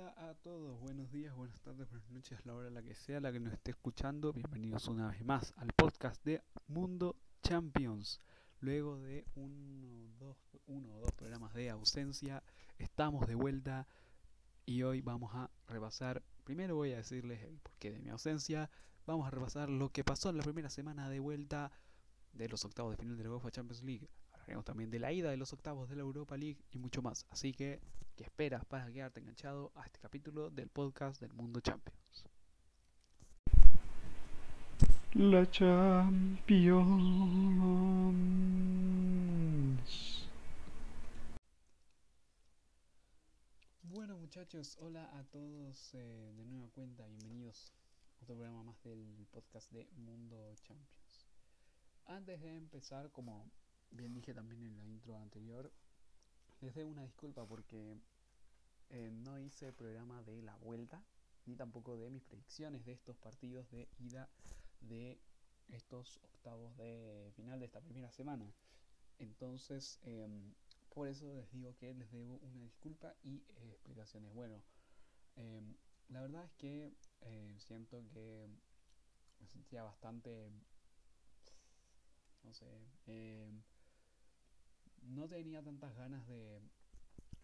Hola 0.00 0.14
a 0.30 0.34
todos, 0.36 0.80
buenos 0.80 1.12
días, 1.12 1.36
buenas 1.36 1.60
tardes, 1.60 1.86
buenas 1.90 2.10
noches, 2.10 2.46
la 2.46 2.54
hora 2.54 2.70
la 2.70 2.82
que 2.82 2.94
sea, 2.94 3.20
la 3.20 3.30
que 3.30 3.38
nos 3.38 3.52
esté 3.52 3.72
escuchando. 3.72 4.32
Bienvenidos 4.32 4.88
una 4.88 5.08
vez 5.08 5.22
más 5.22 5.52
al 5.58 5.74
podcast 5.76 6.24
de 6.24 6.42
Mundo 6.68 7.16
Champions. 7.42 8.18
Luego 8.60 8.98
de 8.98 9.26
uno, 9.34 10.10
dos, 10.18 10.38
uno 10.66 10.94
o 10.94 11.00
dos 11.00 11.12
programas 11.12 11.52
de 11.52 11.68
ausencia, 11.68 12.42
estamos 12.78 13.26
de 13.26 13.34
vuelta 13.34 13.86
y 14.64 14.84
hoy 14.84 15.02
vamos 15.02 15.34
a 15.34 15.50
repasar. 15.66 16.22
Primero 16.44 16.76
voy 16.76 16.92
a 16.92 16.96
decirles 16.96 17.42
el 17.42 17.58
porqué 17.58 17.90
de 17.90 17.98
mi 17.98 18.08
ausencia. 18.08 18.70
Vamos 19.04 19.26
a 19.26 19.30
repasar 19.30 19.68
lo 19.68 19.90
que 19.90 20.02
pasó 20.02 20.30
en 20.30 20.38
la 20.38 20.42
primera 20.42 20.70
semana 20.70 21.10
de 21.10 21.20
vuelta 21.20 21.72
de 22.32 22.48
los 22.48 22.64
octavos 22.64 22.92
de 22.92 22.96
final 22.96 23.18
de 23.18 23.24
la 23.24 23.32
UEFA 23.32 23.50
Champions 23.50 23.82
League. 23.82 24.08
Hablaremos 24.50 24.64
también 24.64 24.90
de 24.90 24.98
la 24.98 25.12
ida 25.12 25.30
de 25.30 25.36
los 25.36 25.52
octavos 25.52 25.88
de 25.88 25.94
la 25.94 26.02
Europa 26.02 26.36
League 26.36 26.58
y 26.72 26.78
mucho 26.78 27.02
más. 27.02 27.24
Así 27.30 27.52
que 27.52 27.80
¿Qué 28.16 28.24
esperas 28.24 28.64
para 28.66 28.90
quedarte 28.92 29.20
enganchado 29.20 29.70
a 29.76 29.86
este 29.86 29.98
capítulo 30.00 30.50
del 30.50 30.68
podcast 30.68 31.20
del 31.22 31.32
Mundo 31.32 31.60
Champions? 31.60 32.26
La 35.14 35.48
Champions. 35.50 36.80
Bueno 43.84 44.18
muchachos, 44.18 44.76
hola 44.80 45.08
a 45.16 45.24
todos 45.24 45.94
eh, 45.94 46.32
de 46.36 46.44
nueva 46.44 46.68
cuenta, 46.70 47.06
bienvenidos 47.06 47.72
a 48.18 48.24
otro 48.24 48.34
programa 48.34 48.64
más 48.64 48.82
del 48.82 49.26
podcast 49.30 49.72
de 49.72 49.88
Mundo 49.96 50.54
Champions. 50.62 51.26
Antes 52.04 52.42
de 52.42 52.56
empezar, 52.56 53.10
como 53.12 53.50
bien 53.90 54.14
dije 54.14 54.34
también 54.34 54.62
en 54.62 54.76
la 54.76 54.86
intro 54.86 55.16
anterior, 55.16 55.72
les 56.60 56.74
doy 56.74 56.84
una 56.84 57.02
disculpa 57.02 57.46
porque 57.46 57.96
eh, 58.90 59.10
no 59.12 59.38
hice 59.38 59.72
programa 59.72 60.22
de 60.22 60.42
la 60.42 60.56
vuelta, 60.56 61.02
ni 61.46 61.56
tampoco 61.56 61.96
de 61.96 62.10
mis 62.10 62.24
predicciones 62.24 62.84
de 62.84 62.92
estos 62.92 63.16
partidos 63.16 63.70
de 63.70 63.88
ida 63.98 64.28
de 64.80 65.20
estos 65.68 66.18
octavos 66.22 66.76
de 66.76 67.30
final 67.36 67.60
de 67.60 67.66
esta 67.66 67.80
primera 67.80 68.10
semana. 68.10 68.52
Entonces, 69.18 69.98
em, 70.02 70.54
por 70.88 71.08
eso 71.08 71.32
les 71.34 71.50
digo 71.52 71.76
que 71.76 71.94
les 71.94 72.10
debo 72.10 72.38
una 72.42 72.62
disculpa 72.62 73.14
y 73.22 73.42
eh, 73.48 73.70
explicaciones. 73.72 74.32
Bueno, 74.32 74.62
em, 75.36 75.76
la 76.08 76.22
verdad 76.22 76.44
es 76.44 76.52
que 76.54 76.92
eh, 77.20 77.54
siento 77.58 78.02
que 78.12 78.48
me 79.38 79.46
sentía 79.46 79.82
bastante, 79.82 80.50
no 82.42 82.52
sé, 82.52 82.66
em, 83.06 83.62
no 85.02 85.28
tenía 85.28 85.62
tantas 85.62 85.94
ganas 85.96 86.26
de 86.26 86.60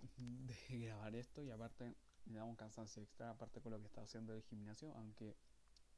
grabar 0.71 1.15
esto 1.15 1.43
y 1.43 1.51
aparte 1.51 1.95
me 2.27 2.39
da 2.39 2.45
un 2.45 2.57
cansancio 2.57 3.03
extra, 3.03 3.31
aparte 3.31 3.61
con 3.61 3.73
lo 3.73 3.81
que 3.81 3.87
estaba 3.87 4.05
haciendo 4.05 4.35
el 4.35 4.43
gimnasio, 4.43 4.93
aunque 4.95 5.37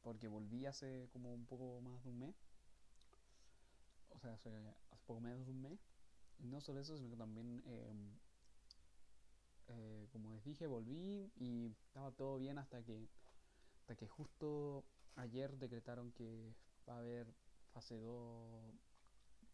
porque 0.02 0.28
volví 0.28 0.66
hace 0.66 1.08
como 1.12 1.32
un 1.34 1.46
poco 1.46 1.80
más 1.80 2.02
de 2.04 2.10
un 2.10 2.18
mes, 2.18 2.36
o 4.10 4.18
sea, 4.18 4.34
hace, 4.34 4.50
poco 5.06 5.20
menos 5.20 5.46
de 5.46 5.52
un 5.52 5.62
mes, 5.62 5.80
y 6.38 6.46
no 6.46 6.60
solo 6.60 6.80
eso, 6.80 6.96
sino 6.96 7.10
que 7.10 7.16
también, 7.16 7.62
em, 7.66 8.18
eh, 9.68 10.06
como 10.12 10.32
les 10.32 10.44
dije, 10.44 10.66
volví 10.66 11.32
y 11.36 11.74
estaba 11.86 12.12
todo 12.12 12.38
bien 12.38 12.58
hasta 12.58 12.82
que, 12.82 13.08
hasta 13.80 13.96
que 13.96 14.06
justo 14.06 14.84
ayer 15.16 15.56
decretaron 15.58 16.12
que 16.12 16.54
va 16.88 16.96
a 16.96 16.98
haber 16.98 17.34
fase 17.72 17.96
2 17.96 18.74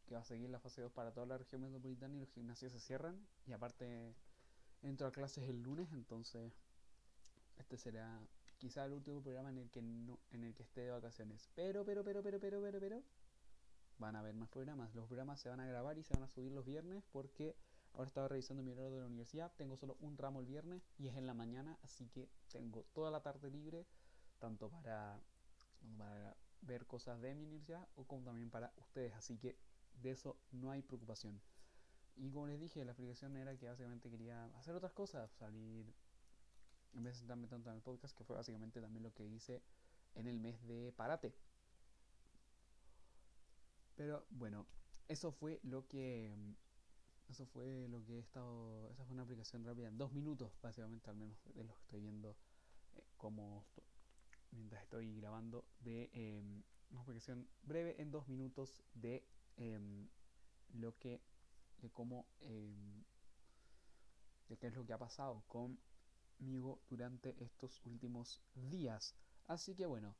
que 0.07 0.15
va 0.15 0.21
a 0.21 0.25
seguir 0.25 0.51
la 0.51 0.61
fase 0.61 0.83
2 0.83 0.93
para 0.93 1.13
toda 1.13 1.27
la 1.27 1.39
región 1.39 1.63
metropolitana 1.63 2.17
y 2.17 2.21
los 2.21 2.31
gimnasios 2.31 2.73
se 2.73 2.81
cierran 2.81 3.27
y 3.47 3.53
aparte 3.53 4.15
entro 4.83 5.07
a 5.07 5.13
clases 5.13 5.49
el 5.49 5.63
lunes, 5.63 5.91
entonces 5.93 6.53
este 7.57 7.79
será 7.79 8.21
quizá 8.59 8.85
el 8.85 8.93
último 8.93 9.23
programa 9.23 9.51
en 9.51 9.59
el 9.59 9.71
que 9.71 9.83
no, 9.83 10.19
en 10.31 10.45
el 10.45 10.55
que 10.55 10.63
esté 10.63 10.83
de 10.83 10.91
vacaciones. 10.91 11.49
Pero, 11.55 11.85
pero, 11.85 12.05
pero, 12.05 12.23
pero, 12.23 12.41
pero, 12.41 12.61
pero, 12.63 12.81
pero, 12.81 13.03
van 13.99 14.17
a 14.17 14.21
haber 14.21 14.35
más 14.35 14.49
programas. 14.49 14.95
Los 14.95 15.07
programas 15.07 15.41
se 15.41 15.49
van 15.49 15.61
a 15.61 15.67
grabar 15.67 15.99
y 15.99 16.03
se 16.03 16.15
van 16.15 16.25
a 16.25 16.29
subir 16.29 16.53
los 16.53 16.65
viernes 16.65 17.03
porque 17.13 17.57
ahora 17.93 18.09
estaba 18.09 18.29
revisando 18.29 18.63
mi 18.63 18.73
horario 18.73 18.93
de 18.93 19.01
la 19.01 19.07
universidad. 19.07 19.53
Tengo 19.57 19.77
solo 19.77 19.97
un 20.01 20.17
ramo 20.17 20.41
el 20.41 20.47
viernes 20.47 20.83
y 20.99 21.09
es 21.09 21.17
en 21.17 21.27
la 21.27 21.35
mañana, 21.35 21.79
así 21.83 22.09
que 22.09 22.29
tengo 22.51 22.85
toda 22.93 23.11
la 23.11 23.21
tarde 23.21 23.51
libre, 23.51 23.87
tanto 24.39 24.69
para, 24.71 25.21
ver 26.63 26.87
cosas 26.87 27.21
de 27.21 27.35
mi 27.35 27.45
universidad 27.45 27.87
o 27.95 28.05
como 28.05 28.25
también 28.25 28.51
para 28.51 28.73
ustedes. 28.79 29.13
Así 29.15 29.37
que 29.37 29.59
de 30.03 30.11
eso 30.11 30.37
no 30.53 30.71
hay 30.71 30.83
preocupación. 30.83 31.41
Y 32.17 32.31
como 32.31 32.47
les 32.47 32.61
dije, 32.61 32.85
la 32.85 32.93
explicación 32.93 33.37
era 33.37 33.57
que 33.57 33.67
básicamente 33.67 34.11
quería 34.11 34.45
hacer 34.57 34.75
otras 34.75 34.93
cosas, 34.93 35.31
salir 35.33 35.93
en 36.93 37.03
vez 37.03 37.15
de 37.15 37.19
sentarme 37.21 37.49
tanto 37.49 37.71
en 37.71 37.77
el 37.77 37.83
podcast, 37.83 38.17
que 38.17 38.25
fue 38.25 38.37
básicamente 38.37 38.81
también 38.81 39.03
lo 39.03 39.13
que 39.13 39.27
hice 39.27 39.63
en 40.15 40.29
el 40.29 40.39
mes 40.39 40.65
de 40.67 40.93
Parate. 40.93 41.35
Pero 43.97 44.27
bueno, 44.31 44.67
eso 45.09 45.33
fue 45.33 45.61
lo 45.63 45.87
que 45.87 46.35
eso 47.29 47.47
fue 47.47 47.89
lo 47.89 48.05
que 48.05 48.17
he 48.17 48.21
estado 48.21 48.89
esa 48.91 49.05
fue 49.05 49.15
una 49.15 49.23
aplicación 49.23 49.65
rápida 49.65 49.89
en 49.89 49.97
dos 49.97 50.13
minutos 50.13 50.53
básicamente 50.61 51.09
al 51.09 51.17
menos 51.17 51.43
de 51.55 51.65
lo 51.65 51.75
que 51.75 51.81
estoy 51.81 52.01
viendo 52.01 52.37
eh, 52.95 53.05
como 53.17 53.65
mientras 54.51 54.83
estoy 54.83 55.17
grabando 55.17 55.65
de 55.81 56.11
em, 56.13 56.63
una 56.91 57.01
aplicación 57.01 57.49
breve 57.63 58.01
en 58.01 58.11
dos 58.11 58.29
minutos 58.29 58.83
de 58.95 59.27
em, 59.57 60.09
lo 60.75 60.97
que 60.99 61.21
de 61.79 61.91
cómo 61.91 62.27
em, 62.41 63.05
de 64.49 64.57
qué 64.57 64.69
es 64.69 64.75
lo 64.75 64.85
que 64.85 64.93
ha 64.93 64.99
pasado 64.99 65.43
conmigo 65.49 66.81
durante 66.89 67.35
estos 67.43 67.81
últimos 67.85 68.41
días. 68.55 69.15
Así 69.47 69.75
que 69.75 69.87
bueno, 69.87 70.15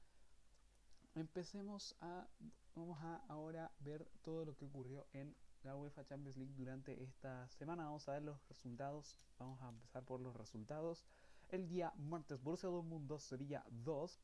empecemos 1.15 1.97
a 2.01 2.27
vamos 2.75 2.99
a 3.03 3.23
ahora 3.29 3.71
ver 3.81 4.07
todo 4.23 4.45
lo 4.45 4.57
que 4.57 4.65
ocurrió 4.65 5.07
en 5.13 5.35
la 5.63 5.77
UEFA 5.77 6.05
Champions 6.05 6.37
League 6.37 6.55
durante 6.55 7.03
esta 7.03 7.49
semana. 7.49 7.85
Vamos 7.85 8.09
a 8.09 8.13
ver 8.13 8.23
los 8.23 8.47
resultados. 8.49 9.19
Vamos 9.39 9.61
a 9.63 9.69
empezar 9.69 10.05
por 10.05 10.21
los 10.21 10.37
resultados. 10.37 11.05
El 11.51 11.69
día 11.69 11.93
martes 11.97 12.43
Borussia 12.43 12.69
Dortmund 12.69 13.07
2 13.09 13.23
Sevilla 13.23 13.65
2, 13.71 14.21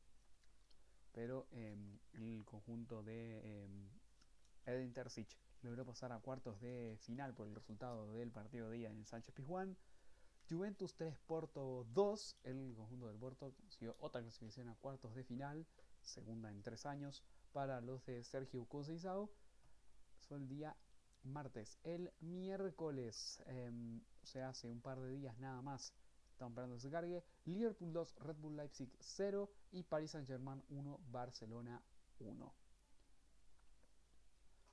pero 1.13 1.47
en 1.51 1.99
el 2.13 2.43
conjunto 2.45 3.03
de 3.03 3.67
Edin 4.65 4.93
Terzic 4.93 5.35
logró 5.61 5.85
pasar 5.85 6.11
a 6.11 6.19
cuartos 6.19 6.59
de 6.61 6.97
final 7.01 7.33
por 7.33 7.47
el 7.47 7.55
resultado 7.55 8.11
del 8.13 8.31
partido 8.31 8.69
de 8.69 8.77
día 8.77 8.89
en 8.89 8.97
el 8.97 9.05
Sánchez 9.05 9.33
Pizjuán. 9.33 9.77
Juventus 10.49 10.95
3, 10.95 11.17
Porto 11.27 11.85
2. 11.93 12.37
El 12.43 12.73
conjunto 12.75 13.07
del 13.07 13.17
Porto 13.17 13.53
consiguió 13.53 13.95
otra 13.99 14.21
clasificación 14.21 14.69
a 14.69 14.75
cuartos 14.75 15.15
de 15.15 15.23
final, 15.23 15.65
segunda 16.01 16.51
en 16.51 16.61
tres 16.61 16.85
años, 16.85 17.23
para 17.53 17.79
los 17.81 18.05
de 18.05 18.23
Sergio 18.23 18.65
Conceição. 18.65 19.29
Fue 20.27 20.37
el 20.37 20.47
día 20.47 20.75
martes. 21.23 21.77
El 21.83 22.11
miércoles, 22.19 23.41
em, 23.45 24.01
o 24.23 24.25
sea, 24.25 24.49
hace 24.49 24.67
un 24.67 24.81
par 24.81 24.99
de 24.99 25.11
días 25.11 25.37
nada 25.37 25.61
más, 25.61 25.93
estamos 26.31 26.51
esperando 26.51 26.75
que 26.75 26.81
se 26.81 26.91
cargue. 26.91 27.23
Liverpool 27.45 27.93
2, 27.93 28.15
Red 28.19 28.35
Bull 28.37 28.57
Leipzig 28.57 28.91
0 28.99 29.49
y 29.71 29.83
Paris 29.83 30.11
Saint-Germain 30.11 30.63
1, 30.69 30.99
Barcelona 31.11 31.81
1. 32.19 32.60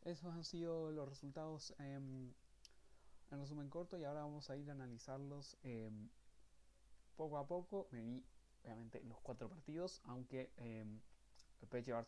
Esos 0.04 0.32
han 0.32 0.44
sido 0.44 0.90
los 0.92 1.08
resultados 1.08 1.74
en 1.78 2.34
resumen 3.30 3.68
corto 3.68 3.98
y 3.98 4.04
ahora 4.04 4.22
vamos 4.22 4.48
a 4.50 4.56
ir 4.56 4.68
a 4.70 4.72
analizarlos 4.72 5.56
em, 5.62 6.08
poco 7.16 7.38
a 7.38 7.46
poco. 7.46 7.88
Me 7.90 8.00
vi 8.00 8.24
obviamente 8.64 9.02
los 9.04 9.20
cuatro 9.20 9.48
partidos, 9.48 10.00
aunque 10.04 10.50
eh, 10.56 10.84
el 11.60 12.06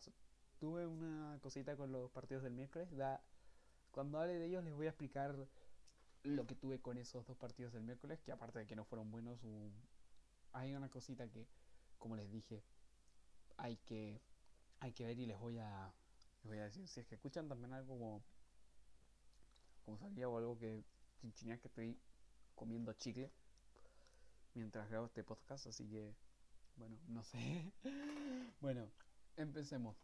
tuve 0.59 0.85
una 0.85 1.39
cosita 1.41 1.75
con 1.75 1.91
los 1.91 2.11
partidos 2.11 2.43
del 2.43 2.53
miércoles. 2.53 2.89
Cuando 3.91 4.19
hable 4.19 4.35
de 4.35 4.45
ellos 4.45 4.63
les 4.63 4.73
voy 4.73 4.85
a 4.85 4.89
explicar 4.89 5.35
lo 6.23 6.45
que 6.45 6.55
tuve 6.55 6.79
con 6.79 6.97
esos 6.97 7.25
dos 7.25 7.37
partidos 7.37 7.73
del 7.73 7.83
miércoles, 7.83 8.19
que 8.21 8.31
aparte 8.31 8.59
de 8.59 8.67
que 8.67 8.75
no 8.75 8.85
fueron 8.85 9.11
buenos, 9.11 9.39
hay 10.53 10.73
una 10.73 10.89
cosita 10.89 11.27
que, 11.27 11.47
como 11.97 12.15
les 12.15 12.31
dije, 12.31 12.63
hay 13.57 13.77
que, 13.77 14.21
hay 14.79 14.93
que 14.93 15.05
ver 15.05 15.19
y 15.19 15.25
les 15.25 15.39
voy 15.39 15.57
a 15.57 15.93
les 16.43 16.49
voy 16.49 16.57
a 16.59 16.63
decir, 16.63 16.87
si 16.87 16.99
es 16.99 17.07
que 17.07 17.15
escuchan 17.15 17.47
también 17.47 17.73
algo 17.73 17.97
como, 17.97 18.23
como 19.85 19.97
salía 19.97 20.27
o 20.27 20.37
algo 20.37 20.57
que 20.57 20.83
chinchineas 21.19 21.59
que 21.59 21.67
estoy 21.67 21.97
comiendo 22.55 22.93
chicle 22.93 23.31
mientras 24.53 24.89
grabo 24.89 25.05
este 25.05 25.23
podcast, 25.23 25.67
así 25.67 25.87
que, 25.87 26.13
bueno, 26.75 26.97
no 27.07 27.23
sé. 27.23 27.71
bueno, 28.61 28.89
empecemos. 29.37 29.95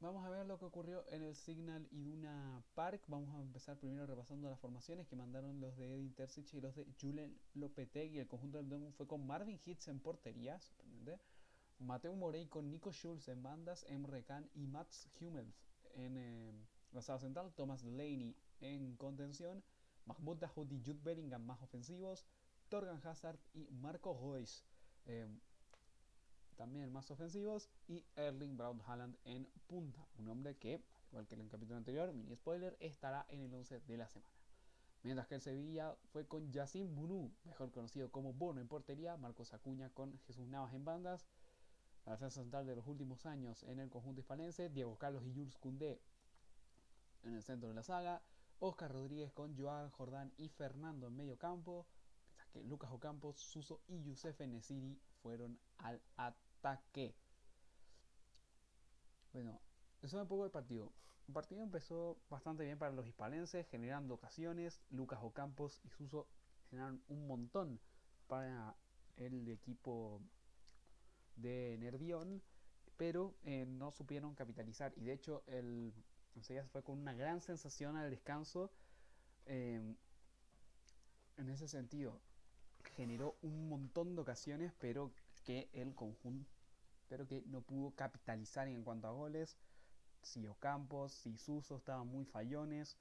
Vamos 0.00 0.24
a 0.24 0.30
ver 0.30 0.46
lo 0.46 0.58
que 0.58 0.64
ocurrió 0.64 1.04
en 1.08 1.22
el 1.22 1.34
Signal 1.34 1.88
Iduna 1.90 2.62
Park. 2.74 3.02
Vamos 3.08 3.34
a 3.34 3.42
empezar 3.42 3.76
primero 3.78 4.06
repasando 4.06 4.48
las 4.48 4.60
formaciones 4.60 5.08
que 5.08 5.16
mandaron 5.16 5.60
los 5.60 5.76
de 5.76 5.92
Edin 5.92 6.14
Terzic 6.14 6.54
y 6.54 6.60
los 6.60 6.76
de 6.76 6.86
Julen 7.00 7.36
Lopetegui. 7.54 8.20
El 8.20 8.28
conjunto 8.28 8.58
del 8.58 8.68
Dortmund 8.68 8.94
fue 8.94 9.08
con 9.08 9.26
Marvin 9.26 9.58
Hitz 9.64 9.88
en 9.88 9.98
portería, 9.98 10.60
sorprendente. 10.60 11.18
Mateo 11.78 12.14
Morey 12.14 12.46
con 12.46 12.70
Nico 12.70 12.92
Schulz 12.92 13.28
en 13.28 13.42
bandas, 13.42 13.84
Emre 13.88 14.24
Can 14.24 14.48
y 14.54 14.66
Mats 14.66 15.08
Hummels 15.20 15.54
en 15.94 16.16
eh, 16.16 16.52
la 16.92 17.02
sala 17.02 17.18
central, 17.18 17.52
Thomas 17.54 17.82
Delaney 17.82 18.36
en 18.60 18.96
contención, 18.96 19.62
Mahmoud 20.06 20.38
Dahoud 20.38 20.70
y 20.72 20.82
Jude 20.84 21.00
Bellingham 21.02 21.44
más 21.44 21.62
ofensivos, 21.62 22.26
Torgan 22.68 23.00
Hazard 23.04 23.38
y 23.54 23.68
Marco 23.70 24.18
Royce 24.20 24.64
em, 25.06 25.40
también 26.56 26.92
más 26.92 27.10
ofensivos 27.10 27.70
y 27.86 28.04
Erling 28.16 28.56
Braut 28.56 28.80
Haaland 28.86 29.16
en 29.24 29.48
punta, 29.66 30.06
un 30.18 30.28
hombre 30.28 30.56
que, 30.56 30.82
igual 31.10 31.26
que 31.26 31.36
en 31.36 31.42
el 31.42 31.48
capítulo 31.48 31.76
anterior, 31.76 32.12
mini 32.12 32.34
spoiler, 32.34 32.76
estará 32.80 33.26
en 33.28 33.40
el 33.42 33.54
11 33.54 33.80
de 33.80 33.96
la 33.96 34.08
semana. 34.08 34.32
Mientras 35.04 35.28
que 35.28 35.36
el 35.36 35.40
Sevilla 35.40 35.94
fue 36.12 36.26
con 36.26 36.50
Yacine 36.50 36.92
Bounou, 36.92 37.30
mejor 37.44 37.70
conocido 37.70 38.10
como 38.10 38.32
Bono 38.32 38.60
en 38.60 38.66
portería, 38.66 39.16
Marcos 39.16 39.54
Acuña 39.54 39.90
con 39.90 40.18
Jesús 40.26 40.48
Navas 40.48 40.74
en 40.74 40.84
bandas, 40.84 41.24
la 42.08 42.14
defensa 42.14 42.40
central 42.40 42.66
de 42.66 42.74
los 42.74 42.86
últimos 42.86 43.26
años 43.26 43.62
en 43.64 43.80
el 43.80 43.90
conjunto 43.90 44.20
hispanense, 44.20 44.70
Diego 44.70 44.96
Carlos 44.96 45.26
y 45.26 45.34
Jules 45.34 45.58
Koundé 45.58 46.00
en 47.22 47.34
el 47.34 47.42
centro 47.42 47.68
de 47.68 47.74
la 47.74 47.82
saga, 47.82 48.22
Oscar 48.60 48.90
Rodríguez 48.90 49.30
con 49.32 49.54
Joan 49.58 49.90
Jordán 49.90 50.32
y 50.38 50.48
Fernando 50.48 51.08
en 51.08 51.16
medio 51.16 51.36
campo, 51.36 51.86
mientras 52.24 52.48
que 52.48 52.62
Lucas 52.62 52.90
Ocampos, 52.92 53.36
Suso 53.36 53.82
y 53.88 54.02
Youssef 54.02 54.40
Nesiri 54.40 54.98
fueron 55.22 55.60
al 55.76 56.00
ataque. 56.16 57.14
Bueno, 59.34 59.60
eso 60.00 60.16
es 60.16 60.22
un 60.22 60.28
poco 60.28 60.46
el 60.46 60.50
partido. 60.50 60.90
El 61.26 61.34
partido 61.34 61.62
empezó 61.62 62.16
bastante 62.30 62.64
bien 62.64 62.78
para 62.78 62.92
los 62.92 63.06
hispalenses, 63.06 63.68
generando 63.68 64.14
ocasiones. 64.14 64.80
Lucas 64.88 65.18
Ocampos 65.22 65.78
y 65.84 65.90
Suso 65.90 66.26
generaron 66.70 67.02
un 67.08 67.26
montón 67.26 67.78
para 68.28 68.74
el 69.16 69.46
equipo 69.50 70.22
de 71.40 71.76
Nervión, 71.78 72.42
pero 72.96 73.34
eh, 73.44 73.66
no 73.66 73.90
supieron 73.90 74.34
capitalizar. 74.34 74.92
Y 74.96 75.04
de 75.04 75.12
hecho, 75.12 75.42
el 75.46 75.92
fue 76.70 76.82
con 76.82 76.98
una 76.98 77.12
gran 77.14 77.40
sensación 77.40 77.96
al 77.96 78.10
descanso. 78.10 78.70
Em, 79.46 79.96
en 81.36 81.48
ese 81.48 81.68
sentido, 81.68 82.20
generó 82.96 83.36
un 83.42 83.68
montón 83.68 84.14
de 84.14 84.22
ocasiones, 84.22 84.72
pero 84.78 85.12
que 85.44 85.68
el 85.72 85.94
conjunto, 85.94 86.50
pero 87.08 87.26
que 87.26 87.42
no 87.46 87.62
pudo 87.62 87.92
capitalizar 87.92 88.68
en 88.68 88.84
cuanto 88.84 89.08
a 89.08 89.12
goles 89.12 89.56
si 90.22 90.46
Ocampos, 90.46 91.12
si 91.12 91.36
Suso 91.38 91.76
estaban 91.76 92.06
muy 92.08 92.24
fallones, 92.24 92.96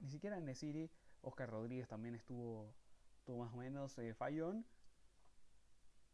ni 0.00 0.10
siquiera 0.10 0.38
en 0.38 0.44
Nesiri, 0.44 0.90
Oscar 1.22 1.50
Rodríguez 1.50 1.88
también 1.88 2.14
estuvo, 2.14 2.72
más 3.26 3.52
o 3.52 3.56
menos 3.56 3.96
eh, 3.98 4.14
fallón, 4.14 4.64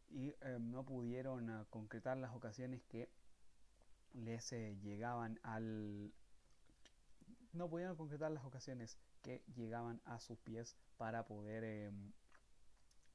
y 0.09 0.33
em, 0.41 0.71
no 0.71 0.85
pudieron 0.85 1.49
ah, 1.49 1.65
concretar 1.69 2.17
las 2.17 2.33
ocasiones 2.33 2.83
que 2.83 3.09
les 4.13 4.51
eh, 4.53 4.77
llegaban 4.81 5.39
al... 5.43 6.13
No 7.53 7.69
pudieron 7.69 7.95
concretar 7.95 8.31
las 8.31 8.45
ocasiones 8.45 8.97
que 9.21 9.43
llegaban 9.55 10.01
a 10.05 10.19
sus 10.19 10.37
pies 10.39 10.77
para 10.97 11.25
poder 11.25 11.63
em, 11.63 12.13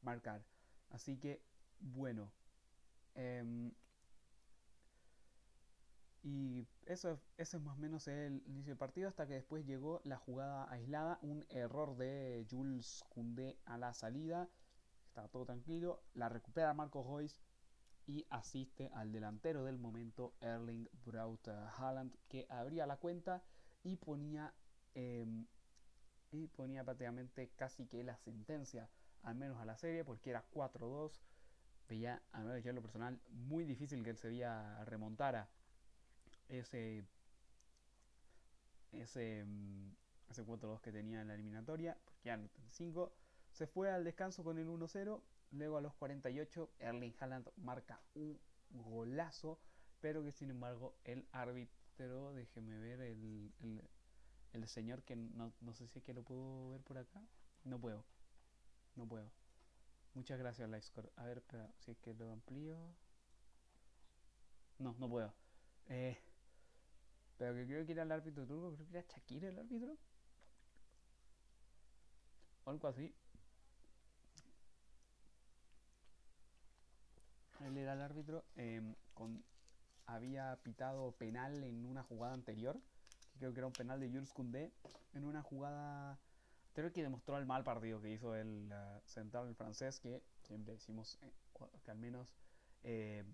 marcar. 0.02 0.44
Así 0.90 1.18
que, 1.18 1.42
bueno, 1.80 2.32
em, 3.14 3.72
y 6.22 6.66
eso, 6.86 7.20
eso 7.36 7.56
es 7.56 7.62
más 7.62 7.76
o 7.76 7.80
menos 7.80 8.06
el 8.06 8.42
inicio 8.46 8.72
del 8.72 8.78
partido 8.78 9.08
hasta 9.08 9.26
que 9.26 9.34
después 9.34 9.66
llegó 9.66 10.00
la 10.04 10.16
jugada 10.16 10.70
aislada, 10.70 11.18
un 11.22 11.44
error 11.48 11.96
de 11.96 12.46
Jules 12.48 13.04
Koundé 13.08 13.58
a 13.64 13.76
la 13.76 13.92
salida. 13.92 14.48
Estaba 15.12 15.28
todo 15.28 15.44
tranquilo, 15.44 16.02
la 16.14 16.30
recupera 16.30 16.72
Marco 16.72 17.02
Royce 17.02 17.42
y 18.06 18.24
asiste 18.30 18.90
al 18.94 19.12
delantero 19.12 19.62
del 19.62 19.76
momento, 19.76 20.32
Erling 20.40 20.88
Braut 21.04 21.46
Haaland, 21.48 22.16
que 22.28 22.46
abría 22.48 22.86
la 22.86 22.96
cuenta 22.96 23.42
y 23.82 23.96
ponía, 23.96 24.54
em, 24.94 25.46
y 26.30 26.46
ponía 26.46 26.82
prácticamente 26.82 27.50
casi 27.56 27.86
que 27.86 28.02
la 28.02 28.16
sentencia, 28.16 28.88
al 29.22 29.34
menos 29.34 29.60
a 29.60 29.66
la 29.66 29.76
serie, 29.76 30.02
porque 30.02 30.30
era 30.30 30.46
4-2. 30.50 31.20
Veía, 31.90 32.22
a 32.32 32.42
ver, 32.44 32.62
yo 32.62 32.70
en 32.70 32.76
lo 32.76 32.82
personal, 32.82 33.20
muy 33.28 33.66
difícil 33.66 34.02
que 34.02 34.10
el 34.10 34.16
Sevilla 34.16 34.82
remontara 34.86 35.50
ese, 36.48 37.04
ese, 38.92 39.44
mm, 39.44 39.90
ese 40.30 40.42
4-2 40.42 40.80
que 40.80 40.90
tenía 40.90 41.20
en 41.20 41.28
la 41.28 41.34
eliminatoria, 41.34 41.98
porque 42.02 42.34
no 42.34 42.48
5. 42.70 43.12
Se 43.52 43.66
fue 43.66 43.90
al 43.90 44.04
descanso 44.04 44.43
con 44.43 44.58
el 44.58 44.69
1-0. 44.69 45.22
Luego 45.52 45.76
a 45.76 45.81
los 45.82 45.94
48 45.94 46.70
Erling 46.78 47.14
Haaland 47.20 47.49
marca 47.56 48.00
un 48.14 48.40
golazo, 48.70 49.60
pero 50.00 50.22
que 50.25 50.32
sin 50.32 50.50
embargo 50.50 50.96
el 51.04 51.28
árbitro, 51.32 52.32
déjeme 52.32 52.78
ver 52.78 53.00
el, 53.02 53.52
el, 54.52 54.66
señor 54.66 55.02
que 55.02 55.14
no, 55.14 55.52
no, 55.60 55.75
sé 55.75 55.87
si 55.88 55.99
es 55.99 56.04
que 56.04 56.14
lo 56.14 56.22
puedo 56.22 56.70
ver 56.70 56.82
por 56.82 56.96
acá. 56.96 57.22
No 57.64 57.78
puedo, 57.78 58.04
no 58.96 59.06
puedo. 59.06 59.31
Muchas 60.14 60.38
gracias, 60.38 60.69
Livescore. 60.69 61.10
A 61.16 61.25
ver, 61.26 61.38
espera, 61.38 61.70
si 61.78 61.90
es 61.90 61.98
que 61.98 62.14
lo 62.14 62.32
amplío. 62.32 62.76
No, 64.78 64.96
no 64.98 65.08
puedo. 65.08 65.34
Eh, 65.87 66.19
pero 67.37 67.55
que 67.55 67.66
creo 67.66 67.84
que 67.84 67.93
era 67.93 68.02
el 68.02 68.12
árbitro 68.12 68.46
turco, 68.46 68.75
creo 68.75 68.88
que 68.88 68.98
era 68.98 69.06
Shakira 69.08 69.48
el 69.48 69.58
árbitro. 69.58 69.96
Algo 72.64 72.88
así. 72.88 73.14
Él 77.66 77.76
era 77.76 77.94
el 77.94 78.00
árbitro. 78.00 78.44
Em, 78.56 78.94
con, 79.14 79.44
había 80.06 80.58
pitado 80.62 81.12
penal 81.12 81.62
en 81.64 81.84
una 81.86 82.02
jugada 82.02 82.34
anterior. 82.34 82.80
Que 83.32 83.38
creo 83.38 83.52
que 83.52 83.60
era 83.60 83.66
un 83.66 83.72
penal 83.72 84.00
de 84.00 84.08
Jules 84.08 84.32
Koundé. 84.32 84.72
En 85.14 85.24
una 85.24 85.42
jugada 85.42 86.18
creo 86.74 86.92
que 86.92 87.02
demostró 87.02 87.36
el 87.36 87.46
mal 87.46 87.64
partido 87.64 88.00
que 88.00 88.10
hizo 88.10 88.34
el 88.34 88.72
central 89.04 89.54
francés. 89.54 90.00
Que 90.00 90.22
siempre 90.42 90.74
decimos 90.74 91.18
eh, 91.22 91.32
que 91.84 91.90
al 91.90 91.98
menos 91.98 92.34
eh, 92.82 93.24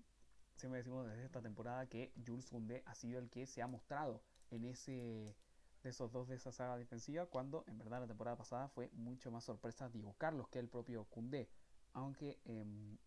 siempre 0.56 0.78
decimos 0.78 1.06
desde 1.06 1.24
esta 1.24 1.40
temporada 1.40 1.86
que 1.86 2.12
Jules 2.26 2.50
Koundé 2.50 2.82
ha 2.86 2.94
sido 2.94 3.18
el 3.18 3.30
que 3.30 3.46
se 3.46 3.62
ha 3.62 3.66
mostrado 3.66 4.22
en 4.50 4.64
ese 4.64 5.34
de 5.82 5.90
esos 5.90 6.10
dos 6.10 6.28
de 6.28 6.34
esa 6.34 6.50
saga 6.50 6.76
defensiva 6.76 7.26
cuando 7.26 7.64
en 7.68 7.78
verdad 7.78 8.00
la 8.00 8.08
temporada 8.08 8.36
pasada 8.36 8.68
fue 8.68 8.90
mucho 8.92 9.30
más 9.30 9.44
sorpresa 9.44 9.88
Diego 9.88 10.14
Carlos 10.18 10.48
que 10.48 10.58
el 10.58 10.68
propio 10.68 11.04
Koundé 11.04 11.48
aunque 11.92 12.40
em, 12.44 12.98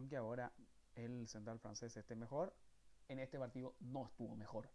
aunque 0.00 0.16
ahora 0.16 0.50
el 0.94 1.28
central 1.28 1.60
francés 1.60 1.94
esté 1.94 2.16
mejor 2.16 2.56
en 3.08 3.18
este 3.18 3.38
partido 3.38 3.76
no 3.80 4.06
estuvo 4.06 4.34
mejor 4.34 4.70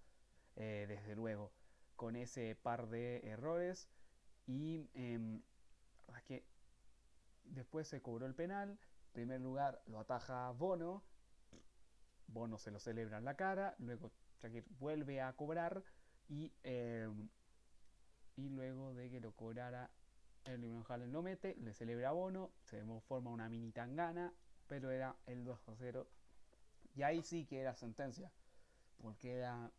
eh, 0.55 0.85
desde 0.87 1.15
luego 1.15 1.51
con 1.95 2.15
ese 2.15 2.55
par 2.55 2.87
de 2.89 3.21
errores 3.27 3.89
y 4.45 4.87
eh, 4.93 5.41
que 6.25 6.45
después 7.43 7.87
se 7.87 8.03
cobró 8.03 8.27
el 8.27 8.35
penal 8.35 8.77
primer 9.13 9.41
lugar 9.41 9.81
lo 9.87 9.99
ataja 9.99 10.51
Bono, 10.51 11.03
Bono 12.27 12.59
se 12.59 12.69
lo 12.69 12.79
celebra 12.79 13.17
en 13.17 13.25
la 13.25 13.35
cara, 13.35 13.75
luego 13.79 14.11
Shakir 14.41 14.65
vuelve 14.77 15.21
a 15.21 15.33
cobrar 15.33 15.83
y, 16.27 16.53
eh, 16.63 17.09
y 18.35 18.49
luego 18.49 18.93
de 18.93 19.09
que 19.09 19.19
lo 19.19 19.31
cobrara 19.31 19.89
el 20.43 20.83
Haaland 20.87 21.11
lo 21.11 21.23
mete, 21.23 21.55
le 21.55 21.73
celebra 21.73 22.09
a 22.09 22.11
Bono, 22.11 22.51
se 22.61 22.83
forma 23.07 23.31
una 23.31 23.49
mini 23.49 23.71
tangana, 23.71 24.31
pero 24.67 24.91
era 24.91 25.15
el 25.25 25.43
2 25.43 25.69
a 25.69 25.75
0. 25.75 26.07
Y 26.95 27.03
ahí 27.03 27.21
sí 27.21 27.45
que 27.45 27.59
era 27.59 27.75
sentencia, 27.75 28.31
porque 29.01 29.33
era... 29.33 29.71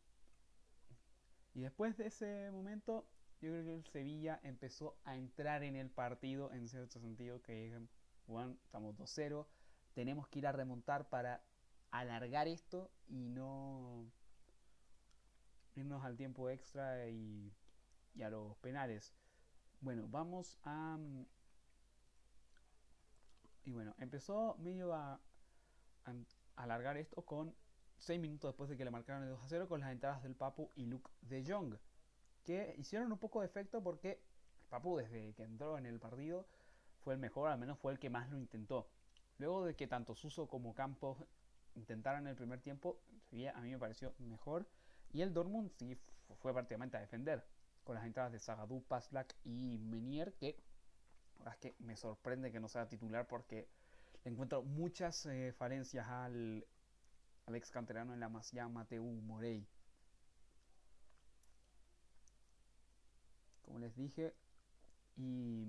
Y 1.55 1.61
después 1.63 1.97
de 1.97 2.07
ese 2.09 2.51
momento, 2.51 3.09
yo 3.41 3.51
creo 3.51 3.65
que 3.65 3.75
el 3.75 3.85
Sevilla 3.87 4.41
empezó 4.43 4.99
a 5.05 5.17
entrar 5.17 5.63
en 5.63 5.77
el 5.77 5.91
partido 5.91 6.53
en 6.53 6.69
cierto 6.69 7.01
sentido, 7.01 7.43
que 7.43 7.79
bueno, 8.27 8.57
estamos 8.65 8.97
2-0, 8.97 9.47
tenemos 9.95 10.29
que 10.29 10.41
ir 10.41 10.47
a 10.47 10.53
remontar 10.53 11.09
para 11.09 11.43
alargar 11.91 12.49
esto 12.49 12.91
y 13.09 13.29
no 13.29 14.05
irnos 15.75 16.05
al 16.05 16.17
tiempo 16.17 16.51
extra 16.51 17.09
y, 17.09 17.53
a 18.23 18.31
los 18.31 18.57
penales. 18.59 19.15
Bueno, 19.81 20.09
vamos 20.09 20.59
a... 20.65 20.99
Y 23.67 23.73
bueno, 23.73 23.95
empezó 23.99 24.57
medio 24.59 24.95
a, 24.95 25.21
alargar 26.55 26.97
esto 26.97 27.21
con 27.23 27.53
6 27.99 28.21
minutos 28.21 28.51
después 28.51 28.71
de 28.71 28.77
que 28.77 28.85
le 28.85 28.93
marcaron 28.93 29.25
el 29.25 29.31
2 29.31 29.43
a 29.43 29.49
0 29.49 29.69
con 29.69 29.81
las 29.81 29.91
entradas 29.91 30.23
del 30.23 30.37
Papu 30.37 30.71
y 30.77 30.87
Luke 30.87 31.11
de 31.23 31.45
Jong, 31.45 31.77
que 32.45 32.77
hicieron 32.79 33.11
un 33.11 33.19
poco 33.19 33.41
de 33.41 33.47
efecto 33.47 33.83
porque 33.83 34.23
Papu 34.71 34.97
desde 34.97 35.35
que 35.35 35.43
entró 35.43 35.79
en 35.79 35.87
el 35.87 35.99
partido 35.99 36.47
fue 37.01 37.15
el 37.15 37.21
mejor, 37.21 37.51
al 37.51 37.59
menos 37.59 37.77
fue 37.79 37.93
el 37.93 37.99
que 37.99 38.09
más 38.09 38.31
lo 38.31 38.39
intentó. 38.39 38.89
Luego 39.39 39.65
de 39.65 39.75
que 39.75 39.89
tanto 39.89 40.15
Suso 40.15 40.47
como 40.47 40.73
Campos 40.73 41.19
intentaron 41.75 42.29
el 42.29 42.37
primer 42.37 42.61
tiempo, 42.61 43.01
a 43.53 43.61
mí 43.61 43.71
me 43.71 43.79
pareció 43.79 44.15
mejor. 44.19 44.65
Y 45.13 45.23
el 45.23 45.35
Dortmund 45.35 45.73
sí 45.73 45.99
fue 46.39 46.53
prácticamente 46.53 46.97
a 46.97 47.01
defender, 47.01 47.45
con 47.83 47.97
las 47.97 48.05
entradas 48.05 48.31
de 48.31 48.39
Zagadou, 48.39 48.83
Paslak 48.85 49.35
y 49.45 49.79
Menier, 49.79 50.35
que 50.35 50.57
es 51.53 51.59
que 51.59 51.75
me 51.79 51.97
sorprende 51.97 52.51
que 52.51 52.61
no 52.61 52.69
sea 52.69 52.89
titular 52.89 53.27
porque 53.27 53.69
le 54.25 54.31
encuentro 54.31 54.63
muchas 54.63 55.27
eh, 55.27 55.53
falencias 55.53 56.07
al, 56.09 56.67
al 57.47 57.55
ex 57.55 57.71
canterano 57.71 58.15
en 58.15 58.21
la 58.21 58.29
Masia 58.29 58.69
Mateu 58.69 59.05
Morey. 59.05 59.67
como 63.67 63.81
les 63.81 63.95
dije. 63.95 64.35
Y 65.17 65.67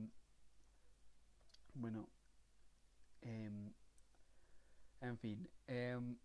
bueno, 1.74 2.08
em, 3.22 3.74
en 5.02 5.18
fin, 5.18 5.50
em, 5.68 6.18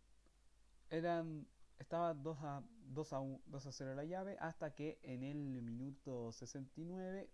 eran 0.90 1.47
estaba 1.78 2.14
2 2.14 2.38
a, 2.42 2.62
2 2.88 3.12
a, 3.12 3.21
2 3.47 3.66
a 3.66 3.73
0 3.73 3.94
la 3.94 4.04
llave 4.04 4.37
hasta 4.38 4.75
que 4.75 5.00
en 5.02 5.25
el 5.25 5.62
minuto 5.62 6.30
69 6.32 7.28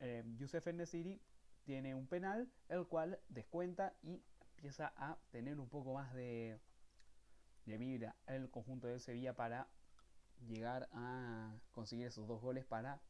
eh, 0.00 0.24
Youssef 0.36 0.66
Nesiri 0.68 1.20
tiene 1.64 1.94
un 1.94 2.06
penal 2.06 2.48
el 2.68 2.86
cual 2.86 3.18
descuenta 3.28 3.94
y 4.02 4.22
empieza 4.56 4.92
a 4.96 5.18
tener 5.30 5.58
un 5.58 5.68
poco 5.68 5.94
más 5.94 6.14
de, 6.14 6.58
de 7.64 7.78
vibra 7.78 8.16
el 8.26 8.50
conjunto 8.50 8.86
de 8.86 8.98
Sevilla 8.98 9.34
para 9.34 9.68
llegar 10.46 10.88
a 10.92 11.54
conseguir 11.72 12.06
esos 12.06 12.26
dos 12.26 12.40
goles 12.40 12.64
para 12.64 13.00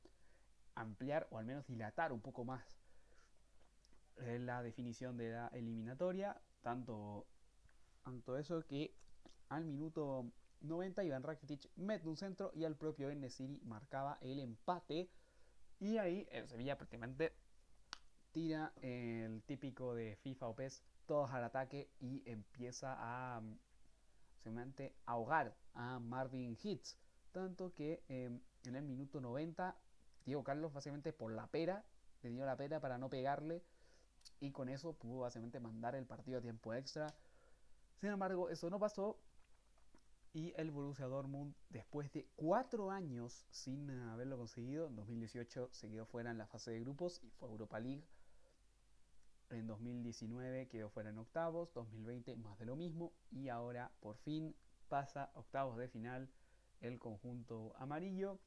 ampliar 0.74 1.26
o 1.30 1.38
al 1.38 1.44
menos 1.44 1.66
dilatar 1.66 2.12
un 2.12 2.20
poco 2.20 2.44
más 2.44 2.64
eh, 4.16 4.38
la 4.38 4.62
definición 4.62 5.16
de 5.16 5.30
la 5.30 5.48
eliminatoria. 5.48 6.40
Tanto 6.62 7.26
tanto 8.06 8.38
eso 8.38 8.64
que 8.64 8.94
al 9.48 9.64
minuto 9.64 10.30
90 10.60 11.02
Iván 11.02 11.24
Rakitic 11.24 11.68
mete 11.74 12.08
un 12.08 12.16
centro 12.16 12.52
y 12.54 12.64
al 12.64 12.76
propio 12.76 13.10
Enesiri 13.10 13.60
marcaba 13.64 14.18
el 14.20 14.38
empate 14.38 15.10
y 15.80 15.99
ahí 15.99 16.26
el 16.30 16.49
Sevilla 16.49 16.76
prácticamente 16.76 17.33
tira 18.33 18.73
el 18.83 19.42
típico 19.42 19.95
de 19.95 20.16
FIFA 20.16 20.49
o 20.49 20.56
PES 20.56 20.83
todos 21.06 21.30
al 21.33 21.45
ataque 21.45 21.90
y 22.00 22.23
empieza 22.28 22.97
a 22.99 23.42
ahogar 25.06 25.56
a 25.75 25.99
Marvin 25.99 26.56
Hitz. 26.62 26.97
Tanto 27.33 27.75
que 27.75 28.02
em, 28.09 28.40
en 28.64 28.76
el 28.76 28.85
minuto 28.85 29.21
90 29.21 29.76
Diego 30.25 30.42
Carlos 30.45 30.73
básicamente 30.73 31.12
por 31.12 31.33
la 31.33 31.47
pera 31.47 31.85
le 32.23 32.30
dio 32.30 32.45
la 32.45 32.56
pera 32.56 32.80
para 32.80 32.99
no 32.99 33.09
pegarle 33.09 33.62
y 34.40 34.50
con 34.50 34.68
eso 34.68 34.95
pudo 34.95 35.21
básicamente 35.21 35.61
mandar 35.61 35.95
el 35.95 36.06
partido 36.06 36.38
a 36.38 36.42
tiempo 36.42 36.75
extra. 36.75 37.14
Sin 38.00 38.11
embargo 38.11 38.49
eso 38.50 38.68
no 38.71 38.78
pasó 38.78 39.18
y 40.36 40.52
el 40.58 40.70
Borussia 40.70 41.06
Dortmund, 41.06 41.54
después 41.70 42.12
de 42.12 42.28
cuatro 42.36 42.90
años 42.90 43.46
sin 43.48 43.88
haberlo 43.88 44.36
conseguido, 44.36 44.86
en 44.86 44.94
2018 44.94 45.70
se 45.72 45.88
quedó 45.88 46.04
fuera 46.04 46.30
en 46.30 46.36
la 46.36 46.46
fase 46.46 46.72
de 46.72 46.80
grupos 46.80 47.22
y 47.22 47.30
fue 47.30 47.48
Europa 47.48 47.80
League. 47.80 48.04
En 49.48 49.66
2019 49.66 50.68
quedó 50.68 50.90
fuera 50.90 51.08
en 51.08 51.16
octavos, 51.16 51.72
2020 51.72 52.36
más 52.36 52.58
de 52.58 52.66
lo 52.66 52.76
mismo 52.76 53.14
y 53.30 53.48
ahora 53.48 53.90
por 54.00 54.18
fin 54.18 54.54
pasa 54.90 55.30
octavos 55.36 55.78
de 55.78 55.88
final 55.88 56.28
el 56.82 56.98
conjunto 56.98 57.72
amarillo. 57.78 58.38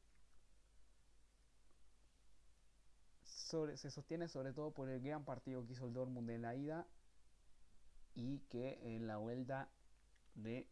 se 3.24 3.90
sostiene 3.90 4.28
sobre 4.28 4.54
todo 4.54 4.70
por 4.70 4.90
el 4.90 5.02
gran 5.02 5.26
partido 5.26 5.66
que 5.66 5.74
hizo 5.74 5.88
el 5.88 5.94
Dortmund 5.94 6.30
en 6.30 6.44
la 6.44 6.54
ida 6.54 6.86
y 8.14 8.42
que 8.42 8.78
en 8.96 9.08
la 9.08 9.18
vuelta 9.18 9.72
de 10.36 10.68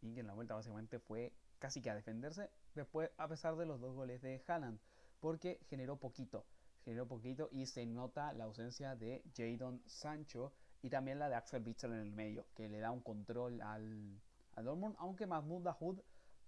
y 0.00 0.14
que 0.14 0.20
en 0.20 0.26
la 0.26 0.34
vuelta 0.34 0.54
básicamente 0.54 0.98
fue 0.98 1.32
casi 1.58 1.82
que 1.82 1.90
a 1.90 1.94
defenderse 1.94 2.50
después 2.74 3.10
a 3.16 3.28
pesar 3.28 3.56
de 3.56 3.66
los 3.66 3.80
dos 3.80 3.94
goles 3.94 4.22
de 4.22 4.42
Haaland 4.46 4.78
porque 5.20 5.60
generó 5.68 5.96
poquito 5.96 6.44
generó 6.84 7.06
poquito 7.06 7.48
y 7.52 7.66
se 7.66 7.84
nota 7.86 8.32
la 8.32 8.44
ausencia 8.44 8.96
de 8.96 9.22
Jadon 9.36 9.82
Sancho 9.86 10.52
y 10.82 10.90
también 10.90 11.18
la 11.18 11.28
de 11.28 11.34
Axel 11.34 11.62
Witsel 11.64 11.92
en 11.92 12.00
el 12.00 12.12
medio 12.12 12.46
que 12.54 12.68
le 12.68 12.78
da 12.78 12.90
un 12.90 13.00
control 13.00 13.60
al, 13.60 14.20
al 14.54 14.64
Dortmund 14.64 14.96
aunque 14.98 15.26
Mahmoud 15.26 15.62
Dahoud 15.62 16.00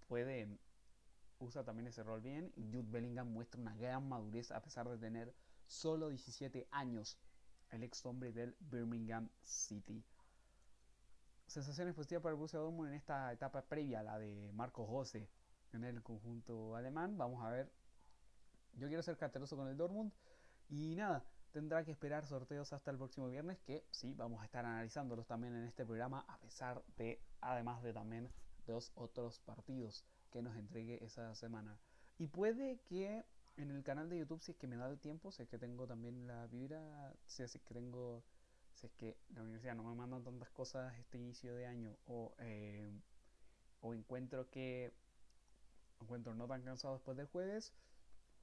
puede 0.07 0.57
usa 1.41 1.63
también 1.63 1.87
ese 1.87 2.03
rol 2.03 2.21
bien. 2.21 2.53
Jude 2.55 2.89
Bellingham 2.89 3.31
muestra 3.31 3.59
una 3.59 3.75
gran 3.75 4.07
madurez 4.07 4.51
a 4.51 4.61
pesar 4.61 4.87
de 4.87 4.97
tener 4.97 5.33
solo 5.65 6.09
17 6.09 6.67
años 6.71 7.17
el 7.71 7.83
ex 7.83 8.05
hombre 8.05 8.31
del 8.31 8.55
Birmingham 8.59 9.29
City 9.41 10.03
sensaciones 11.51 11.93
positivas 11.93 12.23
para 12.23 12.31
el 12.31 12.37
Borussia 12.37 12.59
Dortmund 12.59 12.89
en 12.89 12.95
esta 12.95 13.31
etapa 13.33 13.61
previa 13.61 14.01
la 14.01 14.17
de 14.17 14.51
Marco 14.53 14.85
Jose 14.85 15.29
en 15.73 15.83
el 15.83 16.01
conjunto 16.01 16.75
alemán. 16.75 17.17
Vamos 17.17 17.43
a 17.43 17.49
ver. 17.49 17.71
Yo 18.73 18.87
quiero 18.87 19.03
ser 19.03 19.17
cateroso 19.17 19.57
con 19.57 19.67
el 19.67 19.77
Dortmund. 19.77 20.11
Y 20.69 20.95
nada, 20.95 21.25
tendrá 21.51 21.83
que 21.83 21.91
esperar 21.91 22.25
sorteos 22.25 22.71
hasta 22.71 22.91
el 22.91 22.97
próximo 22.97 23.27
viernes, 23.27 23.59
que 23.59 23.85
sí, 23.91 24.13
vamos 24.13 24.41
a 24.41 24.45
estar 24.45 24.65
analizándolos 24.65 25.27
también 25.27 25.53
en 25.53 25.65
este 25.65 25.85
programa, 25.85 26.23
a 26.29 26.37
pesar 26.39 26.81
de, 26.95 27.21
además 27.41 27.83
de 27.83 27.91
también 27.91 28.31
dos 28.65 28.93
otros 28.95 29.39
partidos 29.41 30.05
que 30.31 30.41
nos 30.41 30.55
entregue 30.55 31.03
esa 31.03 31.35
semana. 31.35 31.77
Y 32.17 32.27
puede 32.27 32.79
que 32.85 33.25
en 33.57 33.71
el 33.71 33.83
canal 33.83 34.09
de 34.09 34.19
YouTube, 34.19 34.41
si 34.41 34.51
es 34.51 34.57
que 34.57 34.67
me 34.67 34.77
da 34.77 34.89
el 34.89 34.99
tiempo, 34.99 35.31
si 35.31 35.43
es 35.43 35.49
que 35.49 35.57
tengo 35.57 35.85
también 35.85 36.25
la 36.25 36.47
vibra, 36.47 37.13
si 37.25 37.43
es 37.43 37.59
que 37.65 37.73
tengo 37.73 38.23
si 38.73 38.87
es 38.87 38.93
que 38.93 39.17
la 39.29 39.41
universidad 39.41 39.75
no 39.75 39.83
me 39.83 39.95
manda 39.95 40.19
tantas 40.21 40.49
cosas 40.51 40.97
este 40.99 41.17
inicio 41.17 41.55
de 41.55 41.65
año 41.65 41.97
o, 42.05 42.33
eh, 42.39 42.91
o 43.81 43.93
encuentro 43.93 44.49
que 44.49 44.93
encuentro 46.01 46.33
no 46.33 46.47
tan 46.47 46.63
cansado 46.63 46.95
después 46.95 47.15
del 47.17 47.27
jueves, 47.27 47.73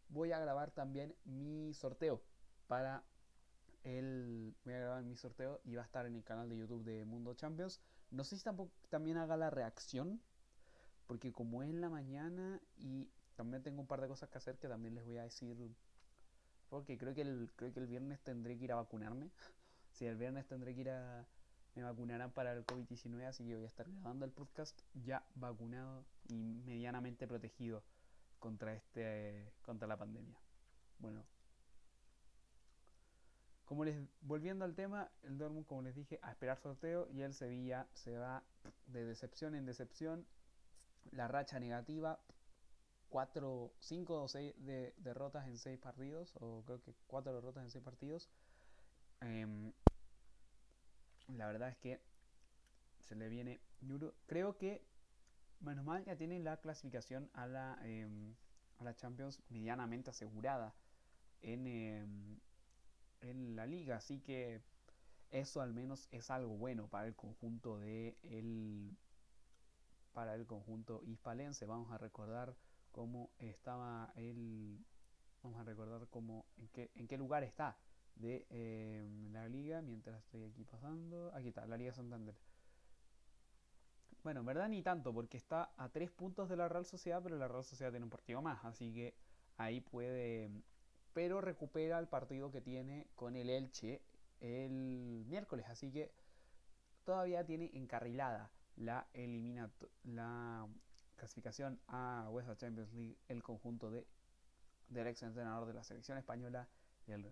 voy 0.09 0.33
a 0.33 0.39
grabar 0.39 0.71
también 0.71 1.15
mi 1.25 1.75
sorteo 1.75 2.23
para 2.67 3.05
el 3.85 4.55
voy 4.65 4.75
a 4.75 4.81
grabar 4.81 5.03
mi 5.05 5.17
sorteo 5.17 5.61
y 5.65 5.75
va 5.75 5.83
a 5.83 5.87
estar 5.87 6.07
en 6.07 6.15
el 6.15 6.25
canal 6.25 6.49
de 6.49 6.57
YouTube 6.57 6.85
de 6.85 7.05
Mundo 7.05 7.35
Champions. 7.35 7.81
No 8.11 8.25
sé 8.25 8.37
si 8.37 8.45
tampoco 8.45 8.73
también 8.89 9.17
haga 9.17 9.37
la 9.37 9.51
reacción 9.51 10.21
porque 11.07 11.33
como 11.33 11.63
es 11.63 11.71
en 11.71 11.81
la 11.81 11.89
mañana 11.89 12.61
y 12.77 13.09
también 13.37 13.63
tengo 13.63 13.81
un 13.81 13.87
par 13.87 14.01
de 14.01 14.09
cosas 14.09 14.29
que 14.29 14.39
hacer 14.39 14.59
que 14.59 14.69
también 14.69 14.95
les 14.95 15.05
voy 15.05 15.19
a 15.19 15.23
decir 15.23 15.57
porque 16.69 16.99
creo 16.99 17.15
que 17.15 17.23
el 17.23 17.51
creo 17.57 17.73
que 17.73 17.81
el 17.81 17.87
viernes 17.87 18.21
tendré 18.21 18.59
que 18.59 18.65
ir 18.65 18.73
a 18.73 18.77
vacunarme. 18.77 19.31
Si 19.93 20.07
el 20.07 20.17
viernes 20.17 20.47
tendré 20.47 20.75
que 20.75 20.81
ir 20.83 20.91
a. 20.91 21.27
Me 21.75 21.85
vacunarán 21.85 22.33
para 22.33 22.53
el 22.55 22.67
COVID-19, 22.67 23.25
así 23.27 23.47
que 23.47 23.55
voy 23.55 23.65
a 23.65 23.69
estar 23.69 23.89
grabando 23.89 24.25
el 24.25 24.33
podcast 24.33 24.81
ya 24.95 25.25
vacunado 25.37 26.05
y 26.29 26.61
medianamente 26.65 27.29
protegido 27.29 27.85
contra 28.41 28.75
este 28.75 29.53
contra 29.63 29.87
la 29.87 29.97
pandemia. 29.97 30.37
Bueno, 30.99 31.25
como 33.69 33.85
les 33.85 34.01
volviendo 34.23 34.65
al 34.65 34.75
tema, 34.75 35.11
el 35.25 35.37
Dortmund 35.37 35.67
como 35.67 35.83
les 35.83 35.95
dije 35.95 36.19
a 36.23 36.31
esperar 36.31 36.59
sorteo 36.59 37.07
y 37.11 37.21
el 37.21 37.35
Sevilla 37.35 37.87
se 37.93 38.17
va 38.17 38.43
de 38.87 39.05
decepción 39.05 39.55
en 39.55 39.67
decepción. 39.67 40.27
La 41.11 41.29
racha 41.29 41.61
negativa, 41.61 42.19
4, 43.11 43.73
5 43.79 44.23
o 44.23 44.27
6 44.27 44.55
de, 44.65 44.95
derrotas 44.97 45.47
en 45.49 45.59
6 45.59 45.79
partidos, 45.81 46.35
o 46.41 46.63
creo 46.65 46.81
que 46.81 46.95
4 47.09 47.35
derrotas 47.35 47.63
en 47.63 47.71
6 47.71 47.85
partidos. 47.85 48.31
Em, 49.21 49.73
la 51.29 51.47
verdad 51.47 51.69
es 51.71 51.77
que 51.79 52.01
se 53.01 53.15
le 53.15 53.29
viene 53.29 53.61
duro. 53.81 54.15
Creo 54.27 54.57
que, 54.57 54.87
menos 55.61 55.85
mal, 55.85 56.05
ya 56.05 56.17
tiene 56.17 56.39
la 56.41 56.59
clasificación 56.59 57.31
a 57.35 57.47
la, 57.47 57.79
em, 57.83 58.35
a 58.79 58.85
la 58.85 58.95
Champions 58.95 59.43
medianamente 59.49 60.11
asegurada 60.11 60.75
en, 61.43 61.67
em, 61.67 62.39
en 63.21 63.57
la 63.57 63.67
liga. 63.67 63.97
Así 63.97 64.21
que 64.21 64.63
eso 65.31 65.61
al 65.61 65.73
menos 65.75 66.09
es 66.11 66.31
algo 66.31 66.57
bueno 66.57 66.89
para 66.89 67.07
el 67.07 67.15
conjunto 67.15 67.79
de 67.79 68.17
el 68.23 68.97
para 70.13 70.35
el 70.35 70.47
conjunto 70.47 71.03
hispalense. 71.05 71.67
Vamos 71.67 71.93
a 71.93 71.99
recordar 71.99 72.57
cómo 72.93 73.31
estaba 73.39 74.13
el 74.17 74.85
vamos 75.43 75.61
a 75.61 75.65
recordar 75.65 76.09
cómo 76.09 76.47
en 76.57 76.69
qué 76.69 76.91
en 76.95 77.07
qué 77.07 77.17
lugar 77.19 77.45
está 77.45 77.79
de 78.19 78.47
em, 78.51 79.33
la 79.33 79.49
liga 79.49 79.83
mientras 79.83 80.19
estoy 80.19 80.45
aquí 80.45 80.65
pasando. 80.65 81.33
Aquí 81.35 81.49
está, 81.49 81.67
la 81.67 81.77
Liga 81.77 81.93
Santander. 81.93 82.35
Bueno, 84.23 84.41
en 84.41 84.47
verdad 84.47 84.69
ni 84.69 84.83
tanto, 84.83 85.13
porque 85.13 85.37
está 85.37 85.73
a 85.77 85.89
tres 85.89 86.11
puntos 86.11 86.49
de 86.49 86.57
la 86.57 86.69
Real 86.69 86.85
Sociedad, 86.85 87.23
pero 87.23 87.37
la 87.37 87.49
Real 87.49 87.65
Sociedad 87.65 87.91
tiene 87.91 88.05
un 88.05 88.11
partido 88.11 88.43
más, 88.43 88.65
así 88.65 88.93
que 88.93 89.15
ahí 89.57 89.81
puede. 89.81 90.51
Pero 91.13 91.41
recupera 91.41 91.99
el 91.99 92.09
partido 92.09 92.51
que 92.51 92.61
tiene 92.61 93.09
con 93.15 93.37
el 93.37 93.49
Elche 93.49 94.03
el 94.41 95.25
miércoles, 95.27 95.67
así 95.69 95.91
que 95.91 96.13
todavía 97.05 97.45
tiene 97.45 97.71
encarrilada 97.75 98.51
la 98.77 99.09
la 100.05 100.69
clasificación 101.17 101.81
a 101.89 102.29
UEFA 102.31 102.57
Champions 102.57 102.93
League 102.93 103.17
el 103.29 103.43
conjunto 103.43 103.91
de 103.91 104.07
del 104.89 105.07
ex 105.07 105.23
entrenador 105.23 105.67
de 105.67 105.75
la 105.75 105.83
selección 105.83 106.19
española 106.19 106.69
y 107.07 107.13
el 107.13 107.23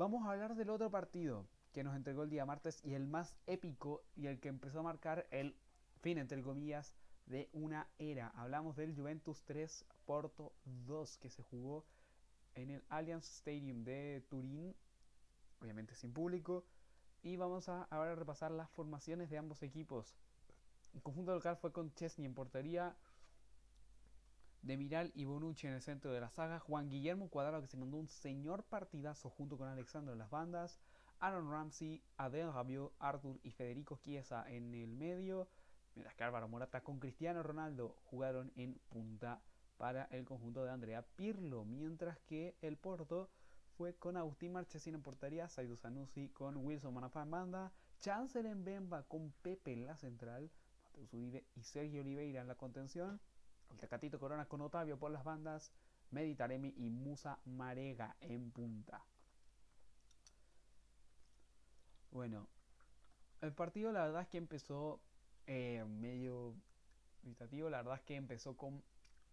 Vamos 0.00 0.24
a 0.24 0.30
hablar 0.30 0.54
del 0.54 0.70
otro 0.70 0.90
partido 0.90 1.46
que 1.74 1.84
nos 1.84 1.94
entregó 1.94 2.22
el 2.22 2.30
día 2.30 2.46
martes 2.46 2.82
y 2.82 2.94
el 2.94 3.06
más 3.06 3.36
épico 3.46 4.02
y 4.16 4.28
el 4.28 4.40
que 4.40 4.48
empezó 4.48 4.80
a 4.80 4.82
marcar 4.82 5.26
el 5.30 5.54
fin, 6.00 6.16
entre 6.16 6.42
comillas, 6.42 6.94
de 7.26 7.50
una 7.52 7.86
era. 7.98 8.28
Hablamos 8.28 8.76
del 8.76 8.96
Juventus 8.96 9.42
3 9.44 9.84
Porto 10.06 10.54
2 10.86 11.18
que 11.18 11.28
se 11.28 11.42
jugó 11.42 11.84
en 12.54 12.70
el 12.70 12.82
Allianz 12.88 13.28
Stadium 13.28 13.84
de 13.84 14.24
Turín, 14.30 14.74
obviamente 15.60 15.94
sin 15.94 16.14
público. 16.14 16.64
Y 17.22 17.36
vamos 17.36 17.68
a 17.68 17.82
ahora 17.90 18.14
repasar 18.14 18.52
las 18.52 18.70
formaciones 18.70 19.28
de 19.28 19.36
ambos 19.36 19.62
equipos. 19.62 20.16
El 20.94 21.02
conjunto 21.02 21.34
local 21.34 21.58
fue 21.58 21.74
con 21.74 21.92
Chesney 21.92 22.24
en 22.24 22.32
portería, 22.32 22.96
de 24.62 24.76
Miral 24.76 25.10
y 25.14 25.24
Bonucci 25.24 25.66
en 25.66 25.74
el 25.74 25.80
centro 25.80 26.12
de 26.12 26.20
la 26.20 26.30
saga, 26.30 26.58
Juan 26.58 26.88
Guillermo 26.88 27.28
Cuadrado 27.28 27.62
que 27.62 27.68
se 27.68 27.76
mandó 27.76 27.96
un 27.96 28.08
señor 28.08 28.64
partidazo 28.64 29.30
junto 29.30 29.56
con 29.56 29.68
Alexandro 29.68 30.12
en 30.12 30.18
las 30.18 30.30
bandas, 30.30 30.78
Aaron 31.18 31.50
Ramsey, 31.50 32.02
Adel 32.16 32.52
Rabiot, 32.52 32.92
Arthur 32.98 33.38
y 33.42 33.50
Federico 33.50 33.98
Chiesa 33.98 34.44
en 34.48 34.74
el 34.74 34.88
medio, 34.88 35.48
mientras 35.94 36.14
que 36.14 36.24
Álvaro 36.24 36.48
Morata 36.48 36.82
con 36.82 36.98
Cristiano 36.98 37.42
Ronaldo 37.42 37.96
jugaron 38.04 38.52
en 38.56 38.74
punta 38.88 39.42
para 39.76 40.04
el 40.10 40.24
conjunto 40.24 40.64
de 40.64 40.70
Andrea 40.70 41.06
Pirlo, 41.16 41.64
mientras 41.64 42.18
que 42.20 42.56
el 42.60 42.76
Porto 42.76 43.30
fue 43.76 43.94
con 43.94 44.18
Agustín 44.18 44.52
Marchesín 44.52 44.94
en 44.94 45.02
portería, 45.02 45.48
Saidu 45.48 45.76
Sanusi 45.76 46.28
con 46.28 46.56
Wilson 46.58 46.92
Manafá 46.92 47.22
en 47.22 47.30
banda, 47.30 47.72
Chancellor 47.98 48.52
en 48.52 48.64
Bemba 48.64 49.04
con 49.04 49.32
Pepe 49.42 49.72
en 49.72 49.86
la 49.86 49.96
central, 49.96 50.50
Mateus 50.84 51.14
Uribe 51.14 51.46
y 51.54 51.62
Sergio 51.62 52.02
Oliveira 52.02 52.42
en 52.42 52.48
la 52.48 52.56
contención, 52.56 53.20
el 53.70 53.78
Tecatito 53.78 54.18
Corona 54.18 54.46
con 54.46 54.60
Otavio 54.60 54.98
por 54.98 55.10
las 55.10 55.24
bandas, 55.24 55.72
Meditaremi 56.10 56.74
y 56.76 56.90
Musa 56.90 57.38
Marega 57.44 58.16
en 58.20 58.50
punta. 58.50 59.04
Bueno, 62.10 62.48
el 63.40 63.52
partido 63.52 63.92
la 63.92 64.04
verdad 64.04 64.22
es 64.22 64.28
que 64.28 64.38
empezó 64.38 65.00
eh, 65.46 65.84
medio 65.86 66.54
gritativo, 67.22 67.70
la 67.70 67.78
verdad 67.78 67.96
es 67.96 68.02
que 68.02 68.16
empezó 68.16 68.56
con 68.56 68.82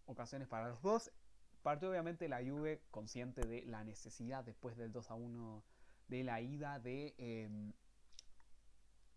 ocasiones 0.06 0.48
para 0.48 0.68
los 0.68 0.80
dos. 0.82 1.10
Partió 1.62 1.90
obviamente 1.90 2.28
la 2.28 2.38
Juve 2.38 2.82
consciente 2.90 3.42
de 3.42 3.64
la 3.66 3.82
necesidad 3.82 4.44
después 4.44 4.76
del 4.76 4.92
2 4.92 5.10
a 5.10 5.14
1 5.14 5.64
de 6.06 6.24
la 6.24 6.40
ida 6.40 6.78
de, 6.78 7.14
em, 7.18 7.72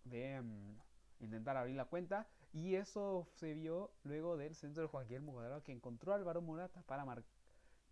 de 0.03 0.33
em, 0.33 0.77
intentar 1.19 1.55
abrir 1.55 1.75
la 1.75 1.85
cuenta 1.85 2.27
y 2.53 2.75
eso 2.75 3.27
se 3.35 3.53
vio 3.53 3.91
luego 4.03 4.37
del 4.37 4.55
centro 4.55 4.83
de 4.83 4.89
Juan 4.89 5.07
Guillermo 5.07 5.33
Cuadrado 5.33 5.63
que 5.63 5.71
encontró 5.71 6.11
a 6.11 6.15
Álvaro 6.15 6.41
Morata 6.41 6.83
para 6.83 7.05
marcar 7.05 7.31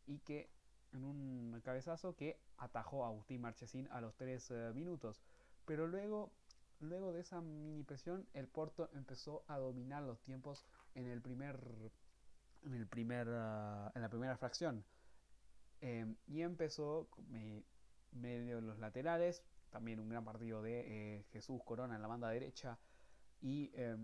y 0.06 0.20
que 0.20 0.50
en 0.92 1.04
un 1.04 1.62
cabezazo 1.64 2.16
que 2.16 2.40
atajó 2.58 3.06
a 3.06 3.10
Agustín 3.10 3.42
Marchesín 3.42 3.88
a 3.92 4.02
los 4.02 4.16
3 4.16 4.52
eh, 4.52 4.72
minutos. 4.74 5.22
Pero 5.66 5.88
luego, 5.88 6.32
luego 6.80 7.14
de 7.14 7.22
esa 7.22 7.42
mini 7.42 7.84
presión, 7.84 8.28
el 8.34 8.48
Porto 8.48 8.90
empezó 8.94 9.44
a 9.48 9.58
dominar 9.60 10.04
los 10.04 10.20
tiempos 10.22 10.66
en 10.96 11.08
el 11.08 11.22
primer 11.22 11.60
en 12.64 12.74
el 12.74 12.88
primer 12.88 13.28
uh, 13.28 13.92
en 13.96 14.02
la 14.02 14.10
primera 14.10 14.36
fracción 14.36 14.84
eh, 15.80 16.06
y 16.28 16.42
empezó 16.42 17.08
me, 17.30 17.64
medio 18.12 18.60
los 18.60 18.80
laterales 18.80 19.44
también 19.70 20.00
un 20.00 20.10
gran 20.10 20.26
partido 20.26 20.62
de 20.62 21.20
eh, 21.20 21.26
Jesús 21.32 21.62
Corona 21.64 21.96
en 21.96 22.02
la 22.02 22.08
banda 22.08 22.30
derecha 22.30 22.78
y 23.42 23.72
eh, 23.76 23.96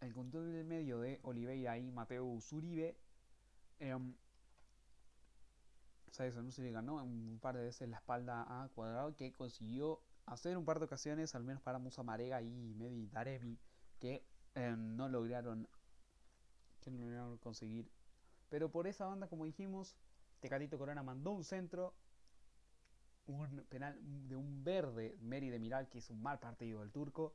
el 0.00 0.12
control 0.12 0.52
del 0.52 0.64
medio 0.64 1.00
de 1.00 1.20
Oliveira 1.22 1.78
y 1.78 1.90
Mateo 1.90 2.40
Zuribe. 2.40 2.96
Eh, 3.80 3.96
no 6.18 6.50
se 6.50 6.62
le 6.62 6.70
ganó 6.70 7.02
un 7.02 7.38
par 7.40 7.56
de 7.56 7.64
veces 7.64 7.88
la 7.88 7.98
espalda 7.98 8.46
a 8.48 8.68
Cuadrado 8.68 9.14
que 9.14 9.32
consiguió 9.32 10.00
hacer 10.24 10.56
un 10.56 10.64
par 10.64 10.78
de 10.78 10.86
ocasiones, 10.86 11.34
al 11.34 11.44
menos 11.44 11.62
para 11.62 11.78
Musa 11.78 12.02
Marega 12.02 12.40
y 12.40 12.74
Medi 12.74 13.06
Darevi, 13.08 13.58
que 14.00 14.24
em, 14.54 14.96
no 14.96 15.08
lograron 15.08 15.68
que 16.80 16.90
no 16.90 16.98
lograron 17.00 17.36
conseguir. 17.38 17.90
Pero 18.48 18.70
por 18.70 18.86
esa 18.86 19.06
banda, 19.06 19.28
como 19.28 19.44
dijimos, 19.44 19.96
Tecatito 20.40 20.78
Corona 20.78 21.02
mandó 21.02 21.32
un 21.32 21.44
centro, 21.44 21.94
un 23.26 23.64
penal 23.68 23.98
de 24.28 24.36
un 24.36 24.62
verde, 24.62 25.16
Meri 25.20 25.50
de 25.50 25.58
Miral, 25.58 25.88
que 25.88 25.98
hizo 25.98 26.12
un 26.12 26.22
mal 26.22 26.38
partido 26.38 26.80
del 26.80 26.92
turco, 26.92 27.34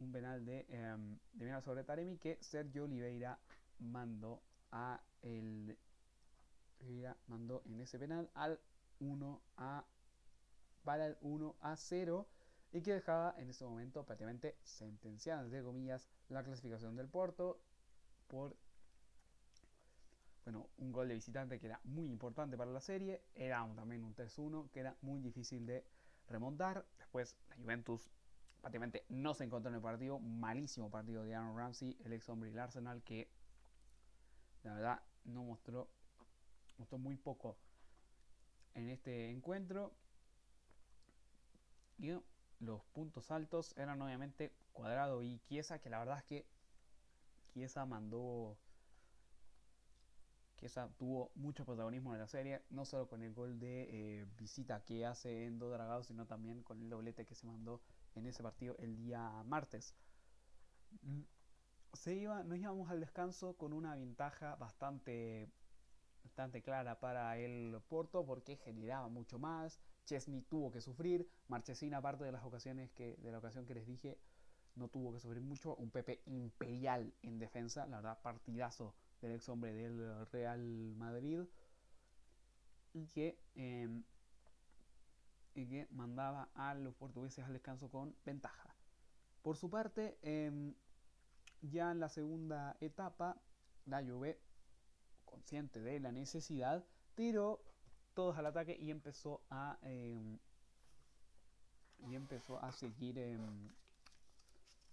un 0.00 0.12
penal 0.12 0.44
de, 0.44 0.66
eh, 0.68 0.96
de 1.32 1.62
sobre 1.62 1.84
Taremi 1.84 2.18
que 2.18 2.38
Sergio 2.40 2.84
Oliveira 2.84 3.38
mandó 3.78 4.42
a 4.72 5.00
el 5.22 5.76
Oliveira 6.80 7.16
mandó 7.26 7.62
en 7.66 7.80
ese 7.80 7.98
penal 7.98 8.30
al 8.34 8.58
1 9.00 9.42
a 9.56 9.84
para 10.84 11.06
el 11.06 11.16
1 11.20 11.56
a 11.60 11.76
0 11.76 12.26
y 12.72 12.82
que 12.82 12.94
dejaba 12.94 13.34
en 13.38 13.50
ese 13.50 13.64
momento 13.64 14.04
prácticamente 14.04 14.56
sentenciada 14.62 15.42
entre 15.42 15.62
comillas 15.62 16.08
la 16.28 16.42
clasificación 16.42 16.96
del 16.96 17.08
Porto 17.08 17.60
por 18.28 18.56
bueno, 20.44 20.68
un 20.78 20.90
gol 20.90 21.08
de 21.08 21.14
visitante 21.14 21.58
que 21.58 21.66
era 21.66 21.80
muy 21.84 22.08
importante 22.08 22.56
para 22.56 22.70
la 22.70 22.80
serie, 22.80 23.22
era 23.34 23.66
también 23.76 24.04
un 24.04 24.14
3-1 24.14 24.70
que 24.70 24.80
era 24.80 24.96
muy 25.02 25.20
difícil 25.20 25.66
de 25.66 25.84
remontar. 26.28 26.86
Después 26.98 27.36
la 27.48 27.56
Juventus 27.56 28.10
prácticamente 28.60 29.04
no 29.08 29.34
se 29.34 29.44
encontró 29.44 29.70
en 29.70 29.76
el 29.76 29.82
partido. 29.82 30.18
Malísimo 30.18 30.90
partido 30.90 31.24
de 31.24 31.34
Aaron 31.34 31.56
Ramsey, 31.56 31.96
el 32.04 32.12
ex 32.12 32.28
hombre 32.28 32.50
del 32.50 32.58
Arsenal, 32.58 33.02
que 33.02 33.30
la 34.62 34.74
verdad 34.74 35.02
no 35.24 35.42
mostró, 35.44 35.88
mostró 36.78 36.98
muy 36.98 37.16
poco 37.16 37.56
en 38.74 38.88
este 38.88 39.30
encuentro. 39.30 39.92
Y 41.98 42.12
los 42.60 42.84
puntos 42.92 43.30
altos 43.30 43.74
eran 43.76 44.00
obviamente 44.00 44.52
Cuadrado 44.72 45.22
y 45.22 45.38
Chiesa, 45.40 45.80
que 45.80 45.90
la 45.90 45.98
verdad 45.98 46.18
es 46.18 46.24
que 46.24 46.46
Chiesa 47.52 47.84
mandó. 47.84 48.58
Chiesa 50.56 50.90
tuvo 50.98 51.30
mucho 51.34 51.64
protagonismo 51.64 52.12
en 52.12 52.20
la 52.20 52.26
serie, 52.26 52.62
no 52.68 52.84
solo 52.84 53.08
con 53.08 53.22
el 53.22 53.32
gol 53.32 53.58
de 53.58 54.20
eh, 54.20 54.26
visita 54.36 54.84
que 54.84 55.06
hace 55.06 55.46
en 55.46 55.58
Dragado, 55.58 56.04
sino 56.04 56.26
también 56.26 56.62
con 56.62 56.80
el 56.82 56.90
doblete 56.90 57.24
que 57.24 57.34
se 57.34 57.46
mandó 57.46 57.80
en 58.14 58.26
ese 58.26 58.42
partido 58.42 58.76
el 58.78 58.96
día 58.96 59.42
martes. 59.44 59.94
Mm, 61.02 61.22
se 61.92 62.14
iba, 62.14 62.42
nos 62.44 62.58
íbamos 62.58 62.90
al 62.90 63.00
descanso 63.00 63.56
con 63.56 63.72
una 63.72 63.94
ventaja 63.94 64.56
bastante, 64.56 65.50
bastante 66.22 66.62
clara 66.62 67.00
para 67.00 67.36
el 67.38 67.80
Porto 67.88 68.24
porque 68.24 68.56
generaba 68.56 69.08
mucho 69.08 69.38
más. 69.38 69.80
Chesney 70.04 70.42
tuvo 70.42 70.70
que 70.70 70.80
sufrir. 70.80 71.28
Marchesín, 71.48 71.94
aparte 71.94 72.24
de 72.24 72.32
las 72.32 72.44
ocasiones 72.44 72.90
que, 72.92 73.16
de 73.16 73.32
la 73.32 73.38
ocasión 73.38 73.66
que 73.66 73.74
les 73.74 73.86
dije, 73.86 74.18
no 74.76 74.88
tuvo 74.88 75.12
que 75.12 75.20
sufrir 75.20 75.42
mucho. 75.42 75.74
Un 75.76 75.90
Pepe 75.90 76.22
imperial 76.26 77.12
en 77.22 77.38
defensa, 77.38 77.86
la 77.86 77.96
verdad, 77.96 78.20
partidazo 78.22 78.94
del 79.20 79.32
ex 79.32 79.48
hombre 79.48 79.72
del 79.72 80.26
Real 80.30 80.94
Madrid. 80.96 81.42
Y 82.92 83.06
que 83.06 83.38
em, 83.54 84.02
que 85.68 85.86
mandaba 85.90 86.48
a 86.54 86.74
los 86.74 86.94
portugueses 86.94 87.44
al 87.44 87.52
descanso 87.52 87.90
con 87.90 88.14
ventaja. 88.24 88.74
Por 89.42 89.56
su 89.56 89.70
parte, 89.70 90.18
em, 90.22 90.74
ya 91.62 91.90
en 91.90 92.00
la 92.00 92.08
segunda 92.08 92.76
etapa, 92.80 93.40
la 93.86 94.02
Juve, 94.02 94.38
consciente 95.24 95.80
de 95.80 96.00
la 96.00 96.12
necesidad, 96.12 96.84
tiró 97.14 97.62
todos 98.14 98.36
al 98.36 98.46
ataque 98.46 98.76
y 98.78 98.90
empezó 98.90 99.42
a 99.50 99.78
em, 99.82 100.38
y 102.08 102.14
empezó 102.14 102.58
a 102.62 102.72
seguir 102.72 103.18
em, 103.18 103.70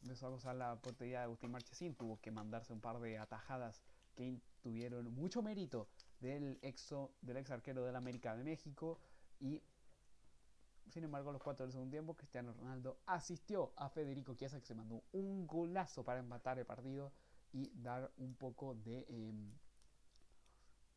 empezó 0.01 0.27
a 0.27 0.29
gozar 0.29 0.55
la 0.55 0.75
portería 0.75 1.19
de 1.19 1.23
Agustín 1.25 1.51
Marchesín 1.51 1.95
tuvo 1.95 2.19
que 2.21 2.31
mandarse 2.31 2.73
un 2.73 2.81
par 2.81 2.99
de 2.99 3.17
atajadas 3.17 3.81
que 4.15 4.39
tuvieron 4.61 5.13
mucho 5.13 5.41
mérito 5.41 5.87
del 6.19 6.57
exo 6.61 7.11
del 7.21 7.37
ex 7.37 7.51
arquero 7.51 7.83
del 7.85 7.95
América 7.95 8.35
de 8.35 8.43
México 8.43 8.99
y 9.39 9.61
sin 10.89 11.03
embargo, 11.03 11.29
a 11.29 11.33
los 11.33 11.41
4 11.41 11.65
del 11.65 11.71
segundo 11.71 11.91
tiempo, 11.91 12.15
Cristiano 12.15 12.53
Ronaldo 12.53 12.99
asistió 13.05 13.73
a 13.75 13.89
Federico 13.89 14.33
Chiesa, 14.35 14.59
que 14.59 14.65
se 14.65 14.75
mandó 14.75 15.03
un 15.11 15.47
golazo 15.47 16.03
para 16.03 16.19
empatar 16.19 16.59
el 16.59 16.65
partido 16.65 17.11
y 17.51 17.71
dar 17.75 18.11
un 18.17 18.35
poco 18.35 18.75
de. 18.75 19.05
Em, 19.09 19.51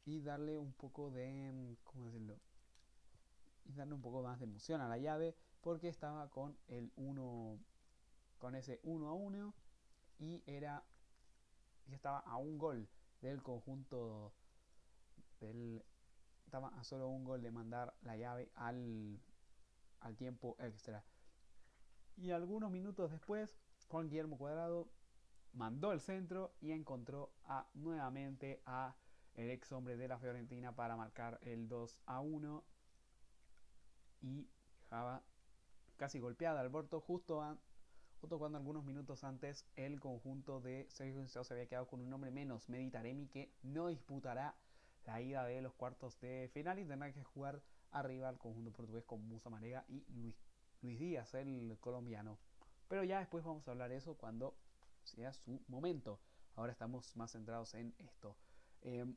y 0.05 0.21
darle 0.21 0.59
un 0.59 0.73
poco 0.73 1.11
de. 1.11 1.49
Em, 1.49 1.77
¿Cómo 1.85 2.07
decirlo? 2.07 2.39
Y 3.65 3.73
darle 3.73 3.95
un 3.95 4.03
poco 4.03 4.23
más 4.23 4.39
de 4.39 4.45
emoción 4.45 4.81
a 4.81 4.89
la 4.89 4.99
llave, 4.99 5.37
porque 5.61 5.89
estaba 5.89 6.29
con 6.31 6.57
el 6.69 6.93
1. 6.97 7.59
Con 8.39 8.55
ese 8.55 8.81
1 8.85 9.09
a 9.09 9.13
1 9.13 9.55
y 10.19 10.43
era. 10.47 10.85
Y 11.87 11.95
estaba 11.95 12.21
a 12.21 12.37
un 12.37 12.59
gol 12.59 12.89
del 13.21 13.43
conjunto. 13.43 14.33
Del, 15.41 15.83
estaba 16.45 16.69
a 16.69 16.85
solo 16.85 17.09
un 17.09 17.25
gol 17.25 17.43
de 17.43 17.51
mandar 17.51 17.95
la 18.03 18.17
llave 18.17 18.51
al 18.55 19.21
al 20.01 20.17
tiempo 20.17 20.57
extra. 20.59 21.05
Y 22.17 22.31
algunos 22.31 22.71
minutos 22.71 23.11
después, 23.11 23.57
Juan 23.89 24.09
Guillermo 24.09 24.37
Cuadrado 24.39 24.91
mandó 25.53 25.93
el 25.93 26.01
centro 26.01 26.55
y 26.61 26.73
encontró 26.73 27.33
a, 27.45 27.67
nuevamente 27.75 28.63
a 28.67 28.95
el 29.35 29.51
ex 29.51 29.73
hombre 29.73 29.97
de 29.97 30.09
la 30.09 30.19
Fiorentina 30.19 30.75
para 30.75 30.97
marcar 30.97 31.39
el 31.43 31.69
2 31.69 31.99
a 32.07 32.21
1 32.21 32.65
y 34.23 34.49
dejaba 34.83 35.23
casi 35.97 36.19
golpeada 36.19 36.61
al 36.61 36.71
Porto 36.71 37.01
justo, 37.01 37.59
justo 38.21 38.39
cuando 38.39 38.59
algunos 38.59 38.85
minutos 38.85 39.25
antes 39.25 39.67
el 39.77 40.01
conjunto 40.01 40.61
de 40.61 40.87
Sergio 40.91 41.27
se 41.27 41.55
había 41.55 41.67
quedado 41.67 41.87
con 41.87 42.01
un 42.01 42.13
hombre 42.13 42.31
menos, 42.31 42.69
Meditaremi, 42.69 43.29
que 43.29 43.53
no 43.63 43.89
disputará 43.89 44.55
la 45.07 45.21
ida 45.21 45.45
de 45.45 45.63
los 45.63 45.75
cuartos 45.75 46.19
de 46.21 46.51
final 46.53 46.79
y 46.79 46.85
tendrá 46.85 47.13
que 47.13 47.23
jugar 47.23 47.63
arriba 47.93 48.29
al 48.29 48.39
conjunto 48.39 48.73
portugués 48.73 49.05
con 49.05 49.27
Musa 49.27 49.51
Marega 49.51 49.85
y 49.89 50.05
Luis, 50.13 50.37
Luis 50.83 50.99
Díaz, 50.99 51.35
el 51.35 51.77
colombiano. 51.81 52.39
Pero 52.89 53.05
ya 53.05 53.21
después 53.21 53.45
vamos 53.45 53.67
a 53.69 53.71
hablar 53.71 53.93
eso 53.93 54.15
cuando 54.15 54.55
sea 55.05 55.33
su 55.33 55.61
momento. 55.69 56.21
ahora 56.57 56.73
estamos 56.73 57.17
más 57.17 57.33
centrados 57.33 57.75
en 57.75 57.95
esto. 57.99 58.37
Em, 58.83 59.17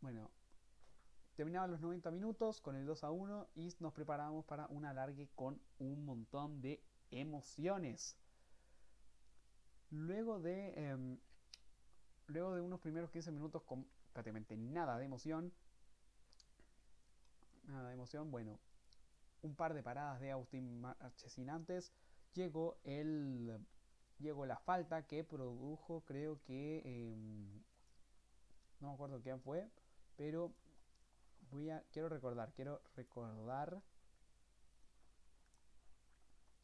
bueno, 0.00 0.30
terminaban 1.36 1.70
los 1.70 1.80
90 1.80 2.10
minutos 2.10 2.60
con 2.60 2.76
el 2.76 2.84
2 2.84 3.04
a 3.04 3.10
1 3.10 3.48
y 3.54 3.72
nos 3.80 3.92
preparábamos 3.92 4.44
para 4.44 4.66
un 4.66 4.84
alargue 4.84 5.30
con 5.34 5.60
un 5.78 6.04
montón 6.04 6.60
de 6.60 6.82
emociones. 7.10 8.18
Luego 9.90 10.40
de, 10.40 10.72
em, 10.74 11.18
luego 12.26 12.54
de 12.54 12.60
unos 12.60 12.80
primeros 12.80 13.10
15 13.10 13.30
minutos 13.30 13.62
con 13.62 13.86
prácticamente 14.12 14.56
nada 14.56 14.98
de 14.98 15.04
emoción, 15.04 15.52
nada 17.66 17.88
de 17.88 17.94
emoción, 17.94 18.30
bueno, 18.30 18.58
un 19.42 19.54
par 19.54 19.74
de 19.74 19.82
paradas 19.82 20.20
de 20.20 20.32
Agustín 20.32 20.80
Marchesín 20.80 21.50
antes, 21.50 21.92
llegó 22.34 22.78
el 22.84 23.58
llegó 24.18 24.46
la 24.46 24.56
falta 24.58 25.06
que 25.06 25.24
produjo 25.24 26.02
creo 26.06 26.40
que 26.44 26.82
em, 26.84 27.62
no 28.80 28.88
me 28.88 28.94
acuerdo 28.94 29.20
quién 29.20 29.40
fue 29.40 29.68
pero 30.16 30.52
voy 31.50 31.70
a 31.70 31.82
quiero 31.92 32.08
recordar 32.08 32.52
quiero 32.54 32.80
recordar. 32.96 33.82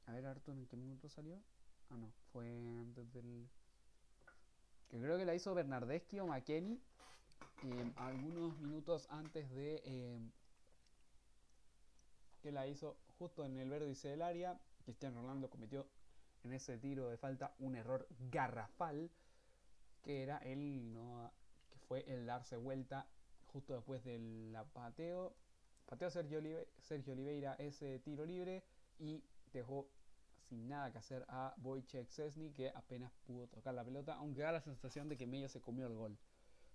A 0.06 0.12
ver 0.12 0.26
Arthur 0.26 0.56
en 0.56 0.66
qué 0.66 0.76
minuto 0.76 1.08
salió 1.08 1.40
ah 1.90 1.96
no 1.96 2.10
fue 2.32 2.48
antes 2.80 3.12
del 3.12 3.48
que 4.88 4.98
creo 4.98 5.18
que 5.18 5.24
la 5.24 5.34
hizo 5.34 5.54
Bernardeschi 5.54 6.18
o 6.18 6.26
McKenny 6.26 6.80
em, 7.62 7.92
algunos 7.96 8.58
minutos 8.58 9.06
antes 9.10 9.48
de 9.50 9.82
em, 9.84 10.30
que 12.40 12.52
la 12.52 12.66
hizo 12.66 12.96
justo 13.18 13.44
en 13.44 13.58
el 13.58 13.70
vértice 13.70 14.08
del 14.08 14.22
área. 14.22 14.58
Cristiano 14.84 15.22
Ronaldo 15.22 15.50
cometió 15.50 15.86
en 16.42 16.52
ese 16.52 16.78
tiro 16.78 17.08
de 17.08 17.16
falta 17.16 17.54
un 17.58 17.76
error 17.76 18.06
garrafal 18.30 19.10
que 20.02 20.22
era 20.22 20.38
el 20.38 20.92
no 20.92 21.30
que 21.70 21.78
fue 21.78 22.04
el 22.10 22.24
darse 22.24 22.56
vuelta 22.56 23.06
justo 23.48 23.74
después 23.74 24.02
del 24.04 24.56
pateo 24.72 25.34
pateó 25.84 26.10
Sergio, 26.10 26.40
Sergio 26.78 27.12
Oliveira 27.12 27.54
ese 27.58 27.98
tiro 27.98 28.24
libre 28.24 28.64
y 28.98 29.22
dejó 29.52 29.88
sin 30.48 30.68
nada 30.68 30.90
que 30.90 30.98
hacer 30.98 31.26
a 31.28 31.54
Wojciech 31.62 32.08
Szczesny 32.08 32.52
que 32.52 32.70
apenas 32.70 33.12
pudo 33.26 33.46
tocar 33.48 33.74
la 33.74 33.84
pelota 33.84 34.14
aunque 34.14 34.40
da 34.40 34.52
la 34.52 34.60
sensación 34.62 35.08
de 35.08 35.16
que 35.16 35.26
medio 35.26 35.48
se 35.48 35.60
comió 35.60 35.86
el 35.86 35.94
gol. 35.94 36.18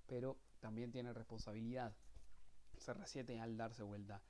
Pero 0.06 0.38
también 0.60 0.92
tiene 0.92 1.12
responsabilidad. 1.14 1.94
CR7 2.78 3.40
al 3.40 3.58
darse 3.58 3.84
vuelta 3.84 4.22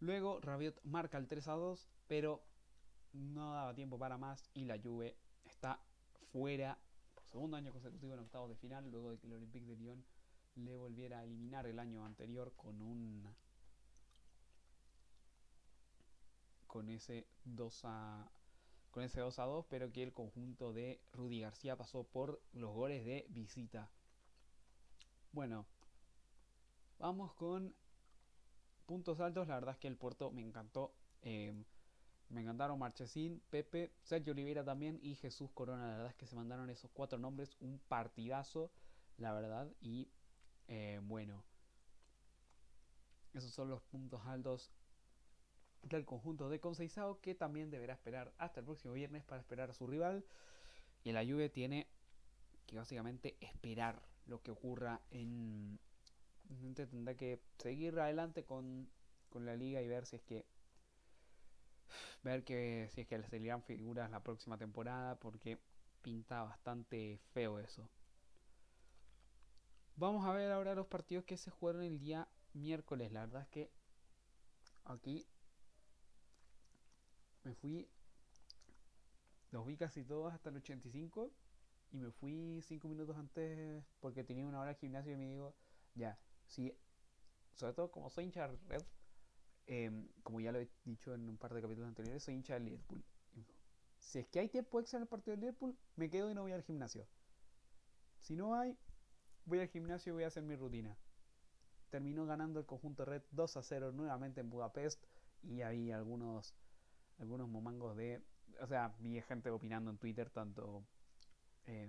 Luego 0.00 0.40
Rabiot 0.40 0.80
marca 0.84 1.18
el 1.18 1.28
3 1.28 1.48
a 1.48 1.52
2, 1.52 1.88
pero 2.06 2.42
no 3.12 3.52
daba 3.54 3.74
tiempo 3.74 3.98
para 3.98 4.18
más 4.18 4.50
y 4.54 4.64
la 4.64 4.78
Juve 4.78 5.16
está 5.44 5.80
fuera 6.32 6.78
por 7.14 7.24
segundo 7.24 7.56
año 7.56 7.72
consecutivo 7.72 8.14
en 8.14 8.20
octavos 8.20 8.50
de 8.50 8.56
final, 8.56 8.90
luego 8.90 9.10
de 9.10 9.18
que 9.18 9.26
el 9.26 9.34
Olympique 9.34 9.66
de 9.66 9.76
Lyon 9.76 10.04
le 10.56 10.76
volviera 10.76 11.20
a 11.20 11.24
eliminar 11.24 11.66
el 11.66 11.78
año 11.78 12.04
anterior 12.04 12.52
con 12.56 12.80
un 12.80 13.34
con 16.66 16.88
ese 16.88 17.28
2 17.44 17.80
a 17.84 18.30
con 18.90 19.02
ese 19.02 19.20
2 19.20 19.38
a 19.40 19.44
2, 19.44 19.66
pero 19.68 19.92
que 19.92 20.04
el 20.04 20.12
conjunto 20.12 20.72
de 20.72 21.00
Rudy 21.12 21.40
García 21.40 21.76
pasó 21.76 22.04
por 22.04 22.40
los 22.52 22.72
goles 22.72 23.04
de 23.04 23.26
visita. 23.28 23.90
Bueno, 25.32 25.66
vamos 26.98 27.32
con 27.34 27.74
puntos 28.84 29.20
altos, 29.20 29.48
la 29.48 29.54
verdad 29.54 29.74
es 29.74 29.78
que 29.78 29.88
el 29.88 29.96
puerto 29.96 30.30
me 30.30 30.42
encantó. 30.42 30.92
Em, 31.22 31.64
me 32.28 32.40
encantaron 32.40 32.78
Marchesín, 32.78 33.42
Pepe, 33.50 33.92
Sergio 34.02 34.32
Oliveira 34.32 34.64
también 34.64 34.98
y 35.02 35.14
Jesús 35.16 35.50
Corona. 35.52 35.86
La 35.86 35.96
verdad 35.96 36.10
es 36.10 36.16
que 36.16 36.26
se 36.26 36.36
mandaron 36.36 36.70
esos 36.70 36.90
cuatro 36.92 37.18
nombres. 37.18 37.56
Un 37.60 37.78
partidazo, 37.88 38.70
la 39.18 39.32
verdad. 39.32 39.70
Y 39.80 40.08
eh, 40.68 41.00
bueno, 41.02 41.44
esos 43.34 43.52
son 43.52 43.68
los 43.68 43.82
puntos 43.82 44.24
altos 44.26 44.70
del 45.82 46.06
conjunto 46.06 46.48
de 46.48 46.60
Conceizao 46.60 47.20
que 47.20 47.34
también 47.34 47.70
deberá 47.70 47.92
esperar 47.92 48.32
hasta 48.38 48.60
el 48.60 48.66
próximo 48.66 48.94
viernes 48.94 49.22
para 49.24 49.40
esperar 49.40 49.70
a 49.70 49.74
su 49.74 49.86
rival. 49.86 50.24
Y 51.04 51.12
la 51.12 51.24
Juve 51.24 51.50
tiene 51.50 51.86
que 52.66 52.76
básicamente 52.76 53.36
esperar 53.40 54.00
lo 54.26 54.42
que 54.42 54.50
ocurra 54.50 55.00
en 55.10 55.78
tendrá 56.74 57.14
que 57.16 57.40
seguir 57.58 57.98
adelante 57.98 58.44
con, 58.44 58.88
la 59.34 59.56
liga 59.56 59.82
y 59.82 59.88
ver 59.88 60.06
si 60.06 60.14
es 60.14 60.22
que 60.22 60.46
ver 62.22 62.44
que 62.44 62.88
si 62.94 63.00
es 63.00 63.06
que 63.08 63.18
le 63.18 63.26
salirán 63.26 63.64
figuras 63.64 64.08
la 64.10 64.22
próxima 64.22 64.56
temporada 64.56 65.18
porque 65.18 65.58
pinta 66.02 66.44
bastante 66.44 67.18
feo 67.32 67.58
eso. 67.58 67.88
Vamos 69.96 70.24
a 70.24 70.32
ver 70.32 70.52
ahora 70.52 70.76
los 70.76 70.86
partidos 70.86 71.24
que 71.24 71.36
se 71.36 71.50
jugaron 71.50 71.82
el 71.82 71.98
día 71.98 72.28
miércoles. 72.52 73.10
La 73.10 73.26
verdad 73.26 73.42
es 73.42 73.48
que 73.48 73.70
aquí 74.84 75.26
me 77.42 77.54
fui 77.54 77.88
los 79.50 79.64
vi 79.66 79.76
casi 79.76 80.02
todos 80.04 80.32
hasta 80.32 80.50
el 80.50 80.56
85 80.56 81.30
y 81.92 81.98
me 81.98 82.10
fui 82.10 82.60
5 82.62 82.88
minutos 82.88 83.16
antes 83.16 83.84
porque 84.00 84.24
tenía 84.24 84.46
una 84.46 84.60
hora 84.60 84.70
de 84.70 84.76
gimnasio 84.76 85.12
y 85.12 85.16
me 85.16 85.28
digo, 85.28 85.54
ya, 85.94 86.18
Sí, 86.46 86.72
sobre 87.54 87.72
todo 87.72 87.90
como 87.90 88.10
soy 88.10 88.24
hincha 88.24 88.48
de 88.48 88.56
Red, 88.68 88.82
em, 89.66 90.08
como 90.22 90.40
ya 90.40 90.52
lo 90.52 90.60
he 90.60 90.68
dicho 90.84 91.14
en 91.14 91.28
un 91.28 91.36
par 91.36 91.54
de 91.54 91.62
capítulos 91.62 91.88
anteriores, 91.88 92.22
soy 92.22 92.34
hincha 92.34 92.54
de 92.54 92.60
Liverpool. 92.60 93.02
Si 93.98 94.18
es 94.18 94.28
que 94.28 94.40
hay 94.40 94.48
tiempo 94.48 94.80
extra 94.80 94.98
en 94.98 95.02
el 95.02 95.08
partido 95.08 95.34
de 95.36 95.40
Liverpool, 95.40 95.76
me 95.96 96.10
quedo 96.10 96.30
y 96.30 96.34
no 96.34 96.42
voy 96.42 96.52
al 96.52 96.62
gimnasio. 96.62 97.06
Si 98.20 98.36
no 98.36 98.54
hay, 98.54 98.76
voy 99.46 99.60
al 99.60 99.68
gimnasio 99.68 100.12
y 100.12 100.14
voy 100.14 100.24
a 100.24 100.28
hacer 100.28 100.42
mi 100.42 100.56
rutina. 100.56 100.96
Terminó 101.90 102.26
ganando 102.26 102.60
el 102.60 102.66
conjunto 102.66 103.04
Red 103.04 103.22
2 103.30 103.56
a 103.56 103.62
0 103.62 103.92
nuevamente 103.92 104.40
en 104.40 104.50
Budapest 104.50 105.02
y 105.42 105.62
hay 105.62 105.90
algunos 105.90 106.54
algunos 107.18 107.48
momangos 107.48 107.96
de, 107.96 108.22
o 108.60 108.66
sea, 108.66 108.94
vi 108.98 109.20
gente 109.22 109.50
opinando 109.50 109.90
en 109.90 109.98
Twitter 109.98 110.30
tanto 110.30 110.84
eh, 111.66 111.88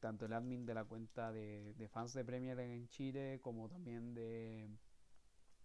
tanto 0.00 0.26
el 0.26 0.32
admin 0.32 0.66
de 0.66 0.74
la 0.74 0.84
cuenta 0.84 1.32
de, 1.32 1.88
fans 1.92 2.12
de 2.14 2.24
Premier 2.24 2.58
en 2.58 2.88
Chile 2.88 3.38
como 3.42 3.68
también 3.68 4.14
de, 4.14 4.68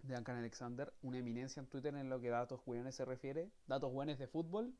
de 0.04 0.16
Duncan 0.16 0.38
Alexander, 0.38 0.94
una 1.02 1.18
eminencia 1.18 1.60
en 1.60 1.68
Twitter 1.68 1.96
en 1.96 2.10
lo 2.10 2.20
que 2.20 2.30
datos 2.30 2.64
buenos 2.66 2.96
se 2.96 3.06
refiere, 3.06 3.52
datos 3.68 3.92
buenos 3.92 4.20
de 4.20 4.28
fútbol, 4.28 4.76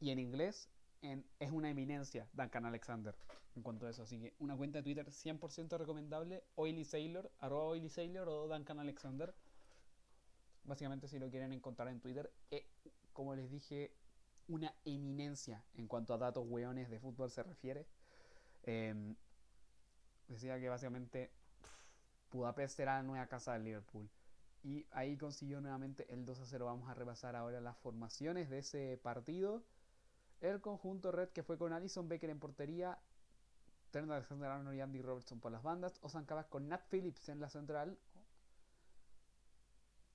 y 0.00 0.10
en 0.10 0.18
inglés 0.18 0.70
en, 1.02 1.26
es 1.38 1.50
una 1.50 1.70
eminencia 1.70 2.28
Duncan 2.32 2.66
Alexander 2.66 3.16
en 3.56 3.62
cuanto 3.62 3.86
a 3.86 3.90
eso. 3.90 4.02
Así 4.02 4.18
que 4.20 4.34
una 4.38 4.56
cuenta 4.56 4.78
de 4.78 4.84
Twitter 4.84 5.06
100% 5.06 5.76
recomendable, 5.78 6.44
Oily 6.54 6.84
Sailor, 6.84 7.30
arroba 7.38 7.64
Oily 7.64 7.88
Sailor 7.88 8.28
o 8.28 8.48
Duncan 8.48 8.78
Alexander. 8.78 9.34
Básicamente 10.64 11.08
si 11.08 11.18
lo 11.18 11.30
quieren 11.30 11.52
encontrar 11.52 11.88
en 11.88 12.00
Twitter, 12.00 12.32
eh, 12.50 12.66
como 13.12 13.34
les 13.34 13.50
dije, 13.50 13.94
una 14.48 14.74
eminencia 14.84 15.64
en 15.74 15.88
cuanto 15.88 16.14
a 16.14 16.18
datos 16.18 16.44
weones 16.46 16.88
de 16.90 17.00
fútbol 17.00 17.30
se 17.30 17.42
refiere. 17.42 17.86
Em, 18.70 19.16
decía 20.28 20.60
que 20.60 20.68
básicamente 20.68 21.30
Budapest 22.30 22.78
era 22.80 22.96
la 22.96 23.02
nueva 23.02 23.26
casa 23.26 23.54
del 23.54 23.64
Liverpool. 23.64 24.10
Y 24.62 24.86
ahí 24.90 25.16
consiguió 25.16 25.62
nuevamente 25.62 26.04
el 26.12 26.26
2 26.26 26.40
a 26.40 26.44
0. 26.44 26.66
Vamos 26.66 26.90
a 26.90 26.92
repasar 26.92 27.34
ahora 27.34 27.62
las 27.62 27.78
formaciones 27.78 28.50
de 28.50 28.58
ese 28.58 29.00
partido. 29.02 29.62
El 30.42 30.60
conjunto 30.60 31.12
red 31.12 31.30
que 31.30 31.42
fue 31.42 31.56
con 31.56 31.72
Alison 31.72 32.10
Becker 32.10 32.28
en 32.28 32.40
portería. 32.40 32.98
Trent 33.90 34.10
Alexander 34.10 34.50
Arnold 34.50 34.76
y 34.76 34.82
Andy 34.82 35.00
Robertson 35.00 35.40
por 35.40 35.50
las 35.50 35.62
bandas. 35.62 35.98
Osan 36.02 36.26
Cabas 36.26 36.44
con 36.48 36.68
Nat 36.68 36.82
Phillips 36.90 37.30
en 37.30 37.40
la 37.40 37.48
central. 37.48 37.98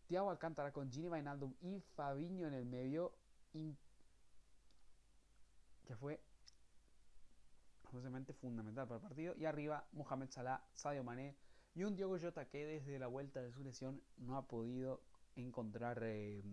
Thiago 0.06 0.30
Alcántara 0.30 0.72
con 0.72 0.92
Gini 0.92 1.10
Wijnaldum 1.10 1.56
y 1.60 1.80
Fabiño 1.96 2.46
en 2.46 2.54
el 2.54 2.66
medio. 2.68 3.16
Que 5.88 5.96
fue 5.96 6.22
fundamental 8.34 8.88
para 8.88 8.98
el 8.98 9.02
partido. 9.02 9.36
Y 9.38 9.46
arriba, 9.46 9.88
Mohamed 9.92 10.30
Salah, 10.30 10.64
Sadio 10.74 11.04
Mané 11.04 11.36
y 11.76 11.84
un 11.84 11.96
Diogo 11.96 12.18
Jota 12.20 12.48
que 12.48 12.66
desde 12.66 13.00
la 13.00 13.08
vuelta 13.08 13.42
de 13.42 13.52
su 13.52 13.64
lesión 13.64 14.02
no 14.18 14.38
ha 14.38 14.48
podido 14.48 15.02
encontrar 15.36 16.00
eh, 16.04 16.44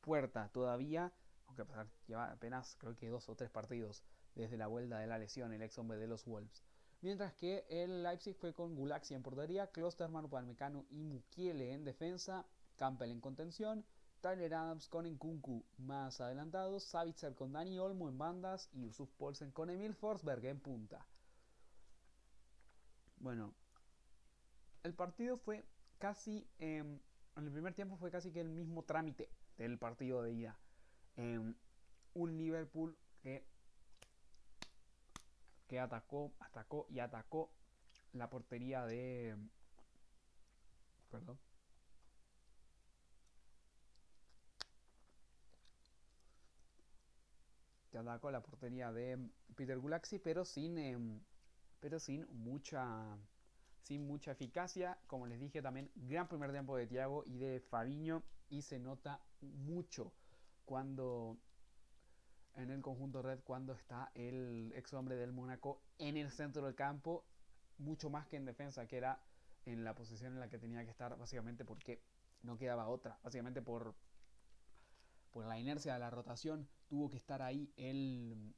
puerta 0.00 0.48
todavía, 0.50 1.12
aunque 1.46 1.64
lleva 2.06 2.30
apenas 2.30 2.76
creo 2.78 2.96
que 2.96 3.08
dos 3.08 3.28
o 3.28 3.34
tres 3.34 3.50
partidos 3.50 4.04
desde 4.34 4.56
la 4.56 4.66
vuelta 4.66 4.98
de 4.98 5.06
la 5.06 5.18
lesión, 5.18 5.52
el 5.52 5.62
ex 5.62 5.78
hombre 5.78 5.98
de 5.98 6.06
los 6.06 6.24
Wolves. 6.26 6.62
Mientras 7.00 7.32
que 7.34 7.64
el 7.68 8.02
Leipzig 8.02 8.34
fue 8.34 8.52
con 8.52 8.74
Gulaxi 8.74 9.14
en 9.14 9.22
portería, 9.22 9.68
Klosterman, 9.68 10.24
Upamecano 10.24 10.84
y 10.90 11.02
Mukiele 11.02 11.72
en 11.72 11.84
defensa, 11.84 12.44
Campbell 12.76 13.10
en 13.10 13.20
contención, 13.20 13.84
Tyler 14.20 14.54
Adams 14.54 14.88
con 14.88 15.06
Nkunku 15.06 15.64
más 15.78 16.20
adelantados, 16.20 16.84
Savitzer 16.84 17.34
con 17.34 17.52
Dani 17.52 17.78
Olmo 17.78 18.08
en 18.08 18.18
bandas 18.18 18.68
y 18.72 18.82
Yusuf 18.82 19.10
Polsen 19.16 19.50
con 19.52 19.70
Emil 19.70 19.94
Forsberg 19.94 20.44
en 20.46 20.60
punta. 20.60 21.06
Bueno, 23.16 23.54
el 24.82 24.94
partido 24.94 25.36
fue 25.36 25.64
casi, 25.98 26.48
em, 26.58 26.98
en 27.36 27.44
el 27.44 27.52
primer 27.52 27.74
tiempo 27.74 27.96
fue 27.96 28.10
casi 28.10 28.32
que 28.32 28.40
el 28.40 28.48
mismo 28.48 28.84
trámite 28.84 29.30
del 29.56 29.78
partido 29.78 30.22
de 30.22 30.32
ida. 30.32 30.58
Em, 31.16 31.54
un 32.14 32.36
Liverpool 32.36 32.96
que 33.22 33.44
que 35.68 35.78
atacó, 35.78 36.32
atacó 36.40 36.86
y 36.88 36.98
atacó 36.98 37.50
la 38.14 38.28
portería 38.30 38.86
de... 38.86 39.36
Perdón. 41.10 41.38
La 48.02 48.42
portería 48.42 48.92
de 48.92 49.18
Peter 49.56 49.78
Gulaxi, 49.78 50.18
pero 50.18 50.44
sin, 50.44 50.78
em, 50.78 51.20
pero 51.80 51.98
sin 51.98 52.26
mucha 52.32 53.18
sin 53.82 54.06
mucha 54.06 54.32
eficacia. 54.32 54.98
Como 55.06 55.26
les 55.26 55.40
dije 55.40 55.62
también, 55.62 55.90
gran 55.94 56.28
primer 56.28 56.52
tiempo 56.52 56.76
de 56.76 56.86
Thiago 56.86 57.24
y 57.26 57.38
de 57.38 57.60
Fabiño. 57.60 58.22
Y 58.50 58.62
se 58.62 58.78
nota 58.78 59.20
mucho 59.40 60.12
cuando 60.64 61.38
en 62.54 62.70
el 62.70 62.82
conjunto 62.82 63.22
red 63.22 63.40
cuando 63.44 63.72
está 63.72 64.10
el 64.14 64.72
ex 64.74 64.92
hombre 64.92 65.16
del 65.16 65.32
Mónaco 65.32 65.80
en 65.98 66.16
el 66.16 66.30
centro 66.30 66.64
del 66.64 66.74
campo, 66.74 67.24
mucho 67.78 68.10
más 68.10 68.26
que 68.26 68.36
en 68.36 68.44
defensa, 68.44 68.86
que 68.86 68.96
era 68.96 69.22
en 69.64 69.84
la 69.84 69.94
posición 69.94 70.34
en 70.34 70.40
la 70.40 70.48
que 70.48 70.58
tenía 70.58 70.84
que 70.84 70.90
estar, 70.90 71.16
básicamente 71.16 71.64
porque 71.64 72.02
no 72.42 72.56
quedaba 72.56 72.88
otra, 72.88 73.18
básicamente 73.22 73.62
por, 73.62 73.94
por 75.30 75.46
la 75.46 75.58
inercia 75.58 75.94
de 75.94 76.00
la 76.00 76.10
rotación, 76.10 76.68
tuvo 76.88 77.10
que 77.10 77.16
estar 77.16 77.42
ahí 77.42 77.72
el 77.76 78.54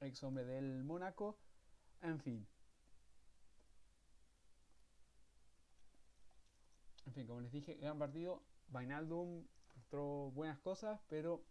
ex 0.00 0.22
hombre 0.22 0.44
del 0.44 0.84
Mónaco, 0.84 1.38
en 2.02 2.20
fin. 2.20 2.46
En 7.06 7.12
fin, 7.12 7.26
como 7.26 7.40
les 7.40 7.52
dije, 7.52 7.74
gran 7.74 7.98
partido. 7.98 8.42
Vainaldum 8.68 9.44
mostró 9.76 10.30
buenas 10.32 10.58
cosas, 10.58 11.00
pero 11.08 11.44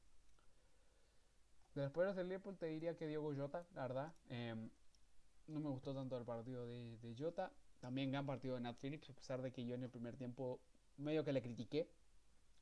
Después 1.75 2.15
del 2.15 2.27
Liverpool 2.27 2.57
te 2.57 2.67
diría 2.67 2.95
que 2.95 3.07
Diego 3.07 3.33
Jota, 3.35 3.65
la 3.73 3.81
verdad. 3.87 4.13
Em, 4.29 4.69
no 5.47 5.59
me 5.59 5.69
gustó 5.69 5.93
tanto 5.93 6.17
el 6.17 6.23
partido 6.23 6.67
de, 6.67 6.97
de 6.97 7.15
Jota. 7.17 7.51
También 7.79 8.11
gran 8.11 8.25
partido 8.25 8.55
de 8.55 8.61
Nat 8.61 8.77
Phillips, 8.79 9.09
a 9.09 9.13
pesar 9.13 9.41
de 9.41 9.51
que 9.51 9.65
yo 9.65 9.75
en 9.75 9.83
el 9.83 9.89
primer 9.89 10.15
tiempo 10.15 10.59
medio 10.97 11.25
que 11.25 11.33
le 11.33 11.41
critiqué. 11.41 11.89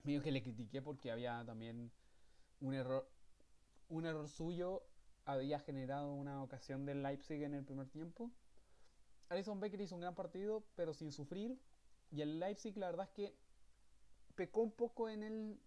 Medio 0.03 0.21
que 0.21 0.31
le 0.31 0.41
critiqué 0.41 0.81
porque 0.81 1.11
había 1.11 1.43
también 1.45 1.91
un 2.61 2.73
error, 2.73 3.07
un 3.91 4.05
error 4.05 4.27
suyo. 4.27 4.83
Había 5.25 5.59
generado 5.59 6.11
una 6.13 6.41
ocasión 6.41 6.85
del 6.85 7.03
Leipzig 7.03 7.43
en 7.43 7.53
el 7.53 7.63
primer 7.63 7.87
tiempo. 7.89 8.31
Alison 9.29 9.59
Becker 9.59 9.79
hizo 9.81 9.95
un 9.95 10.01
gran 10.01 10.15
partido, 10.15 10.63
pero 10.75 10.93
sin 10.93 11.11
sufrir. 11.11 11.59
Y 12.09 12.21
el 12.21 12.39
Leipzig, 12.39 12.75
la 12.77 12.87
verdad 12.87 13.07
es 13.07 13.11
que 13.11 13.35
pecó 14.35 14.61
un 14.61 14.71
poco 14.71 15.09
en 15.09 15.23
el 15.23 15.61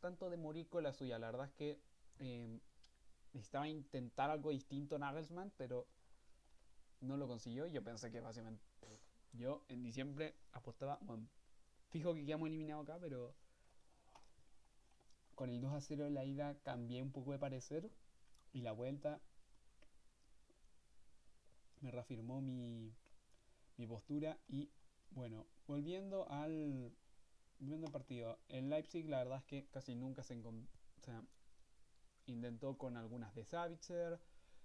tanto 0.00 0.30
de 0.30 0.36
Morico 0.36 0.80
la 0.80 0.92
suya. 0.92 1.18
La 1.18 1.30
verdad 1.30 1.46
es 1.46 1.52
que 1.52 1.80
em, 2.18 2.60
necesitaba 3.32 3.68
intentar 3.68 4.30
algo 4.30 4.50
distinto 4.50 4.98
Nagelsmann, 4.98 5.52
pero 5.56 5.86
no 7.00 7.16
lo 7.16 7.28
consiguió. 7.28 7.66
Yo 7.66 7.82
pensé 7.82 8.10
que 8.10 8.20
básicamente. 8.20 8.64
yo 9.32 9.64
en 9.68 9.82
diciembre 9.82 10.34
apostaba. 10.52 10.98
Bueno, 11.02 11.28
fijo 11.90 12.14
que 12.14 12.24
quedamos 12.24 12.48
eliminados 12.48 12.88
acá, 12.88 12.98
pero. 13.00 13.34
Con 15.36 15.50
el 15.50 15.60
2 15.60 15.74
a 15.74 15.80
0 15.82 16.06
en 16.06 16.14
la 16.14 16.24
ida 16.24 16.56
cambié 16.62 17.02
un 17.02 17.12
poco 17.12 17.32
de 17.32 17.38
parecer. 17.38 17.90
Y 18.52 18.62
la 18.62 18.72
vuelta. 18.72 19.20
Me 21.82 21.90
reafirmó 21.90 22.40
mi, 22.40 22.94
mi 23.76 23.86
postura. 23.86 24.38
Y 24.48 24.70
bueno, 25.10 25.46
volviendo 25.66 26.28
al. 26.30 26.90
Volviendo 27.58 27.86
al 27.86 27.92
partido. 27.92 28.38
El 28.48 28.70
Leipzig, 28.70 29.08
la 29.08 29.18
verdad 29.18 29.38
es 29.38 29.44
que 29.44 29.66
casi 29.66 29.94
nunca 29.94 30.22
se, 30.22 30.38
o 30.38 30.52
sea, 31.00 31.22
intentó 32.24 32.78
con 32.78 32.96
algunas 32.96 33.34
de 33.34 33.44
Savitzer. 33.44 34.18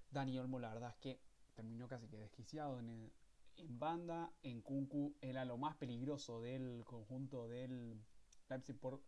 Dani 0.10 0.40
Olmo, 0.40 0.58
la 0.60 0.74
verdad 0.74 0.92
es 0.92 0.98
que 0.98 1.20
terminó 1.54 1.90
casi 1.90 2.08
que 2.08 2.18
desquiciado 2.18 2.80
en, 2.80 3.12
en 3.58 3.80
banda. 3.80 4.32
En 4.42 4.62
Kunku 4.62 5.16
era 5.20 5.44
lo 5.44 5.58
más 5.58 5.76
peligroso 5.76 6.40
del 6.40 6.86
conjunto 6.86 7.50
del 7.50 8.02
Leipzig 8.50 8.78
por, 8.80 9.02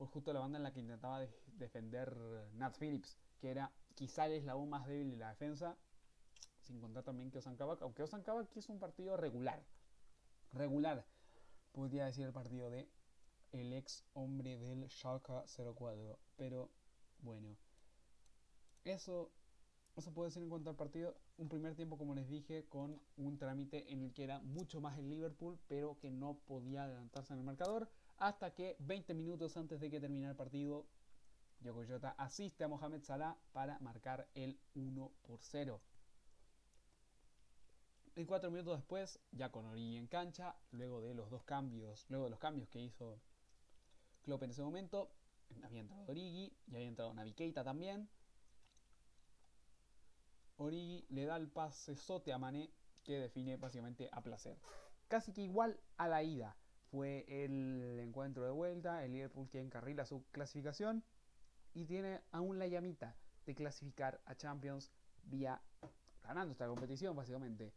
por 0.00 0.08
justo 0.08 0.32
la 0.32 0.40
banda 0.40 0.56
en 0.56 0.62
la 0.62 0.72
que 0.72 0.80
intentaba 0.80 1.20
defender 1.58 2.10
Nat 2.54 2.74
Phillips, 2.78 3.18
que 3.38 3.50
era 3.50 3.70
quizá 3.94 4.24
el 4.24 4.32
eslabón 4.32 4.70
más 4.70 4.86
débil 4.86 5.10
de 5.10 5.18
la 5.18 5.28
defensa. 5.28 5.76
Sin 6.62 6.80
contar 6.80 7.02
también 7.02 7.30
que 7.30 7.36
Osan 7.36 7.54
Kabak, 7.54 7.82
aunque 7.82 8.02
Osan 8.02 8.22
Kabak 8.22 8.48
es 8.56 8.70
un 8.70 8.78
partido 8.78 9.18
regular. 9.18 9.62
Regular, 10.54 11.04
podría 11.72 12.06
decir 12.06 12.24
el 12.24 12.32
partido 12.32 12.70
de 12.70 12.88
el 13.52 13.74
ex 13.74 14.02
hombre 14.14 14.56
del 14.56 14.88
Schalke 14.88 15.44
04. 15.76 16.18
Pero 16.38 16.70
bueno, 17.20 17.54
eso, 18.84 19.30
eso 19.96 20.14
puede 20.14 20.30
ser 20.30 20.42
en 20.42 20.48
cuanto 20.48 20.70
al 20.70 20.76
partido. 20.76 21.14
Un 21.36 21.50
primer 21.50 21.74
tiempo, 21.74 21.98
como 21.98 22.14
les 22.14 22.26
dije, 22.26 22.64
con 22.70 22.98
un 23.18 23.36
trámite 23.36 23.92
en 23.92 24.00
el 24.00 24.14
que 24.14 24.24
era 24.24 24.38
mucho 24.38 24.80
más 24.80 24.98
el 24.98 25.10
Liverpool, 25.10 25.58
pero 25.68 25.98
que 25.98 26.10
no 26.10 26.38
podía 26.46 26.84
adelantarse 26.84 27.34
en 27.34 27.40
el 27.40 27.44
marcador. 27.44 27.90
Hasta 28.20 28.52
que 28.52 28.76
20 28.80 29.14
minutos 29.14 29.56
antes 29.56 29.80
de 29.80 29.90
que 29.90 29.98
terminara 29.98 30.32
el 30.32 30.36
partido, 30.36 30.86
Diogo 31.58 31.82
Jota 31.88 32.14
asiste 32.18 32.62
a 32.62 32.68
Mohamed 32.68 33.02
Salah 33.02 33.34
para 33.54 33.78
marcar 33.78 34.28
el 34.34 34.60
1 34.74 35.10
por 35.22 35.40
0. 35.40 35.80
Y 38.16 38.26
cuatro 38.26 38.50
minutos 38.50 38.76
después, 38.76 39.18
ya 39.32 39.50
con 39.50 39.64
Origi 39.64 39.96
en 39.96 40.06
cancha, 40.06 40.54
luego 40.70 41.00
de 41.00 41.14
los 41.14 41.30
dos 41.30 41.44
cambios, 41.44 42.04
luego 42.10 42.24
de 42.24 42.30
los 42.30 42.38
cambios 42.38 42.68
que 42.68 42.78
hizo 42.78 43.22
Klopp 44.20 44.42
en 44.42 44.50
ese 44.50 44.62
momento, 44.62 45.10
había 45.62 45.80
entrado 45.80 46.04
Origi 46.06 46.54
y 46.66 46.74
había 46.74 46.88
entrado 46.88 47.14
Navi 47.14 47.32
Keita 47.32 47.64
también. 47.64 48.06
Origi 50.58 51.06
le 51.08 51.24
da 51.24 51.38
el 51.38 51.48
pase 51.48 51.96
sote 51.96 52.34
a 52.34 52.38
Mané 52.38 52.70
que 53.02 53.18
define 53.18 53.56
básicamente 53.56 54.10
a 54.12 54.20
placer. 54.20 54.58
Casi 55.08 55.32
que 55.32 55.40
igual 55.40 55.80
a 55.96 56.06
la 56.06 56.22
ida 56.22 56.54
fue 56.90 57.24
el 57.28 57.98
encuentro 58.00 58.44
de 58.44 58.50
vuelta, 58.50 59.04
el 59.04 59.12
Liverpool 59.12 59.48
que 59.48 59.60
encarrila 59.60 60.04
su 60.04 60.24
clasificación 60.32 61.04
y 61.72 61.84
tiene 61.84 62.20
aún 62.32 62.58
la 62.58 62.66
llamita 62.66 63.16
de 63.46 63.54
clasificar 63.54 64.20
a 64.26 64.34
Champions 64.34 64.90
vía 65.22 65.60
ganando 66.22 66.52
esta 66.52 66.66
competición 66.66 67.14
básicamente. 67.14 67.72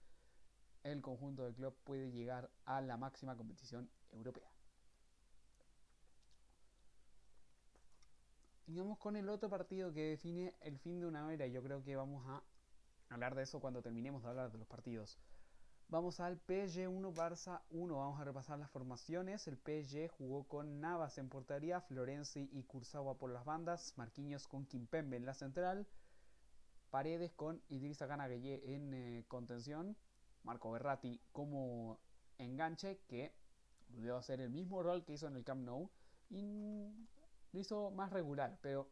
El 0.83 1.01
conjunto 1.01 1.43
del 1.43 1.53
club 1.53 1.75
puede 1.83 2.11
llegar 2.11 2.49
a 2.65 2.81
la 2.81 2.97
máxima 2.97 3.37
competición 3.37 3.89
europea. 4.11 4.51
Y 8.67 8.77
vamos 8.77 8.97
con 8.97 9.15
el 9.15 9.29
otro 9.29 9.49
partido 9.49 9.93
que 9.93 10.09
define 10.09 10.55
el 10.61 10.77
fin 10.79 10.99
de 10.99 11.05
una 11.05 11.31
era. 11.33 11.47
Yo 11.47 11.61
creo 11.61 11.83
que 11.83 11.95
vamos 11.95 12.25
a 12.27 12.43
hablar 13.09 13.35
de 13.35 13.43
eso 13.43 13.59
cuando 13.59 13.81
terminemos 13.81 14.23
de 14.23 14.29
hablar 14.29 14.51
de 14.51 14.57
los 14.57 14.67
partidos. 14.67 15.19
Vamos 15.89 16.19
al 16.19 16.39
PSG 16.39 16.87
1 16.87 17.13
Barça 17.13 17.61
1. 17.69 17.95
Vamos 17.95 18.19
a 18.19 18.23
repasar 18.23 18.57
las 18.57 18.71
formaciones. 18.71 19.47
El 19.47 19.57
PSG 19.57 20.09
jugó 20.09 20.47
con 20.47 20.81
Navas 20.81 21.17
en 21.17 21.29
portería, 21.29 21.81
Florenzi 21.81 22.49
y 22.51 22.63
Kurzawa 22.63 23.17
por 23.17 23.31
las 23.31 23.45
bandas, 23.45 23.93
Marquinhos 23.97 24.47
con 24.47 24.65
Kimpembe 24.65 25.17
en 25.17 25.25
la 25.25 25.33
central, 25.33 25.87
Paredes 26.89 27.33
con 27.33 27.61
Idrissa 27.69 28.05
Gana 28.05 28.27
en 28.27 28.93
eh, 28.93 29.25
contención, 29.27 29.95
Marco 30.43 30.71
Berratti 30.71 31.21
como 31.31 31.99
enganche 32.37 32.99
que 33.07 33.33
volvió 33.89 34.15
a 34.15 34.19
hacer 34.19 34.41
el 34.41 34.49
mismo 34.49 34.81
rol 34.81 35.03
que 35.03 35.13
hizo 35.13 35.27
en 35.27 35.35
el 35.35 35.43
Camp 35.43 35.63
Nou 35.63 35.89
y 36.29 36.91
lo 37.51 37.59
hizo 37.59 37.91
más 37.91 38.11
regular, 38.11 38.57
pero 38.61 38.89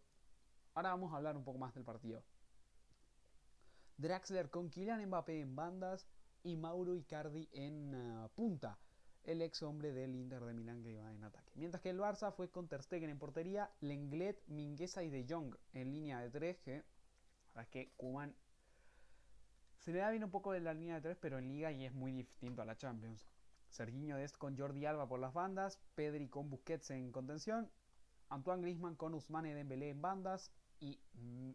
ahora 0.73 0.89
vamos 0.89 1.13
a 1.13 1.17
hablar 1.17 1.35
un 1.35 1.43
poco 1.43 1.57
más 1.57 1.73
del 1.73 1.83
partido. 1.83 2.23
Draxler 3.97 4.49
con 4.49 4.69
Kylian 4.69 5.05
Mbappé 5.05 5.41
en 5.41 5.55
bandas 5.55 6.07
y 6.43 6.55
Mauro 6.55 6.95
Icardi 6.95 7.47
en 7.51 7.95
uh, 7.95 8.29
punta, 8.29 8.77
el 9.23 9.41
ex 9.41 9.61
hombre 9.63 9.91
del 9.93 10.15
Inter 10.15 10.43
de 10.43 10.53
Milán 10.53 10.81
que 10.81 10.91
iba 10.91 11.11
en 11.11 11.23
ataque. 11.23 11.51
Mientras 11.55 11.81
que 11.81 11.89
el 11.89 11.99
Barça 11.99 12.33
fue 12.33 12.49
con 12.49 12.67
Ter 12.67 12.81
Stegen 12.81 13.09
en 13.09 13.19
portería, 13.19 13.69
Lenglet, 13.81 14.41
Mingueza 14.47 15.03
y 15.03 15.09
De 15.09 15.25
Jong 15.27 15.55
en 15.73 15.91
línea 15.91 16.19
de 16.19 16.29
tres, 16.29 16.57
que 16.59 16.83
la 17.53 17.65
que 17.65 17.91
Kuman 17.97 18.35
se 19.79 19.91
le 19.91 19.99
da 19.99 20.11
bien 20.11 20.23
un 20.23 20.31
poco 20.31 20.51
de 20.51 20.59
la 20.59 20.73
línea 20.73 20.95
de 20.95 21.01
tres, 21.01 21.17
pero 21.19 21.39
en 21.39 21.47
liga 21.47 21.71
y 21.71 21.85
es 21.85 21.93
muy 21.93 22.11
distinto 22.11 22.61
a 22.61 22.65
la 22.65 22.77
Champions. 22.77 23.27
Serginho 23.69 24.17
Dest 24.17 24.37
con 24.37 24.57
Jordi 24.57 24.85
Alba 24.85 25.07
por 25.07 25.19
las 25.19 25.33
bandas, 25.33 25.79
Pedri 25.95 26.27
con 26.27 26.49
Busquets 26.49 26.91
en 26.91 27.11
contención, 27.11 27.71
Antoine 28.29 28.61
Griezmann 28.61 28.95
con 28.95 29.13
Ousmane 29.13 29.55
Dembélé 29.55 29.89
en 29.89 30.01
bandas 30.01 30.51
y, 30.79 30.99
mm, 31.13 31.51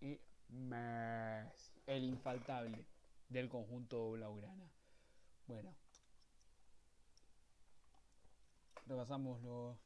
y 0.00 0.20
Messi 0.48 1.76
el 1.86 2.04
infaltable 2.04 2.84
del 3.28 3.48
conjunto 3.48 4.12
blaugrana. 4.12 4.70
Bueno, 5.46 5.74
repasamos 8.86 9.42
los. 9.42 9.78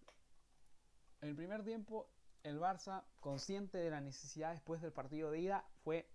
El 1.20 1.36
primer 1.36 1.64
tiempo, 1.64 2.10
el 2.42 2.58
Barça, 2.58 3.04
consciente 3.20 3.78
de 3.78 3.90
la 3.90 4.00
necesidad 4.00 4.52
después 4.52 4.80
del 4.80 4.92
partido 4.92 5.30
de 5.30 5.40
ida, 5.40 5.64
fue 5.84 6.10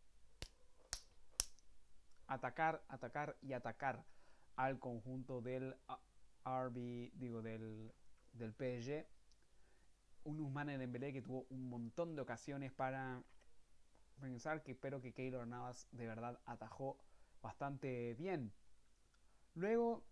atacar, 2.28 2.84
atacar 2.88 3.38
y 3.42 3.54
atacar 3.54 4.04
al 4.56 4.80
conjunto 4.80 5.42
del 5.42 5.76
RB, 6.44 7.12
digo, 7.14 7.42
del, 7.42 7.94
del 8.34 8.54
PSG. 8.54 9.06
Un 10.24 10.40
Usman 10.40 10.70
en 10.70 10.80
Dembélé 10.80 11.14
que 11.14 11.22
tuvo 11.22 11.46
un 11.50 11.70
montón 11.70 12.16
de 12.16 12.22
ocasiones 12.22 12.72
para 12.72 13.24
pensar 14.20 14.64
que 14.64 14.72
espero 14.72 15.02
que 15.02 15.14
Keylor 15.14 15.46
Navas 15.46 15.88
de 15.92 16.08
verdad 16.08 16.40
atajó 16.46 16.98
bastante 17.46 18.16
bien. 18.16 18.52
Luego, 19.54 20.04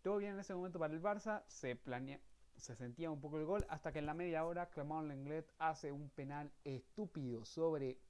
todo 0.00 0.16
bien 0.16 0.32
en 0.32 0.40
ese 0.40 0.54
momento 0.54 0.78
para 0.78 0.94
el 0.94 1.02
Barça, 1.02 1.44
se 1.46 1.76
planea, 1.76 2.18
se 2.56 2.74
sentía 2.74 3.10
un 3.10 3.20
poco 3.20 3.38
el 3.38 3.44
gol 3.44 3.66
hasta 3.68 3.92
que 3.92 3.98
en 3.98 4.06
la 4.06 4.14
media 4.14 4.44
hora 4.46 4.70
Clement 4.70 5.08
Lenglet 5.08 5.52
hace 5.58 5.92
un 5.92 6.08
penal 6.10 6.50
estúpido 6.64 7.44
sobre 7.44 8.00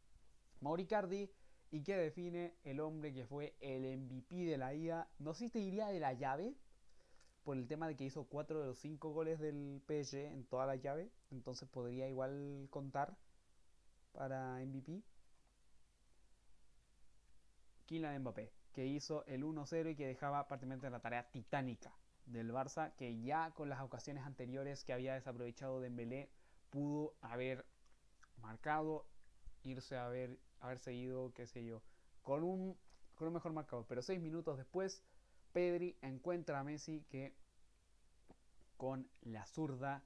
Mauricardi 0.61 1.31
y 1.72 1.83
que 1.83 1.96
define 1.96 2.55
el 2.62 2.79
hombre 2.79 3.12
que 3.12 3.27
fue 3.27 3.57
el 3.61 3.98
MVP 3.98 4.44
de 4.44 4.57
la 4.57 4.72
ida, 4.72 5.11
no 5.18 5.35
sé 5.35 5.48
si 5.48 5.59
diría 5.59 5.88
de 5.88 5.98
la 5.98 6.12
llave, 6.12 6.55
por 7.42 7.57
el 7.57 7.66
tema 7.66 7.88
de 7.88 7.96
que 7.96 8.05
hizo 8.05 8.25
4 8.29 8.61
de 8.61 8.66
los 8.66 8.79
5 8.79 9.12
goles 9.12 9.40
del 9.40 9.83
PSG 9.88 10.33
en 10.33 10.44
toda 10.44 10.64
la 10.66 10.77
llave, 10.77 11.11
entonces 11.31 11.68
podría 11.68 12.09
igual 12.09 12.68
contar 12.70 13.16
para 14.12 14.61
MVP. 14.64 15.03
Kylian 17.87 18.21
Mbappé, 18.21 18.53
que 18.73 18.87
hizo 18.87 19.25
el 19.27 19.45
1-0 19.45 19.92
y 19.92 19.97
que 19.97 20.07
dejaba 20.07 20.47
prácticamente 20.49 20.88
la 20.90 21.01
tarea 21.01 21.31
titánica 21.31 21.92
del 22.27 22.53
Barça, 22.53 22.95
que 22.97 23.21
ya 23.23 23.51
con 23.53 23.68
las 23.68 23.81
ocasiones 23.81 24.25
anteriores 24.25 24.85
que 24.85 24.92
había 24.92 25.14
desaprovechado 25.14 25.81
Dembélé 25.81 26.31
pudo 26.71 27.14
haber 27.21 27.66
marcado, 28.40 29.07
irse 29.64 29.97
a 29.97 30.07
haber, 30.07 30.38
haber 30.61 30.79
seguido, 30.79 31.33
qué 31.35 31.47
sé 31.47 31.64
yo, 31.64 31.83
con 32.23 32.42
un, 32.42 32.77
con 33.14 33.29
un 33.29 33.35
mejor 33.35 33.53
marcador. 33.53 33.85
Pero 33.88 34.03
6 34.03 34.21
minutos 34.21 34.57
después, 34.57 35.03
Pedri 35.53 35.97
encuentra 36.01 36.59
a 36.59 36.64
Messi 36.64 37.05
que 37.11 37.35
con 38.77 39.09
la 39.21 39.47
zurda 39.47 40.03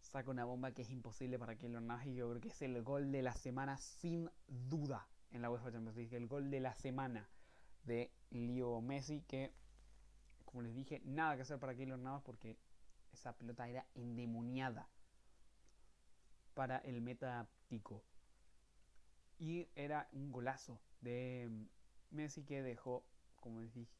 saca 0.00 0.30
una 0.30 0.44
bomba 0.44 0.72
que 0.72 0.82
es 0.82 0.90
imposible 0.90 1.38
para 1.38 1.56
que 1.56 1.68
lo 1.68 1.80
y 2.04 2.14
yo 2.14 2.28
creo 2.28 2.40
que 2.40 2.48
es 2.48 2.60
el 2.62 2.82
gol 2.82 3.12
de 3.12 3.22
la 3.22 3.34
semana 3.34 3.78
sin 3.78 4.28
duda 4.46 5.06
en 5.32 5.42
la 5.42 5.50
UEFA 5.50 5.72
Champions 5.72 5.96
League, 5.96 6.16
el 6.16 6.26
gol 6.26 6.50
de 6.50 6.60
la 6.60 6.74
semana 6.74 7.28
de 7.84 8.12
Leo 8.30 8.80
Messi 8.80 9.22
que 9.22 9.52
como 10.52 10.62
les 10.62 10.74
dije, 10.74 11.00
nada 11.04 11.34
que 11.34 11.42
hacer 11.42 11.58
para 11.58 11.74
Keylor 11.74 11.98
Navas 11.98 12.22
porque 12.22 12.58
esa 13.10 13.32
pelota 13.32 13.66
era 13.68 13.86
endemoniada 13.94 14.86
para 16.52 16.76
el 16.78 17.00
meta 17.00 17.48
Tico. 17.68 18.04
Y 19.38 19.66
era 19.74 20.08
un 20.12 20.30
golazo 20.30 20.78
de 21.00 21.50
Messi 22.10 22.44
que 22.44 22.62
dejó, 22.62 23.02
como 23.40 23.60
les 23.62 23.72
dije, 23.72 23.96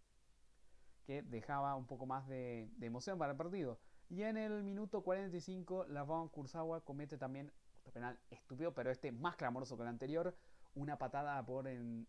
que 1.04 1.22
dejaba 1.22 1.74
un 1.74 1.86
poco 1.86 2.04
más 2.04 2.28
de, 2.28 2.68
emoción 2.82 3.18
para 3.18 3.32
el 3.32 3.38
partido. 3.38 3.80
Y 4.10 4.22
en 4.22 4.36
el 4.36 4.62
minuto 4.62 5.02
45, 5.02 5.86
Lavon 5.86 6.28
Kurzawa 6.28 6.84
comete 6.84 7.16
también 7.16 7.50
otro 7.80 7.92
penal 7.92 8.20
estúpido, 8.28 8.74
pero 8.74 8.90
este 8.90 9.10
más 9.10 9.36
clamoroso 9.36 9.76
que 9.76 9.84
el 9.84 9.88
anterior. 9.88 10.36
Una 10.74 10.98
patada 10.98 11.44
por 11.44 11.68
en, 11.68 12.06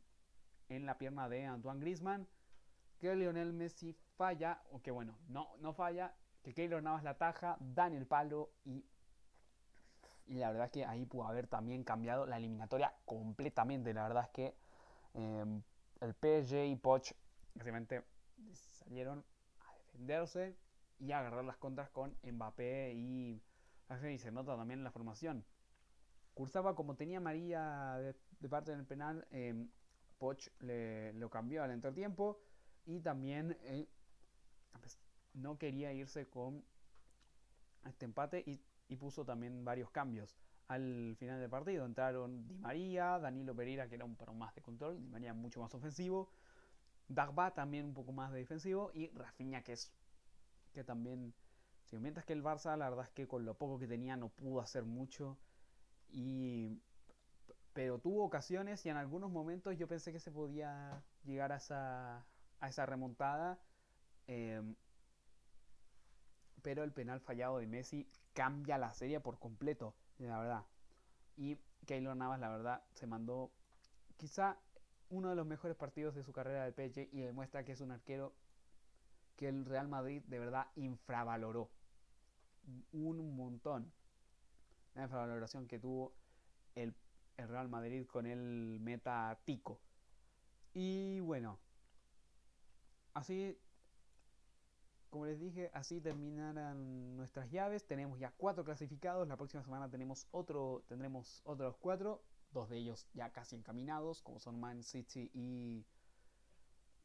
en 0.70 0.86
la 0.86 0.98
pierna 0.98 1.30
de 1.30 1.46
Antoine 1.46 1.80
Grisman. 1.80 2.28
Que 3.00 3.16
Lionel 3.16 3.54
Messi 3.54 3.94
falla, 4.16 4.62
o 4.72 4.82
que 4.82 4.92
bueno, 4.92 5.18
no, 5.28 5.56
no 5.60 5.74
falla. 5.74 6.16
Que 6.42 6.54
Keylor 6.54 6.84
Navas 6.84 7.04
la 7.04 7.18
taja, 7.18 7.58
dan 7.60 7.94
el 7.94 8.06
palo 8.06 8.52
y, 8.66 8.86
y 10.26 10.36
la 10.36 10.52
verdad 10.52 10.66
es 10.66 10.72
que 10.72 10.86
ahí 10.86 11.06
pudo 11.06 11.28
haber 11.28 11.48
también 11.48 11.84
cambiado 11.84 12.26
la 12.26 12.38
eliminatoria 12.38 12.94
completamente. 13.06 13.94
La 13.94 14.04
verdad 14.04 14.24
es 14.24 14.30
que 14.30 14.56
eh, 15.14 15.62
el 16.02 16.14
PSG 16.14 16.66
y 16.66 16.76
Poch 16.76 17.14
básicamente 17.56 18.04
salieron 18.54 19.24
a 19.60 19.78
defenderse 19.78 20.58
y 21.00 21.12
a 21.12 21.20
agarrar 21.20 21.44
las 21.44 21.58
contras 21.58 21.90
con 21.90 22.18
Mbappé 22.24 22.94
y, 22.94 23.42
y 24.12 24.18
se 24.18 24.32
nota 24.32 24.56
también 24.56 24.84
la 24.84 24.92
formación. 24.92 25.46
Cursaba 26.34 26.76
como 26.76 26.96
tenía 26.96 27.20
María 27.20 27.98
de, 27.98 28.16
parte 28.50 28.76
del 28.76 28.86
penal, 28.86 29.28
eh, 29.32 29.68
Poch 30.18 30.48
le, 30.60 31.14
lo 31.14 31.30
cambió 31.30 31.64
al 31.64 31.72
entretiempo 31.72 32.40
y 32.86 33.00
también 33.02 33.58
eh, 33.64 33.88
pues, 34.80 34.98
no 35.34 35.58
quería 35.58 35.94
irse 35.94 36.28
con 36.30 36.64
este 37.86 38.06
empate 38.06 38.44
y, 38.46 38.62
y, 38.88 38.96
puso 38.96 39.26
también 39.26 39.66
varios 39.66 39.90
cambios. 39.92 40.38
Al 40.68 41.16
final 41.20 41.40
del 41.40 41.50
partido 41.50 41.86
entraron 41.86 42.48
Di 42.48 42.58
María, 42.58 43.20
Danilo 43.20 43.56
Pereira 43.56 43.90
que 43.90 43.96
era 43.96 44.06
un 44.06 44.16
poco 44.16 44.34
más 44.34 44.56
de 44.56 44.62
control, 44.62 45.02
Di 45.02 45.08
María 45.08 45.34
mucho 45.34 45.60
más 45.60 45.74
ofensivo, 45.76 46.32
Dagba 47.08 47.54
también 47.54 47.86
un 47.86 47.94
poco 47.94 48.12
más 48.12 48.32
de 48.32 48.40
defensivo 48.40 48.92
y 48.94 49.10
Rafinha 49.10 49.62
que 49.62 49.74
es 49.74 49.92
que 50.72 50.84
también 50.84 51.34
si 51.84 51.98
mientras 52.00 52.26
que 52.26 52.34
el 52.34 52.44
Barça 52.44 52.78
la 52.78 52.90
verdad 52.90 53.06
es 53.06 53.12
que 53.12 53.28
con 53.28 53.46
lo 53.46 53.56
poco 53.56 53.78
que 53.78 53.88
tenía 53.88 54.16
no 54.16 54.30
pudo 54.30 54.62
hacer 54.62 54.86
mucho 54.86 55.38
y 56.10 56.82
pero 57.74 58.00
tuvo 58.00 58.24
ocasiones 58.24 58.86
y 58.86 58.90
en 58.90 58.98
algunos 58.98 59.32
momentos 59.32 59.78
yo 59.78 59.88
pensé 59.88 60.12
que 60.12 60.20
se 60.20 60.32
podía 60.32 61.04
llegar 61.24 61.52
a 61.52 61.58
esa, 61.58 62.26
a 62.60 62.68
esa 62.68 62.86
remontada 62.86 63.60
em, 64.28 64.76
pero 66.62 66.84
el 66.84 66.94
penal 66.94 67.20
fallado 67.20 67.58
de 67.58 67.68
Messi 67.68 68.10
cambia 68.34 68.78
la 68.78 68.94
serie 68.94 69.20
por 69.20 69.40
completo 69.40 69.96
la 70.20 70.40
verdad 70.40 70.66
y 71.36 71.58
Keylor 71.86 72.16
Navas 72.16 72.40
la 72.40 72.50
verdad 72.50 72.84
se 72.94 73.08
mandó 73.08 73.52
quizá 74.18 74.58
uno 75.10 75.30
de 75.30 75.36
los 75.36 75.46
mejores 75.46 75.76
partidos 75.76 76.16
de 76.16 76.24
su 76.24 76.34
carrera 76.34 76.66
del 76.66 76.74
PSG 76.74 77.10
y 77.12 77.22
demuestra 77.22 77.64
que 77.64 77.74
es 77.74 77.82
un 77.82 77.92
arquero 77.92 78.34
que 79.36 79.48
el 79.48 79.66
Real 79.66 79.88
Madrid 79.88 80.24
de 80.28 80.40
verdad 80.40 80.68
infravaloró 80.76 81.70
un 82.92 83.36
montón. 83.36 83.92
La 84.96 85.04
infravaloración 85.04 85.68
que 85.68 85.80
tuvo 85.80 86.14
el, 86.76 86.96
Real 87.38 87.68
Madrid 87.70 88.06
con 88.06 88.26
el 88.26 88.80
meta 88.80 89.40
Tico. 89.46 89.80
Y 90.74 91.20
bueno, 91.20 91.60
así, 93.14 93.60
como 95.10 95.26
les 95.26 95.40
dije, 95.40 95.70
así 95.74 96.02
terminarán 96.02 97.16
nuestras 97.16 97.52
llaves. 97.52 97.86
Tenemos 97.86 98.20
ya 98.20 98.34
cuatro 98.38 98.64
clasificados. 98.64 99.28
La 99.28 99.38
próxima 99.38 99.64
semana 99.64 99.90
tenemos 99.90 100.28
otro, 100.32 100.84
tendremos 100.88 101.42
otros 101.46 101.78
cuatro 101.78 102.24
dos 102.54 102.70
de 102.70 102.78
ellos 102.78 103.08
ya 103.14 103.32
casi 103.32 103.56
encaminados, 103.56 104.22
como 104.22 104.40
son 104.40 104.60
Man 104.60 104.84
City 104.84 105.30
y, 105.34 105.86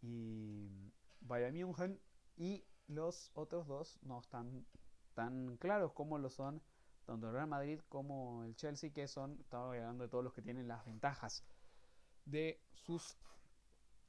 y 0.03 0.93
Bayern 1.21 1.57
München, 1.57 2.01
y 2.37 2.65
los 2.87 3.31
otros 3.35 3.67
dos 3.67 3.99
no 4.03 4.21
están 4.21 4.67
tan 5.15 5.57
claros 5.57 5.93
como 5.93 6.19
lo 6.19 6.31
son 6.31 6.63
tanto 7.09 7.29
el 7.29 7.33
Real 7.33 7.47
Madrid 7.47 7.81
como 7.89 8.45
el 8.45 8.55
Chelsea, 8.55 8.93
que 8.93 9.09
son, 9.09 9.39
estaba 9.41 9.73
hablando 9.73 10.05
de 10.05 10.11
todos 10.11 10.23
los 10.23 10.35
que 10.35 10.43
tienen 10.43 10.69
las 10.69 10.85
ventajas 10.85 11.43
de 12.27 12.61
sus 12.75 13.17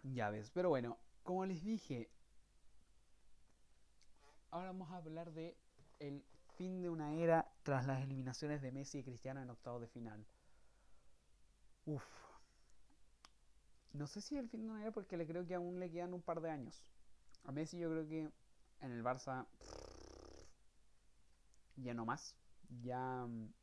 llaves. 0.03 0.51
Pero 0.51 0.67
bueno, 0.67 0.97
como 1.23 1.45
les 1.45 1.63
dije, 1.63 2.11
ahora 4.51 4.73
vamos 4.73 4.91
a 4.91 4.97
hablar 4.97 5.31
de 5.31 5.55
el 5.99 6.25
fin 6.57 6.81
de 6.81 6.89
una 6.89 7.13
era 7.13 7.49
tras 7.63 7.87
las 7.87 8.03
eliminaciones 8.03 8.61
de 8.61 8.73
Messi 8.73 8.97
y 8.97 9.03
Cristiano 9.05 9.41
en 9.41 9.49
octavo 9.49 9.79
de 9.79 9.87
final. 9.87 10.27
Uf. 11.85 12.03
No 13.93 14.07
sé 14.07 14.19
si 14.19 14.37
el 14.37 14.49
fin 14.49 14.63
de 14.63 14.71
una 14.71 14.81
era 14.81 14.91
porque 14.91 15.15
le 15.15 15.25
creo 15.25 15.47
que 15.47 15.55
aún 15.55 15.79
le 15.79 15.89
quedan 15.89 16.13
un 16.13 16.21
par 16.21 16.41
de 16.41 16.49
años. 16.49 16.83
A 17.45 17.53
Messi 17.53 17.79
yo 17.79 17.89
creo 17.89 18.05
que 18.05 18.29
en 18.81 18.91
el 18.91 19.01
Barça 19.01 19.47
ya 21.77 21.93
no 21.93 22.05
más. 22.05 22.35
Ya 22.69 23.25
mm, 23.25 23.53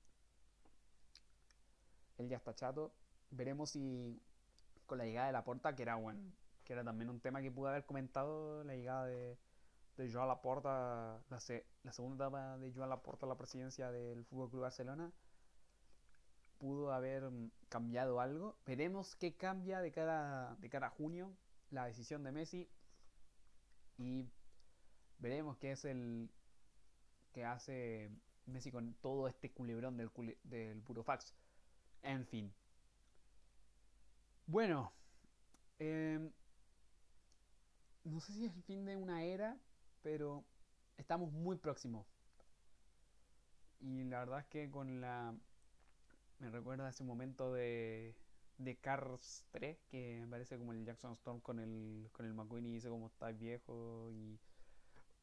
él 2.19 2.29
ya 2.29 2.37
está 2.37 2.55
chato. 2.55 2.93
Veremos 3.31 3.71
si 3.71 4.21
con 4.87 4.99
la 4.99 5.05
llegada 5.05 5.27
de 5.29 5.33
la 5.33 5.45
Porta, 5.45 5.75
que 5.75 5.83
era 5.83 5.97
bueno, 5.97 6.21
que 6.65 6.73
era 6.73 6.85
también 6.85 7.11
un 7.11 7.21
tema 7.21 7.43
que 7.43 7.51
pude 7.51 7.71
haber 7.71 7.85
comentado, 7.85 8.63
la 8.65 8.75
llegada 8.75 9.07
de, 9.07 9.39
de 9.97 10.13
Joan 10.13 10.29
Laporta, 10.29 11.21
la, 11.29 11.39
la 11.83 11.93
segunda 11.93 12.27
etapa 12.27 12.59
de 12.59 12.73
Joan 12.73 12.91
Laporta 12.91 13.27
a 13.27 13.29
la 13.29 13.37
presidencia 13.37 13.91
del 13.91 14.25
Fútbol 14.25 14.51
Club 14.51 14.63
Barcelona 14.63 15.13
pudo 16.59 16.93
haber 16.93 17.31
mm, 17.31 17.51
cambiado 17.69 18.21
algo. 18.21 18.57
Veremos 18.67 19.17
qué 19.17 19.37
cambia 19.37 19.81
de 19.81 19.93
cara, 19.93 20.57
de 20.61 20.69
cara 20.69 20.89
a 20.89 20.91
junio 20.91 21.33
la 21.71 21.87
decisión 21.87 22.23
de 22.25 22.33
Messi. 22.33 22.69
Y 23.99 24.27
veremos 25.19 25.57
qué 25.59 25.73
es 25.73 25.85
el 25.85 26.31
que 27.33 27.45
hace 27.45 28.11
Messi 28.47 28.71
con 28.71 28.95
todo 28.95 29.29
este 29.29 29.51
culebrón 29.53 29.97
del, 29.97 30.11
del 30.45 30.83
puro 30.83 31.03
fax. 31.03 31.35
En 32.03 32.27
fin. 32.27 32.53
Bueno. 34.47 34.93
Em, 35.79 36.33
no 38.05 38.21
sé 38.21 38.33
si 38.33 38.47
es 38.47 38.55
el 38.55 38.63
fin 38.63 38.85
de 38.85 38.97
una 38.97 39.25
era, 39.25 39.59
pero 40.03 40.45
estamos 40.97 41.33
muy 41.33 41.57
próximos. 41.57 42.07
Y 43.81 44.05
la 44.05 44.21
verdad 44.21 44.41
es 44.41 44.47
que 44.47 44.71
con 44.71 45.01
la 45.01 45.35
me 46.39 46.51
recuerda 46.51 46.89
ese 46.89 47.05
momento 47.05 47.53
de, 47.53 48.15
de 48.59 48.77
Cars 48.77 49.45
3, 49.53 49.79
que 49.89 50.27
parece 50.31 50.59
como 50.59 50.73
el 50.73 50.85
Jackson 50.85 51.13
Storm 51.13 51.41
con 51.41 51.61
el, 51.61 52.09
con 52.13 52.27
el 52.27 52.35
McQueen 52.35 52.67
y 52.67 52.75
dice 52.75 52.89
como 52.89 53.07
está 53.07 53.31
viejo 53.33 54.11
y... 54.13 54.39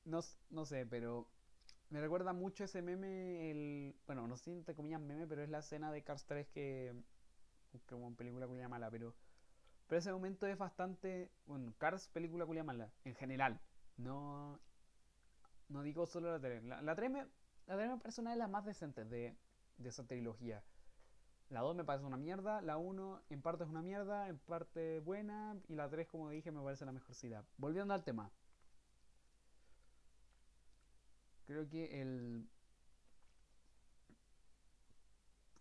No, 0.05 0.19
no 0.49 0.65
sé, 0.65 0.85
pero 0.85 1.29
Me 1.93 2.01
recuerda 2.01 2.33
mucho 2.33 2.63
ese 2.63 2.81
meme, 2.81 3.51
el. 3.51 3.95
Bueno, 4.07 4.27
no 4.27 4.35
sé 4.35 4.45
si 4.45 4.51
entre 4.51 4.73
comillas 4.73 4.99
meme, 4.99 5.27
pero 5.27 5.43
es 5.43 5.49
la 5.51 5.59
escena 5.59 5.91
de 5.91 6.01
Cars 6.01 6.25
3 6.25 6.47
que. 6.47 6.91
Como 7.87 8.07
en 8.07 8.15
película 8.15 8.47
culia 8.47 8.67
mala, 8.67 8.89
pero. 8.89 9.13
Pero 9.85 9.99
ese 9.99 10.11
momento 10.11 10.47
es 10.47 10.57
bastante. 10.57 11.29
Bueno, 11.45 11.71
Cars, 11.77 12.07
película 12.07 12.47
culia 12.47 12.63
mala, 12.63 12.89
en 13.03 13.13
general. 13.13 13.61
No. 13.97 14.59
No 15.69 15.83
digo 15.83 16.07
solo 16.07 16.31
la 16.31 16.39
3. 16.39 16.63
La, 16.63 16.81
la 16.81 16.95
3 16.95 17.11
me, 17.11 17.27
la 17.67 17.75
3 17.75 17.89
me 17.91 17.97
parece 17.99 18.21
una 18.21 18.31
de 18.31 18.37
las 18.37 18.49
más 18.49 18.65
decentes 18.65 19.07
de, 19.07 19.37
de 19.77 19.89
esa 19.89 20.03
trilogía. 20.07 20.63
La 21.49 21.61
2 21.61 21.75
me 21.75 21.83
parece 21.83 22.05
una 22.05 22.17
mierda, 22.17 22.59
la 22.63 22.77
1 22.77 23.21
en 23.29 23.41
parte 23.43 23.65
es 23.65 23.69
una 23.69 23.83
mierda, 23.83 24.29
en 24.29 24.39
parte 24.39 24.99
buena, 25.01 25.61
y 25.67 25.75
la 25.75 25.87
3, 25.91 26.07
como 26.07 26.31
dije, 26.31 26.51
me 26.51 26.63
parece 26.63 26.85
la 26.85 26.91
mejorcita. 26.91 27.45
Volviendo 27.57 27.93
al 27.93 28.03
tema. 28.03 28.31
Creo 31.45 31.67
que 31.67 32.01
el. 32.01 32.47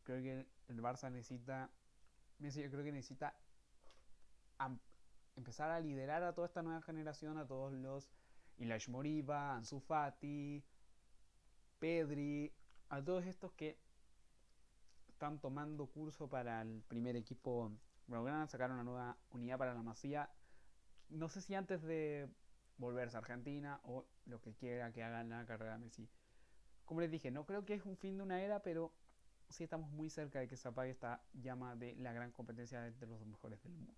Creo 0.05 0.23
que 0.23 0.47
el 0.69 0.83
Barça 0.83 1.11
necesita. 1.11 1.71
Yo 2.39 2.71
creo 2.71 2.85
que 2.85 2.93
necesita 2.93 3.37
empezar 5.37 5.71
a 5.71 5.81
liderar 5.81 6.23
a 6.23 6.35
toda 6.35 6.47
esta 6.47 6.63
nueva 6.63 6.83
generación, 6.83 7.39
a 7.39 7.47
todos 7.47 7.73
los. 7.73 8.09
Ilash 8.59 8.89
Moriba, 8.89 9.57
Ansu 9.57 9.81
Fati, 9.81 10.63
Pedri, 11.79 12.53
a 12.91 13.03
todos 13.03 13.25
estos 13.25 13.53
que 13.53 13.79
están 15.09 15.41
tomando 15.41 15.87
curso 15.87 16.29
para 16.29 16.63
el 16.63 16.83
primer 16.83 17.17
equipo 17.17 17.73
a 18.13 18.47
sacar 18.47 18.71
una 18.71 18.85
nueva 18.85 19.17
unidad 19.31 19.57
para 19.57 19.73
la 19.73 19.83
Masía. 19.83 20.31
No 21.09 21.29
sé 21.29 21.41
si 21.41 21.55
antes 21.55 21.83
de 21.83 22.29
volverse 22.77 23.17
a 23.17 23.21
Argentina 23.21 23.81
o 23.85 24.07
lo 24.27 24.41
que 24.41 24.55
quiera 24.55 24.93
que 24.93 25.03
haga 25.03 25.23
la 25.25 25.47
carrera 25.47 25.73
de 25.75 25.79
Messi. 25.79 26.09
Como 26.85 27.01
les 27.01 27.11
dije, 27.11 27.31
no 27.31 27.47
creo 27.47 27.65
que 27.65 27.75
es 27.75 27.85
un 27.85 27.97
fin 27.97 28.17
de 28.17 28.23
una 28.23 28.43
era, 28.43 28.63
pero 28.63 28.93
sí 29.49 29.65
estamos 29.65 29.91
muy 29.91 30.11
cerca 30.11 30.41
de 30.41 30.49
que 30.49 30.57
se 30.57 30.69
apague 30.69 30.91
esta 30.91 31.23
llama 31.33 31.77
de 31.77 31.95
la 31.97 32.13
gran 32.13 32.33
competencia 32.33 32.87
entre 32.87 33.07
los 33.09 33.19
dos 33.19 33.29
mejores 33.29 33.63
del 33.63 33.73
mundo. 33.73 33.95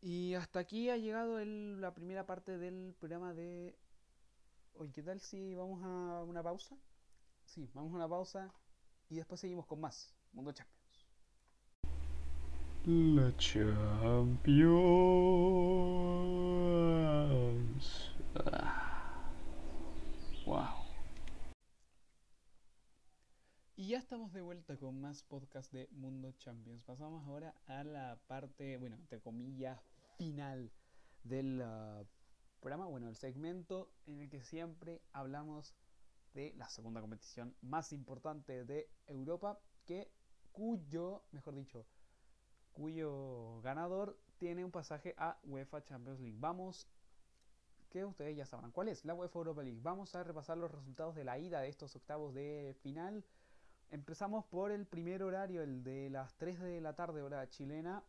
Y 0.00 0.34
hasta 0.34 0.58
aquí 0.58 0.90
ha 0.90 0.98
llegado 0.98 1.42
la 1.42 1.94
primera 1.94 2.26
parte 2.26 2.58
del 2.58 2.94
programa 2.98 3.32
de... 3.32 3.78
Oye, 4.74 4.92
¿qué 4.92 5.02
tal 5.02 5.20
si 5.20 5.54
vamos 5.54 5.82
a 5.82 6.22
una 6.24 6.42
pausa? 6.42 6.76
Sí, 7.44 7.70
vamos 7.72 7.92
a 7.92 7.96
una 7.96 8.08
pausa 8.08 8.52
y 9.08 9.16
después 9.16 9.40
seguimos 9.40 9.66
con 9.66 9.80
más 9.80 10.14
Mundo 10.32 10.52
Champions. 10.52 10.83
La 12.86 13.34
Champions. 13.38 14.44
wow. 20.44 20.66
Y 23.76 23.88
ya 23.88 23.96
estamos 23.96 24.34
de 24.34 24.42
vuelta 24.42 24.76
con 24.76 25.00
más 25.00 25.22
podcast 25.22 25.72
de 25.72 25.88
Mundo 25.92 26.32
Champions. 26.32 26.84
Pasamos 26.84 27.26
ahora 27.26 27.54
a 27.68 27.84
la 27.84 28.20
parte, 28.26 28.76
bueno, 28.76 28.96
entre 28.96 29.18
comillas, 29.18 29.80
final 30.18 30.70
del 31.22 31.62
uh, 31.62 32.06
programa, 32.60 32.84
bueno, 32.84 33.08
el 33.08 33.16
segmento 33.16 33.94
en 34.04 34.20
el 34.20 34.28
que 34.28 34.42
siempre 34.42 35.00
hablamos 35.14 35.74
de 36.34 36.52
la 36.58 36.68
segunda 36.68 37.00
competición 37.00 37.56
más 37.62 37.94
importante 37.94 38.66
de 38.66 38.90
Europa, 39.06 39.58
que 39.86 40.12
cuyo, 40.52 41.22
mejor 41.32 41.54
dicho, 41.54 41.86
cuyo 42.74 43.60
ganador 43.62 44.18
tiene 44.36 44.64
un 44.64 44.70
pasaje 44.70 45.14
a 45.16 45.38
UEFA 45.44 45.82
Champions 45.84 46.20
League. 46.20 46.36
Vamos, 46.38 46.86
que 47.88 48.04
ustedes 48.04 48.36
ya 48.36 48.44
sabrán 48.44 48.72
cuál 48.72 48.88
es, 48.88 49.04
la 49.04 49.14
UEFA 49.14 49.38
Europa 49.38 49.62
League. 49.62 49.80
Vamos 49.82 50.14
a 50.14 50.22
repasar 50.22 50.58
los 50.58 50.70
resultados 50.70 51.14
de 51.14 51.24
la 51.24 51.38
ida 51.38 51.60
de 51.60 51.68
estos 51.68 51.96
octavos 51.96 52.34
de 52.34 52.76
final. 52.82 53.24
Empezamos 53.90 54.44
por 54.44 54.72
el 54.72 54.86
primer 54.86 55.22
horario, 55.22 55.62
el 55.62 55.84
de 55.84 56.10
las 56.10 56.34
3 56.36 56.60
de 56.60 56.80
la 56.80 56.94
tarde 56.94 57.22
hora 57.22 57.48
chilena. 57.48 58.02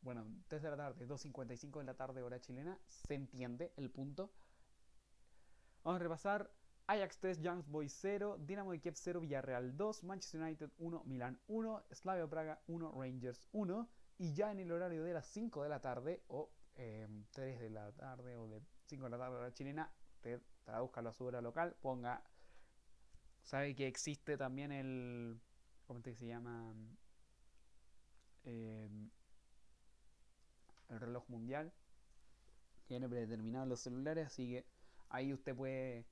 Bueno, 0.00 0.24
3 0.48 0.62
de 0.62 0.70
la 0.70 0.76
tarde, 0.76 1.08
2.55 1.08 1.78
de 1.80 1.84
la 1.84 1.94
tarde 1.94 2.22
hora 2.22 2.40
chilena. 2.40 2.78
Se 2.86 3.14
entiende 3.14 3.72
el 3.76 3.90
punto. 3.90 4.30
Vamos 5.82 6.00
a 6.00 6.02
repasar 6.02 6.50
Ajax 6.86 7.18
3, 7.18 7.40
Young 7.40 7.64
Boys 7.66 7.92
0, 8.00 8.38
Dinamo 8.38 8.70
de 8.70 8.80
Kiev 8.80 8.94
0, 8.96 9.20
Villarreal 9.20 9.76
2, 9.76 10.04
Manchester 10.04 10.40
United 10.40 10.70
1, 10.78 11.02
Milan 11.04 11.40
1, 11.48 11.82
Slavia 11.90 12.28
Praga 12.28 12.60
1, 12.68 12.92
Rangers 12.92 13.44
1. 13.52 13.88
Y 14.18 14.32
ya 14.32 14.50
en 14.50 14.60
el 14.60 14.72
horario 14.72 15.04
de 15.04 15.12
las 15.12 15.26
5 15.26 15.62
de 15.62 15.68
la 15.68 15.80
tarde, 15.80 16.22
o 16.28 16.50
3 16.74 17.08
em, 17.08 17.58
de 17.58 17.70
la 17.70 17.92
tarde, 17.92 18.36
o 18.36 18.48
de 18.48 18.62
5 18.86 19.04
de 19.04 19.10
la 19.10 19.18
tarde 19.18 19.36
hora 19.36 19.52
chilena, 19.52 19.92
usted 20.14 20.40
traduzca 20.64 21.00
a 21.00 21.12
su 21.12 21.24
hora 21.24 21.40
local, 21.40 21.76
ponga. 21.80 22.22
Sabe 23.42 23.74
que 23.74 23.86
existe 23.86 24.36
también 24.36 24.72
el. 24.72 25.40
¿Cómo 25.86 26.00
se 26.02 26.26
llama? 26.26 26.74
Eh, 28.44 28.88
el 30.88 31.00
reloj 31.00 31.28
mundial. 31.28 31.72
Tiene 32.86 33.08
predeterminado 33.08 33.66
los 33.66 33.80
celulares, 33.80 34.26
así 34.26 34.48
que 34.48 34.66
ahí 35.08 35.32
usted 35.32 35.54
puede 35.54 36.06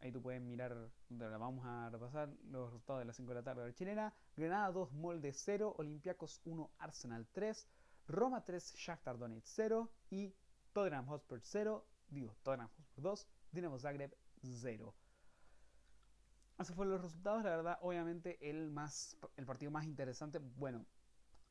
Ahí 0.00 0.12
tú 0.12 0.20
puedes 0.20 0.40
mirar, 0.40 0.90
vamos 1.08 1.64
a 1.64 1.88
repasar 1.90 2.28
los 2.50 2.66
resultados 2.66 3.00
de 3.00 3.06
las 3.06 3.16
5 3.16 3.30
de 3.30 3.34
la 3.34 3.42
tarde 3.42 3.62
de 3.62 3.68
la 3.68 3.74
chilena. 3.74 4.14
Granada 4.36 4.70
2, 4.70 4.92
Molde 4.92 5.32
0, 5.32 5.74
Olympiacos 5.78 6.40
1, 6.44 6.70
Arsenal 6.78 7.26
3, 7.32 7.68
Roma 8.08 8.44
3, 8.44 8.74
Shakhtar 8.76 9.18
Donetsk 9.18 9.46
0 9.46 9.90
y 10.10 10.34
Tottenham 10.72 11.06
Hotspur 11.06 11.40
0, 11.42 11.86
digo, 12.08 12.36
Tottenham 12.42 12.68
Hotspur 12.76 13.02
2, 13.02 13.28
Dinamo 13.52 13.78
Zagreb 13.78 14.14
0. 14.42 14.94
Esos 16.58 16.76
fueron 16.76 16.92
los 16.92 17.02
resultados, 17.02 17.42
la 17.44 17.50
verdad, 17.50 17.78
obviamente 17.80 18.38
el, 18.48 18.70
más, 18.70 19.16
el 19.36 19.44
partido 19.44 19.70
más 19.70 19.84
interesante, 19.84 20.38
bueno, 20.38 20.86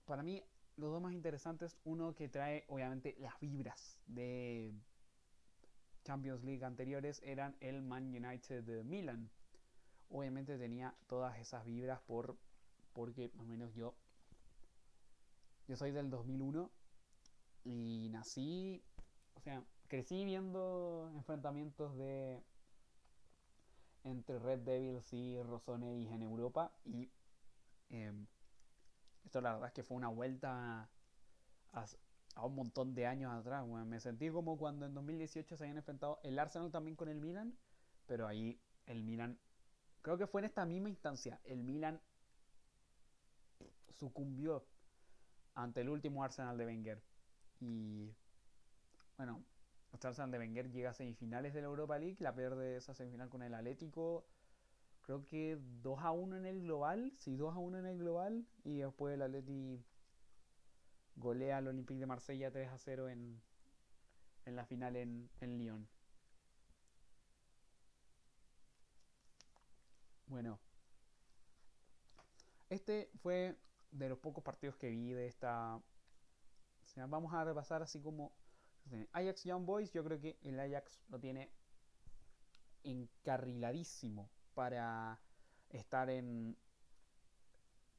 para 0.05 0.23
mí 0.23 0.43
los 0.77 0.91
dos 0.91 1.01
más 1.01 1.13
interesantes, 1.13 1.77
uno 1.83 2.15
que 2.15 2.27
trae 2.27 2.65
obviamente 2.67 3.15
las 3.19 3.39
vibras 3.39 3.99
de 4.07 4.73
Champions 6.05 6.43
League 6.43 6.63
anteriores 6.63 7.21
eran 7.23 7.57
el 7.59 7.81
Man 7.81 8.15
United 8.15 8.63
de 8.63 8.83
Milan. 8.83 9.29
Obviamente 10.09 10.57
tenía 10.57 10.95
todas 11.07 11.37
esas 11.39 11.65
vibras 11.65 11.99
por 12.01 12.37
porque 12.93 13.31
o 13.37 13.43
menos 13.43 13.73
yo 13.73 13.95
yo 15.67 15.75
soy 15.75 15.91
del 15.91 16.09
2001 16.09 16.71
y 17.63 18.09
nací, 18.11 18.83
o 19.33 19.41
sea, 19.41 19.63
crecí 19.87 20.23
viendo 20.23 21.11
enfrentamientos 21.15 21.97
de 21.97 22.43
entre 24.03 24.37
Red 24.37 24.59
Devils 24.59 25.11
y 25.11 25.41
Rossoneri 25.41 26.07
en 26.07 26.21
Europa 26.21 26.71
y 26.85 27.11
em, 27.89 28.27
esto 29.23 29.41
la 29.41 29.53
verdad 29.53 29.69
es 29.69 29.73
que 29.73 29.83
fue 29.83 29.97
una 29.97 30.09
vuelta 30.09 30.87
a, 31.73 31.85
a 32.35 32.45
un 32.45 32.55
montón 32.55 32.93
de 32.93 33.07
años 33.07 33.31
atrás. 33.33 33.65
me 33.67 33.99
sentí 33.99 34.29
como 34.29 34.57
cuando 34.57 34.85
en 34.85 34.93
2018 34.93 35.55
se 35.55 35.63
habían 35.63 35.77
enfrentado 35.77 36.19
el 36.23 36.37
Arsenal 36.37 36.71
también 36.71 36.95
con 36.95 37.09
el 37.09 37.19
Milan, 37.19 37.57
pero 38.05 38.27
ahí 38.27 38.59
el 38.85 39.03
Milan, 39.03 39.39
creo 40.01 40.17
que 40.17 40.27
fue 40.27 40.41
en 40.41 40.45
esta 40.45 40.65
misma 40.65 40.89
instancia, 40.89 41.39
el 41.45 41.63
Milan 41.63 41.99
sucumbió 43.89 44.65
ante 45.55 45.81
el 45.81 45.89
último 45.89 46.23
Arsenal 46.23 46.57
de 46.57 46.65
Wenger. 46.65 47.01
Y 47.61 48.13
bueno, 49.17 49.43
este 49.93 50.07
Arsenal 50.07 50.31
de 50.31 50.39
Wenger 50.39 50.69
llega 50.69 50.89
a 50.89 50.93
semifinales 50.93 51.53
de 51.53 51.61
la 51.61 51.67
Europa 51.67 51.97
League, 51.97 52.17
la 52.19 52.35
pierde 52.35 52.75
esa 52.75 52.93
semifinal 52.93 53.29
con 53.29 53.41
el 53.41 53.53
Atlético. 53.53 54.27
Creo 55.03 55.23
que 55.23 55.57
2 55.83 55.99
a 56.01 56.11
1 56.11 56.37
en 56.37 56.45
el 56.45 56.61
global, 56.63 57.13
sí, 57.15 57.37
2 57.37 57.55
a 57.55 57.59
1 57.59 57.79
en 57.79 57.85
el 57.85 57.97
global. 57.97 58.45
Y 58.63 58.79
después 58.79 59.13
el 59.13 59.21
Atlético 59.21 59.83
golea 61.15 61.57
al 61.57 61.67
Olympique 61.67 61.99
de 61.99 62.05
Marsella 62.05 62.51
3 62.51 62.69
a 62.69 62.77
0 62.77 63.09
en, 63.09 63.41
en 64.45 64.55
la 64.55 64.65
final 64.65 64.95
en, 64.95 65.29
en 65.41 65.57
Lyon. 65.57 65.87
Bueno, 70.27 70.59
este 72.69 73.09
fue 73.21 73.55
de 73.91 74.09
los 74.09 74.19
pocos 74.19 74.43
partidos 74.43 74.75
que 74.75 74.89
vi 74.89 75.13
de 75.13 75.27
esta. 75.27 75.79
vamos 77.07 77.33
a 77.33 77.43
repasar 77.43 77.81
así 77.81 78.01
como 78.01 78.33
Ajax 79.13 79.43
Young 79.43 79.65
Boys. 79.65 79.91
Yo 79.91 80.03
creo 80.03 80.19
que 80.19 80.37
el 80.41 80.59
Ajax 80.59 81.01
lo 81.09 81.19
tiene 81.19 81.51
encarriladísimo 82.83 84.29
para 84.53 85.19
estar 85.69 86.09
en, 86.09 86.57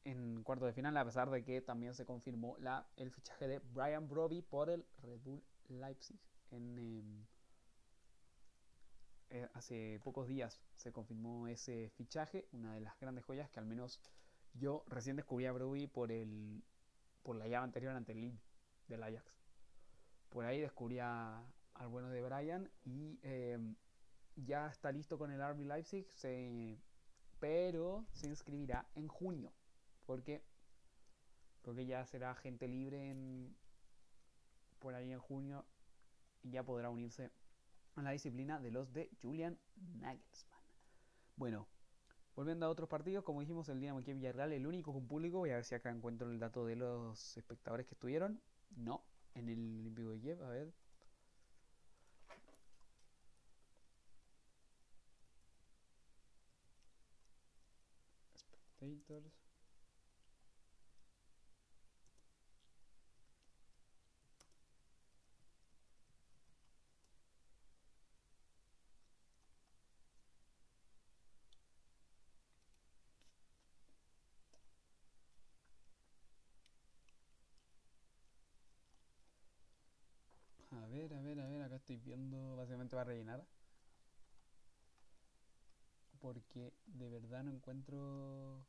en 0.07 0.45
cuarto 0.45 0.67
de 0.67 0.73
final, 0.73 0.97
a 0.97 1.05
pesar 1.05 1.31
de 1.31 1.43
que 1.45 1.61
también 1.61 1.93
se 1.93 2.07
confirmó 2.07 2.57
la, 2.59 2.87
el 2.97 3.11
fichaje 3.11 3.49
de 3.49 3.59
Brian 3.59 4.09
Broby 4.09 4.41
por 4.41 4.71
el 4.71 4.87
Red 5.03 5.19
Bull 5.25 5.43
Leipzig. 5.69 6.19
En, 6.53 6.79
em, 6.79 7.27
eh, 9.31 9.49
hace 9.55 10.01
pocos 10.05 10.29
días 10.29 10.61
se 10.77 10.93
confirmó 10.93 11.49
ese 11.49 11.91
fichaje, 11.91 12.47
una 12.53 12.73
de 12.75 12.81
las 12.81 12.99
grandes 13.01 13.25
joyas 13.25 13.51
que 13.51 13.59
al 13.59 13.67
menos 13.67 14.01
yo 14.55 14.85
recién 14.87 15.17
descubrí 15.17 15.47
a 15.47 15.53
Broby 15.53 15.89
por, 15.89 16.13
el, 16.13 16.63
por 17.25 17.35
la 17.35 17.49
llave 17.49 17.65
anterior 17.65 17.97
ante 17.97 18.13
el 18.13 18.21
lead 18.21 18.39
del 18.87 19.03
Ajax. 19.03 19.35
Por 20.29 20.45
ahí 20.45 20.61
descubrí 20.61 21.01
al 21.01 21.89
bueno 21.89 22.11
de 22.11 22.23
Brian 22.23 22.71
y 22.85 23.19
em, 23.23 23.75
ya 24.37 24.69
está 24.69 24.93
listo 24.93 25.19
con 25.19 25.33
el 25.33 25.41
RB 25.43 25.67
Leipzig, 25.67 26.07
pero 27.41 28.07
se 28.13 28.29
inscribirá 28.29 28.87
en 28.95 29.09
junio, 29.09 29.53
porque 30.07 30.43
creo 31.63 31.75
que 31.75 31.87
ya 31.87 32.05
será 32.07 32.35
gente 32.35 32.69
libre 32.69 33.11
en, 33.11 33.57
por 34.79 34.95
ahí 34.95 35.13
en 35.13 35.19
junio 35.19 35.67
y 36.43 36.51
ya 36.51 36.63
podrá 36.63 36.91
unirse 36.91 37.31
a 37.97 38.03
la 38.03 38.11
disciplina 38.13 38.61
de 38.61 38.71
los 38.71 38.93
de 38.93 39.11
Julian 39.21 39.59
Nagelsmann. 40.01 40.61
Bueno, 41.37 41.67
volviendo 42.35 42.67
a 42.67 42.69
otros 42.69 42.89
partidos, 42.89 43.25
como 43.25 43.41
dijimos, 43.41 43.69
el 43.69 43.81
Dinamo 43.81 44.01
Kiev 44.03 44.17
Villarreal, 44.17 44.53
el 44.53 44.67
único 44.67 44.93
con 44.93 45.07
público, 45.07 45.39
voy 45.39 45.51
a 45.51 45.57
ver 45.57 45.65
si 45.65 45.75
acá 45.75 45.91
encuentro 45.91 46.31
el 46.31 46.39
dato 46.39 46.65
de 46.65 46.77
los 46.77 47.37
espectadores 47.37 47.87
que 47.87 47.95
estuvieron. 47.95 48.41
No, 48.77 49.05
en 49.35 49.49
el 49.49 49.59
Olímpico 49.81 50.11
de 50.11 50.21
Kiev, 50.21 50.43
a 50.43 50.49
ver. 50.51 50.73
Spectators. 58.79 59.33
A 80.71 80.87
ver, 81.09 81.19
a 81.19 81.23
ver, 81.23 81.41
a 81.41 81.47
ver, 81.49 81.63
acá 81.63 81.77
estoy 81.77 81.97
viendo, 81.99 82.57
básicamente 82.57 82.97
va 82.97 83.03
a 83.03 83.05
rellenar. 83.05 83.45
Porque 86.21 86.73
de 86.87 87.09
verdad 87.09 87.45
no 87.45 87.53
encuentro... 87.53 88.67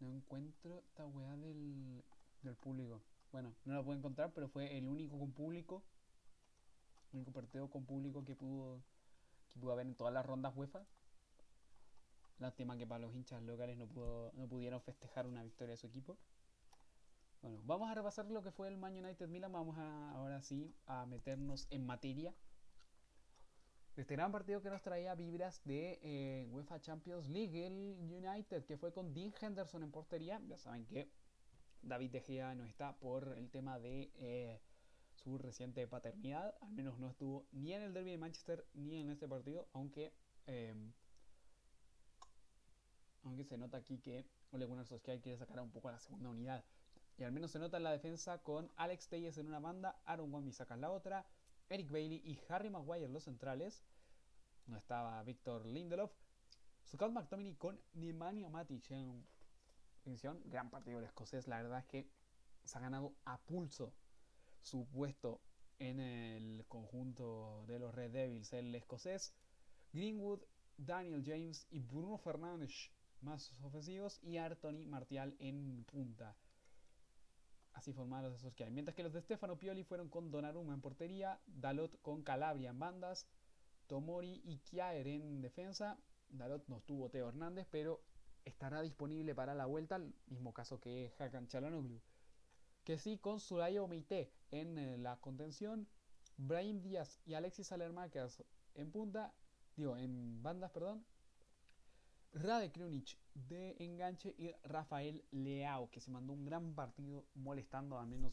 No 0.00 0.14
encuentro 0.14 0.78
esta 0.78 1.06
weá 1.06 1.36
del, 1.36 2.02
del 2.42 2.54
público. 2.54 3.02
Bueno, 3.32 3.52
no 3.64 3.74
la 3.74 3.82
puedo 3.82 3.98
encontrar, 3.98 4.32
pero 4.32 4.48
fue 4.48 4.78
el 4.78 4.88
único 4.88 5.18
con 5.18 5.32
público. 5.32 5.82
El 7.12 7.18
único 7.18 7.32
partido 7.32 7.68
con 7.68 7.84
público 7.84 8.24
que 8.24 8.34
pudo 8.34 8.80
que 9.48 9.58
pudo 9.58 9.72
haber 9.72 9.86
en 9.86 9.94
todas 9.94 10.12
las 10.12 10.24
rondas 10.24 10.56
UEFA. 10.56 10.86
Lástima 12.38 12.76
que 12.76 12.86
para 12.86 13.00
los 13.00 13.14
hinchas 13.14 13.42
locales 13.42 13.76
no, 13.76 13.88
pudo, 13.88 14.32
no 14.34 14.48
pudieron 14.48 14.80
festejar 14.80 15.26
una 15.26 15.42
victoria 15.42 15.72
de 15.72 15.76
su 15.76 15.86
equipo. 15.88 16.18
Bueno, 17.42 17.60
vamos 17.64 17.90
a 17.90 17.94
repasar 17.94 18.26
lo 18.26 18.42
que 18.42 18.50
fue 18.50 18.68
el 18.68 18.76
Man 18.76 18.96
United 18.96 19.28
Milan. 19.28 19.52
Vamos 19.52 19.76
a, 19.78 20.12
ahora 20.12 20.42
sí 20.42 20.74
a 20.86 21.06
meternos 21.06 21.66
en 21.70 21.86
materia. 21.86 22.34
Este 23.96 24.14
gran 24.14 24.30
partido 24.30 24.62
que 24.62 24.70
nos 24.70 24.82
traía 24.82 25.14
vibras 25.16 25.64
de 25.64 25.98
eh, 26.02 26.46
UEFA 26.50 26.80
Champions 26.80 27.28
League, 27.28 27.66
el 27.66 27.96
United, 28.00 28.64
que 28.64 28.76
fue 28.76 28.92
con 28.92 29.12
Dean 29.12 29.32
Henderson 29.40 29.82
en 29.82 29.90
portería. 29.90 30.40
Ya 30.46 30.56
saben 30.56 30.86
que 30.86 31.10
David 31.82 32.12
De 32.12 32.20
Gea 32.20 32.54
no 32.54 32.64
está 32.64 32.96
por 32.96 33.36
el 33.36 33.50
tema 33.50 33.80
de 33.80 34.12
eh, 34.14 34.60
reciente 35.36 35.86
paternidad. 35.86 36.54
Al 36.62 36.72
menos 36.72 36.98
no 36.98 37.10
estuvo 37.10 37.46
ni 37.52 37.74
en 37.74 37.82
el 37.82 37.92
derby 37.92 38.12
de 38.12 38.18
Manchester 38.18 38.66
ni 38.72 39.00
en 39.00 39.10
este 39.10 39.28
partido, 39.28 39.68
aunque 39.74 40.14
eh, 40.46 40.74
aunque 43.24 43.44
se 43.44 43.58
nota 43.58 43.76
aquí 43.76 43.98
que 43.98 44.26
Ole 44.52 44.64
Gunnar 44.64 44.86
Solskjaer 44.86 45.20
quiere 45.20 45.36
sacar 45.36 45.60
un 45.60 45.70
poco 45.70 45.88
a 45.88 45.92
la 45.92 46.00
segunda 46.00 46.30
unidad. 46.30 46.64
Y 47.18 47.24
al 47.24 47.32
menos 47.32 47.50
se 47.50 47.58
nota 47.58 47.76
en 47.76 47.82
la 47.82 47.92
defensa 47.92 48.38
con 48.38 48.70
Alex 48.76 49.08
Telles 49.08 49.36
en 49.38 49.48
una 49.48 49.58
banda, 49.58 50.00
Aaron 50.06 50.32
Wan 50.32 50.50
saca 50.52 50.74
en 50.74 50.80
la 50.80 50.90
otra, 50.90 51.26
Eric 51.68 51.90
Bailey 51.90 52.22
y 52.24 52.40
Harry 52.48 52.70
Maguire 52.70 53.08
los 53.08 53.24
centrales. 53.24 53.82
No 54.66 54.76
estaba 54.76 55.22
Víctor 55.24 55.66
Lindelof. 55.66 56.12
Scott 56.86 57.12
McTominay 57.12 57.54
con 57.56 57.80
Nemanja 57.94 58.48
Matic 58.48 58.90
en. 58.90 59.26
Gran 60.46 60.70
partido 60.70 61.00
el 61.00 61.04
escocés. 61.04 61.48
La 61.48 61.60
verdad 61.60 61.80
es 61.80 61.86
que 61.86 62.10
se 62.64 62.78
ha 62.78 62.80
ganado 62.80 63.14
a 63.26 63.38
pulso 63.42 63.92
su 64.62 64.86
puesto 64.86 65.40
en 65.78 66.00
el 66.00 66.64
conjunto 66.68 67.64
de 67.66 67.78
los 67.78 67.94
Red 67.94 68.12
Devils. 68.12 68.52
El 68.52 68.74
escocés, 68.74 69.34
Greenwood, 69.92 70.40
Daniel 70.76 71.22
James 71.24 71.66
y 71.70 71.80
Bruno 71.80 72.18
Fernández 72.18 72.90
más 73.20 73.52
ofensivos 73.62 74.20
y 74.22 74.36
Artoni 74.36 74.84
Martial 74.84 75.34
en 75.38 75.84
punta. 75.84 76.36
Así 77.72 77.92
formaron 77.92 78.30
los 78.30 78.40
esos 78.40 78.54
que 78.54 78.64
hay. 78.64 78.70
Mientras 78.70 78.94
que 78.94 79.02
los 79.02 79.12
de 79.12 79.20
Stefano 79.20 79.58
Pioli 79.58 79.84
fueron 79.84 80.08
con 80.08 80.30
Donnarumma 80.30 80.74
en 80.74 80.80
portería, 80.80 81.40
Dalot 81.46 82.00
con 82.02 82.22
Calabria 82.22 82.70
en 82.70 82.78
bandas, 82.78 83.28
Tomori 83.86 84.42
y 84.44 84.58
Kjaer 84.58 85.06
en 85.06 85.40
defensa. 85.40 85.98
Dalot 86.28 86.66
no 86.68 86.80
tuvo 86.80 87.08
Teo 87.08 87.28
Hernández, 87.28 87.66
pero 87.70 88.02
estará 88.44 88.82
disponible 88.82 89.34
para 89.34 89.54
la 89.54 89.66
vuelta, 89.66 89.96
el 89.96 90.14
mismo 90.26 90.52
caso 90.52 90.80
que 90.80 91.12
Hakan 91.18 91.48
Çalhanoğlu. 91.48 92.00
Que 92.84 92.98
sí, 92.98 93.18
con 93.18 93.38
Surayo 93.38 93.86
Meite 93.86 94.32
en 94.50 94.78
eh, 94.78 94.98
la 94.98 95.16
contención, 95.16 95.88
Brahim 96.36 96.80
Díaz 96.82 97.20
y 97.24 97.34
Alexis 97.34 97.66
Salermakers 97.66 98.42
en 98.74 98.90
punta, 98.90 99.34
digo, 99.76 99.96
en 99.96 100.42
bandas, 100.42 100.70
perdón, 100.70 101.04
Rade 102.32 102.70
Krunic 102.70 103.18
de 103.34 103.76
enganche 103.78 104.34
y 104.38 104.52
Rafael 104.62 105.24
Leao, 105.30 105.90
que 105.90 106.00
se 106.00 106.10
mandó 106.10 106.34
un 106.34 106.44
gran 106.44 106.74
partido 106.74 107.26
molestando 107.34 107.98
al 107.98 108.06
menos 108.06 108.32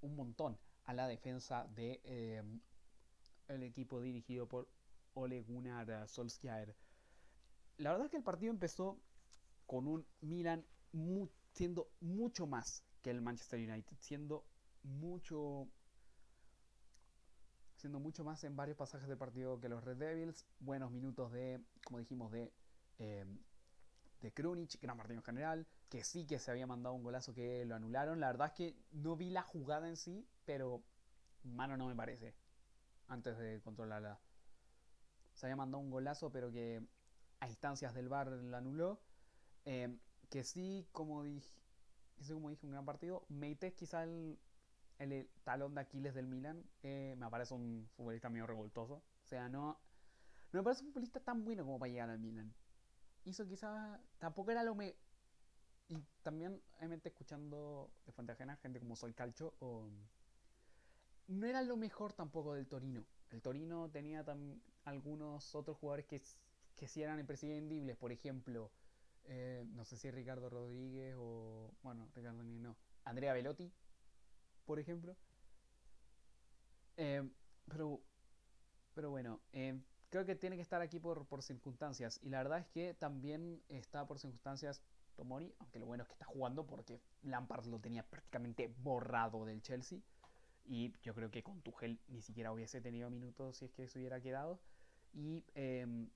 un 0.00 0.16
montón 0.16 0.58
a 0.84 0.94
la 0.94 1.06
defensa 1.06 1.66
de 1.74 2.00
eh, 2.04 2.42
el 3.48 3.62
equipo 3.62 4.00
dirigido 4.00 4.48
por 4.48 4.68
Ole 5.14 5.42
Gunnar 5.42 6.08
Solskjaer. 6.08 6.74
La 7.78 7.90
verdad 7.90 8.06
es 8.06 8.10
que 8.10 8.16
el 8.16 8.22
partido 8.22 8.52
empezó 8.52 8.98
con 9.66 9.86
un 9.86 10.06
Milan 10.20 10.64
siendo 11.52 11.90
mucho 12.00 12.46
más 12.46 12.84
que 13.02 13.10
el 13.10 13.20
Manchester 13.20 13.58
United, 13.60 13.96
siendo 14.00 14.44
mucho 14.84 15.68
siendo 17.76 18.00
mucho 18.00 18.24
más 18.24 18.44
en 18.44 18.56
varios 18.56 18.78
pasajes 18.78 19.08
del 19.08 19.18
partido 19.18 19.60
que 19.60 19.68
los 19.68 19.84
Red 19.84 19.98
Devils, 19.98 20.46
buenos 20.60 20.90
minutos 20.90 21.32
de, 21.32 21.60
como 21.84 21.98
dijimos, 21.98 22.32
de 22.32 22.50
eh, 22.98 23.26
de 24.24 24.32
Krunic, 24.32 24.80
gran 24.80 24.96
partido 24.96 25.18
en 25.18 25.22
general, 25.22 25.66
que 25.90 26.02
sí 26.02 26.26
que 26.26 26.38
se 26.38 26.50
había 26.50 26.66
mandado 26.66 26.94
un 26.94 27.02
golazo 27.02 27.34
que 27.34 27.64
lo 27.66 27.74
anularon. 27.74 28.20
La 28.20 28.28
verdad 28.28 28.48
es 28.48 28.52
que 28.54 28.76
no 28.90 29.16
vi 29.16 29.28
la 29.28 29.42
jugada 29.42 29.86
en 29.86 29.98
sí, 29.98 30.26
pero 30.46 30.82
mano 31.42 31.76
no 31.76 31.86
me 31.86 31.94
parece. 31.94 32.34
Antes 33.06 33.36
de 33.36 33.60
controlarla. 33.60 34.18
Se 35.34 35.44
había 35.44 35.56
mandado 35.56 35.82
un 35.82 35.90
golazo, 35.90 36.32
pero 36.32 36.50
que 36.50 36.82
a 37.40 37.48
instancias 37.48 37.92
del 37.92 38.08
bar 38.08 38.28
la 38.28 38.58
anuló. 38.58 38.98
Eh, 39.66 39.94
que 40.30 40.42
sí, 40.42 40.88
como 40.92 41.22
dije, 41.22 41.52
como 42.26 42.48
dije, 42.48 42.64
un 42.64 42.72
gran 42.72 42.86
partido. 42.86 43.26
Meite 43.28 43.74
quizá 43.74 44.04
el, 44.04 44.38
el, 44.98 45.28
talón 45.44 45.74
de 45.74 45.80
Aquiles 45.82 46.14
del 46.14 46.26
Milan. 46.26 46.64
Eh, 46.82 47.14
me 47.18 47.28
parece 47.30 47.54
un 47.54 47.88
futbolista 47.96 48.30
medio 48.30 48.46
revoltoso. 48.46 48.94
O 48.94 49.26
sea, 49.26 49.48
no, 49.48 49.78
no 50.52 50.60
me 50.60 50.62
parece 50.62 50.82
un 50.82 50.88
futbolista 50.88 51.20
tan 51.20 51.44
bueno 51.44 51.64
como 51.64 51.78
para 51.78 51.90
llegar 51.90 52.10
al 52.10 52.18
Milan 52.18 52.54
hizo 53.24 53.46
quizás, 53.46 54.00
tampoco 54.18 54.50
era 54.50 54.62
lo 54.62 54.74
me... 54.74 54.94
Y 55.88 55.98
también, 56.22 56.62
obviamente, 56.78 57.10
escuchando 57.10 57.90
de 58.06 58.12
fuente 58.12 58.32
ajena, 58.32 58.56
gente 58.56 58.80
como 58.80 58.96
Soy 58.96 59.12
Calcho, 59.12 59.54
o... 59.60 59.90
no 61.28 61.46
era 61.46 61.60
lo 61.62 61.76
mejor 61.76 62.12
tampoco 62.14 62.54
del 62.54 62.66
Torino. 62.66 63.04
El 63.30 63.42
Torino 63.42 63.90
tenía 63.90 64.24
algunos 64.84 65.54
otros 65.54 65.76
jugadores 65.76 66.06
que, 66.06 66.22
que 66.76 66.88
sí 66.88 67.02
eran 67.02 67.20
imprescindibles, 67.20 67.96
por 67.96 68.12
ejemplo, 68.12 68.70
eh, 69.24 69.64
no 69.74 69.84
sé 69.84 69.96
si 69.96 70.10
Ricardo 70.10 70.48
Rodríguez 70.48 71.14
o, 71.18 71.70
bueno, 71.82 72.08
Ricardo 72.14 72.42
ni 72.42 72.58
no, 72.58 72.76
Andrea 73.04 73.32
Velotti, 73.34 73.70
por 74.64 74.78
ejemplo. 74.78 75.16
Eh, 76.96 77.28
pero, 77.66 78.00
pero 78.94 79.10
bueno, 79.10 79.40
eh, 79.52 79.80
creo 80.10 80.24
que 80.24 80.34
tiene 80.34 80.56
que 80.56 80.62
estar 80.62 80.80
aquí 80.80 81.00
por, 81.00 81.26
por 81.26 81.42
circunstancias. 81.42 82.20
Y 82.22 82.28
la 82.28 82.38
verdad 82.38 82.60
es 82.60 82.68
que 82.68 82.94
también 82.94 83.62
está 83.68 84.06
por 84.06 84.18
circunstancias 84.18 84.82
Tomori, 85.14 85.54
aunque 85.58 85.78
lo 85.78 85.86
bueno 85.86 86.02
es 86.02 86.08
que 86.08 86.14
está 86.14 86.26
jugando 86.26 86.66
porque 86.66 87.00
Lampard 87.22 87.66
lo 87.66 87.80
tenía 87.80 88.04
prácticamente 88.04 88.72
borrado 88.78 89.44
del 89.44 89.62
Chelsea. 89.62 90.00
Y 90.66 90.92
yo 91.02 91.14
creo 91.14 91.30
que 91.30 91.42
con 91.42 91.60
Tuchel 91.62 92.00
ni 92.08 92.22
siquiera 92.22 92.52
hubiese 92.52 92.80
tenido 92.80 93.10
minutos 93.10 93.58
si 93.58 93.66
es 93.66 93.72
que 93.72 93.88
se 93.88 93.98
hubiera 93.98 94.20
quedado. 94.20 94.60
Y, 95.12 95.44
em, 95.54 96.08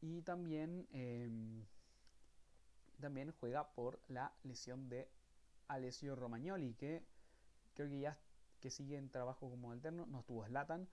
y 0.00 0.22
también, 0.22 0.86
em, 0.92 1.64
también 3.00 3.32
juega 3.40 3.74
por 3.74 4.00
la 4.08 4.32
lesión 4.44 4.88
de 4.88 5.10
Alessio 5.68 6.14
Romagnoli, 6.16 6.74
que 6.74 7.04
creo 7.76 7.88
que 7.88 8.00
ya 8.00 8.18
que 8.60 8.70
sigue 8.70 8.96
en 8.96 9.10
trabajo 9.10 9.48
como 9.48 9.70
alterno. 9.70 10.06
No 10.06 10.20
estuvo 10.20 10.44
Slatan. 10.44 10.88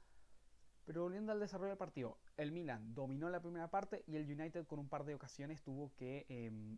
Pero 0.86 1.04
volviendo 1.04 1.32
al 1.32 1.40
desarrollo 1.40 1.70
del 1.70 1.78
partido, 1.78 2.18
el 2.36 2.52
Milan 2.52 2.94
dominó 2.94 3.30
la 3.30 3.42
primera 3.42 3.70
parte 3.70 4.04
y 4.06 4.18
el 4.18 4.30
United 4.30 4.68
con 4.68 4.80
un 4.80 4.90
par 4.90 5.06
de 5.06 5.16
ocasiones 5.16 5.62
tuvo 5.64 5.94
que, 5.96 6.26
em, 6.28 6.78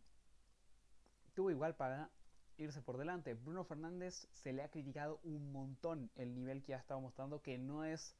tuvo 1.34 1.50
igual 1.50 1.76
para 1.76 2.12
irse 2.58 2.84
por 2.84 2.98
delante. 2.98 3.34
Bruno 3.34 3.64
Fernández 3.64 4.28
se 4.32 4.54
le 4.54 4.62
ha 4.62 4.70
criticado 4.70 5.20
un 5.24 5.52
montón 5.52 6.12
el 6.16 6.36
nivel 6.36 6.64
que 6.64 6.76
ha 6.76 6.78
estado 6.78 7.02
mostrando, 7.02 7.42
que 7.42 7.58
no 7.58 7.84
es 7.84 8.16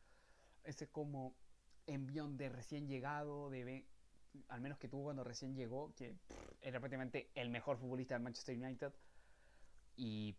ese 0.64 0.88
como 0.88 1.36
envión 1.86 2.36
de 2.36 2.50
recién 2.50 2.88
llegado, 2.88 3.52
de 3.52 3.86
al 4.50 4.62
menos 4.62 4.80
que 4.80 4.88
tuvo 4.88 5.04
cuando 5.04 5.24
recién 5.24 5.56
llegó, 5.56 5.94
que 5.96 6.16
era 6.62 6.80
prácticamente 6.80 7.30
el 7.36 7.50
mejor 7.50 7.78
futbolista 7.78 8.16
del 8.16 8.24
Manchester 8.24 8.58
United. 8.58 8.92
Y 9.98 10.36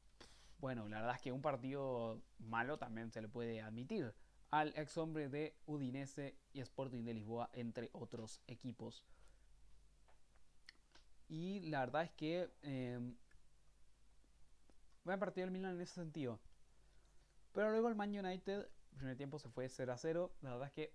bueno, 0.59 0.89
la 0.89 1.01
verdad 1.01 1.17
es 1.17 1.23
que 1.23 1.33
un 1.33 1.43
partido 1.43 2.23
malo 2.39 2.79
también 2.79 3.11
se 3.11 3.21
le 3.21 3.29
puede 3.29 3.61
admitir 3.61 4.15
al 4.51 4.73
ex 4.77 4.97
hombre 4.97 5.29
de 5.29 5.55
Udinese 5.67 6.37
y 6.53 6.61
Sporting 6.61 7.05
de 7.05 7.15
Lisboa, 7.15 7.51
entre 7.53 7.91
otros 7.93 8.41
equipos. 8.47 9.05
Y 11.29 11.61
la 11.69 11.81
verdad 11.81 12.05
es 12.05 12.11
que 12.13 12.51
eh, 12.63 13.01
buen 15.05 15.19
partido 15.19 15.47
el 15.47 15.51
Milan 15.51 15.75
en 15.75 15.81
ese 15.81 15.95
sentido. 15.95 16.41
Pero 17.53 17.71
luego 17.71 17.89
el 17.89 17.97
Man 17.97 18.17
United, 18.17 18.69
el 18.93 18.97
primer 18.97 19.17
tiempo 19.17 19.39
se 19.39 19.49
fue 19.49 19.69
0 19.69 19.93
a 19.93 19.97
0. 19.97 20.33
La 20.43 20.51
verdad 20.51 20.69
es 20.69 20.73
que 20.73 20.95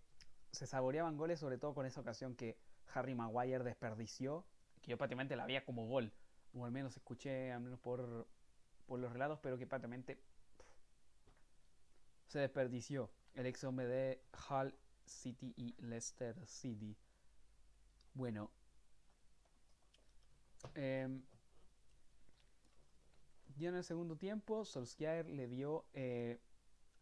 se 0.52 0.68
saboreaban 0.68 1.18
goles, 1.18 1.40
sobre 1.40 1.58
todo 1.58 1.74
con 1.74 1.86
esa 1.86 2.02
ocasión 2.02 2.36
que 2.36 2.58
Harry 2.94 3.16
Maguire 3.16 3.64
desperdició, 3.64 4.46
que 4.82 4.92
yo 4.92 4.98
prácticamente 4.98 5.36
la 5.36 5.46
veía 5.46 5.66
como 5.66 5.88
gol, 5.88 6.14
o 6.54 6.66
al 6.66 6.72
menos 6.72 6.96
escuché, 6.96 7.52
al 7.52 7.62
menos 7.62 7.80
por, 7.80 8.28
por 8.92 9.00
los 9.00 9.14
relatos, 9.14 9.40
pero 9.42 9.58
que 9.58 9.66
prácticamente 9.66 10.20
se 12.28 12.40
desperdició 12.40 13.10
el 13.36 13.46
ex 13.46 13.64
hombre 13.64 13.88
de 13.88 14.22
Hull 14.50 14.76
City 15.06 15.54
y 15.56 15.82
Leicester 15.82 16.46
City. 16.46 16.98
Bueno, 18.14 18.52
eh, 20.76 21.22
ya 23.56 23.70
en 23.70 23.76
el 23.76 23.86
segundo 23.86 24.18
tiempo, 24.18 24.66
Solskjaer 24.66 25.30
le 25.30 25.48
dio 25.48 25.86
eh, 25.94 26.42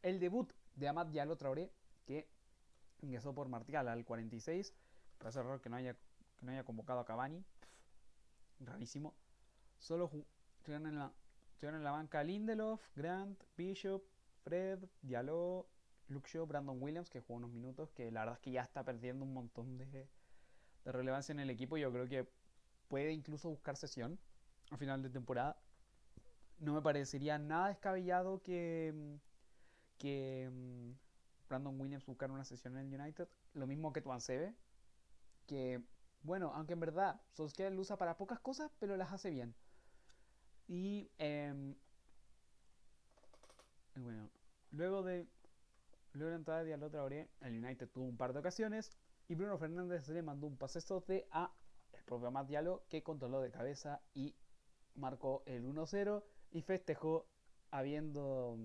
el 0.04 0.20
debut 0.20 0.54
de 0.76 0.90
Amad 0.90 1.08
Diallo 1.08 1.38
Traoré, 1.38 1.74
que 2.06 2.30
ingresó 3.02 3.34
por 3.34 3.48
Martial 3.48 3.88
al 3.88 4.06
46. 4.06 4.76
Parece 5.18 5.42
raro 5.42 5.60
que 5.60 5.70
no 5.70 5.78
haya, 5.78 5.96
que 6.38 6.46
no 6.46 6.52
haya 6.52 6.64
convocado 6.64 7.00
a 7.00 7.06
Cavani. 7.06 7.44
rarísimo. 8.60 9.16
Solo 9.80 10.12
estuvieron 10.60 10.86
en, 10.86 11.00
la, 11.00 11.12
en 11.68 11.84
la 11.84 11.91
banca 11.91 12.24
Lindelof, 12.24 12.82
Grant, 12.95 13.43
Bishop, 13.57 14.03
Fred, 14.43 14.80
Diallo, 15.01 15.68
Luke 16.07 16.30
Shaw, 16.30 16.45
Brandon 16.45 16.82
Williams, 16.82 17.10
que 17.10 17.20
jugó 17.20 17.36
unos 17.36 17.51
minutos, 17.51 17.91
que 17.91 18.12
la 18.12 18.22
verdad 18.22 18.36
es 18.36 18.41
que 18.41 18.51
ya 18.51 18.62
está 18.62 18.84
perdiendo 18.84 19.26
un 19.26 19.34
montón 19.34 19.78
de, 19.78 19.86
de 19.86 20.91
relevancia 20.91 21.34
en 21.34 21.39
el 21.39 21.49
equipo. 21.49 21.78
Yo 21.78 21.91
creo 21.91 22.07
que 22.07 22.28
puede 22.88 23.12
incluso 23.12 23.49
buscar 23.49 23.76
sesión 23.76 24.20
a 24.72 24.78
final 24.78 25.01
de 25.01 25.10
temporada. 25.10 25.57
No 26.60 26.74
me 26.74 26.82
parecería 26.82 27.38
nada 27.38 27.70
descabellado 27.70 28.41
que, 28.41 29.18
que 29.97 30.49
mm, 30.51 30.91
Brandon 31.47 31.80
Williams 31.80 32.05
buscara 32.05 32.34
una 32.34 32.45
sesión 32.45 32.78
en 32.78 32.91
el 32.91 32.99
United. 32.99 33.28
Lo 33.53 33.68
mismo 33.68 33.93
que 33.93 34.03
Sebe 34.20 34.55
Que, 35.45 35.82
bueno, 36.22 36.51
aunque 36.53 36.74
en 36.74 36.80
verdad 36.80 37.22
Solskjaer 37.34 37.72
lo 37.72 37.82
usa 37.82 37.97
para 37.97 38.18
pocas 38.18 38.39
cosas, 38.39 38.72
pero 38.80 38.97
las 38.97 39.14
hace 39.14 39.30
bien. 39.30 39.55
Y, 40.70 41.09
eh, 41.17 41.51
bueno, 43.95 44.30
luego 44.70 45.01
de, 45.01 45.28
luego 46.13 46.28
de 46.28 46.32
la 46.32 46.36
entrada 46.36 46.63
de 46.63 46.76
otra 46.76 47.03
hora, 47.03 47.28
el 47.41 47.63
United 47.63 47.89
tuvo 47.89 48.05
un 48.05 48.17
par 48.17 48.34
de 48.34 48.39
ocasiones. 48.39 48.91
Y 49.28 49.36
Bruno 49.36 49.57
Fernández 49.57 50.07
le 50.09 50.22
mandó 50.22 50.45
un 50.45 50.57
pase 50.57 50.80
sote 50.80 51.28
a 51.32 51.51
el 51.93 52.03
propio 52.03 52.30
Matt 52.30 52.47
Diallo 52.47 52.84
que 52.88 53.01
controló 53.01 53.41
de 53.41 53.49
cabeza 53.49 53.99
y 54.13 54.36
marcó 54.93 55.41
el 55.47 55.65
1-0 55.65 56.24
y 56.51 56.61
festejó 56.61 57.28
habiendo, 57.72 58.59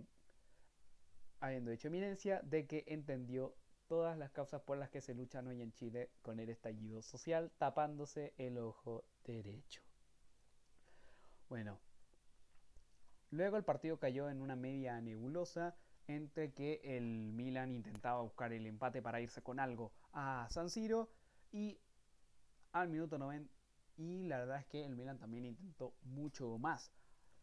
habiendo 1.41 1.71
hecho 1.71 1.89
eminencia 1.89 2.41
de 2.43 2.67
que 2.67 2.85
entendió 2.87 3.57
todas 3.87 4.19
las 4.19 4.31
causas 4.31 4.61
por 4.61 4.77
las 4.77 4.91
que 4.91 5.01
se 5.01 5.15
lucha 5.15 5.41
hoy 5.41 5.63
en 5.63 5.73
Chile 5.73 6.11
con 6.21 6.39
el 6.39 6.51
estallido 6.51 7.01
social, 7.01 7.51
tapándose 7.57 8.35
el 8.37 8.59
ojo 8.59 9.05
derecho. 9.25 9.83
Bueno, 11.49 11.79
luego 13.35 13.57
el 13.57 13.65
partido 13.65 13.99
cayó 13.99 14.31
en 14.31 14.41
una 14.41 14.57
media 14.57 15.01
nebulosa 15.01 15.75
entre 16.07 16.53
que 16.53 16.81
el 16.85 17.33
Milan 17.33 17.75
intentaba 17.75 18.23
buscar 18.23 18.53
el 18.53 18.67
empate 18.67 19.03
para 19.03 19.21
irse 19.21 19.43
con 19.43 19.59
algo 19.59 19.93
a 20.13 20.47
San 20.51 20.71
Siro 20.71 21.11
y 21.51 21.79
al 22.73 22.89
minuto 22.89 23.19
90 23.19 23.53
y 23.97 24.25
la 24.25 24.39
verdad 24.39 24.59
es 24.59 24.67
que 24.67 24.85
el 24.85 24.97
Milan 24.97 25.19
también 25.19 25.45
intentó 25.45 25.95
mucho 26.03 26.59
más 26.59 26.91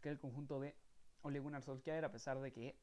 que 0.01 0.09
el 0.09 0.19
conjunto 0.19 0.59
de 0.59 0.75
Ole 1.21 1.39
Gunnar 1.39 1.63
Solskjaer, 1.63 2.03
a 2.03 2.11
pesar 2.11 2.39
de 2.39 2.51
que, 2.51 2.75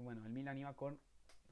bueno, 0.00 0.24
el 0.24 0.30
Milan 0.30 0.56
iba 0.56 0.72
con, 0.74 0.98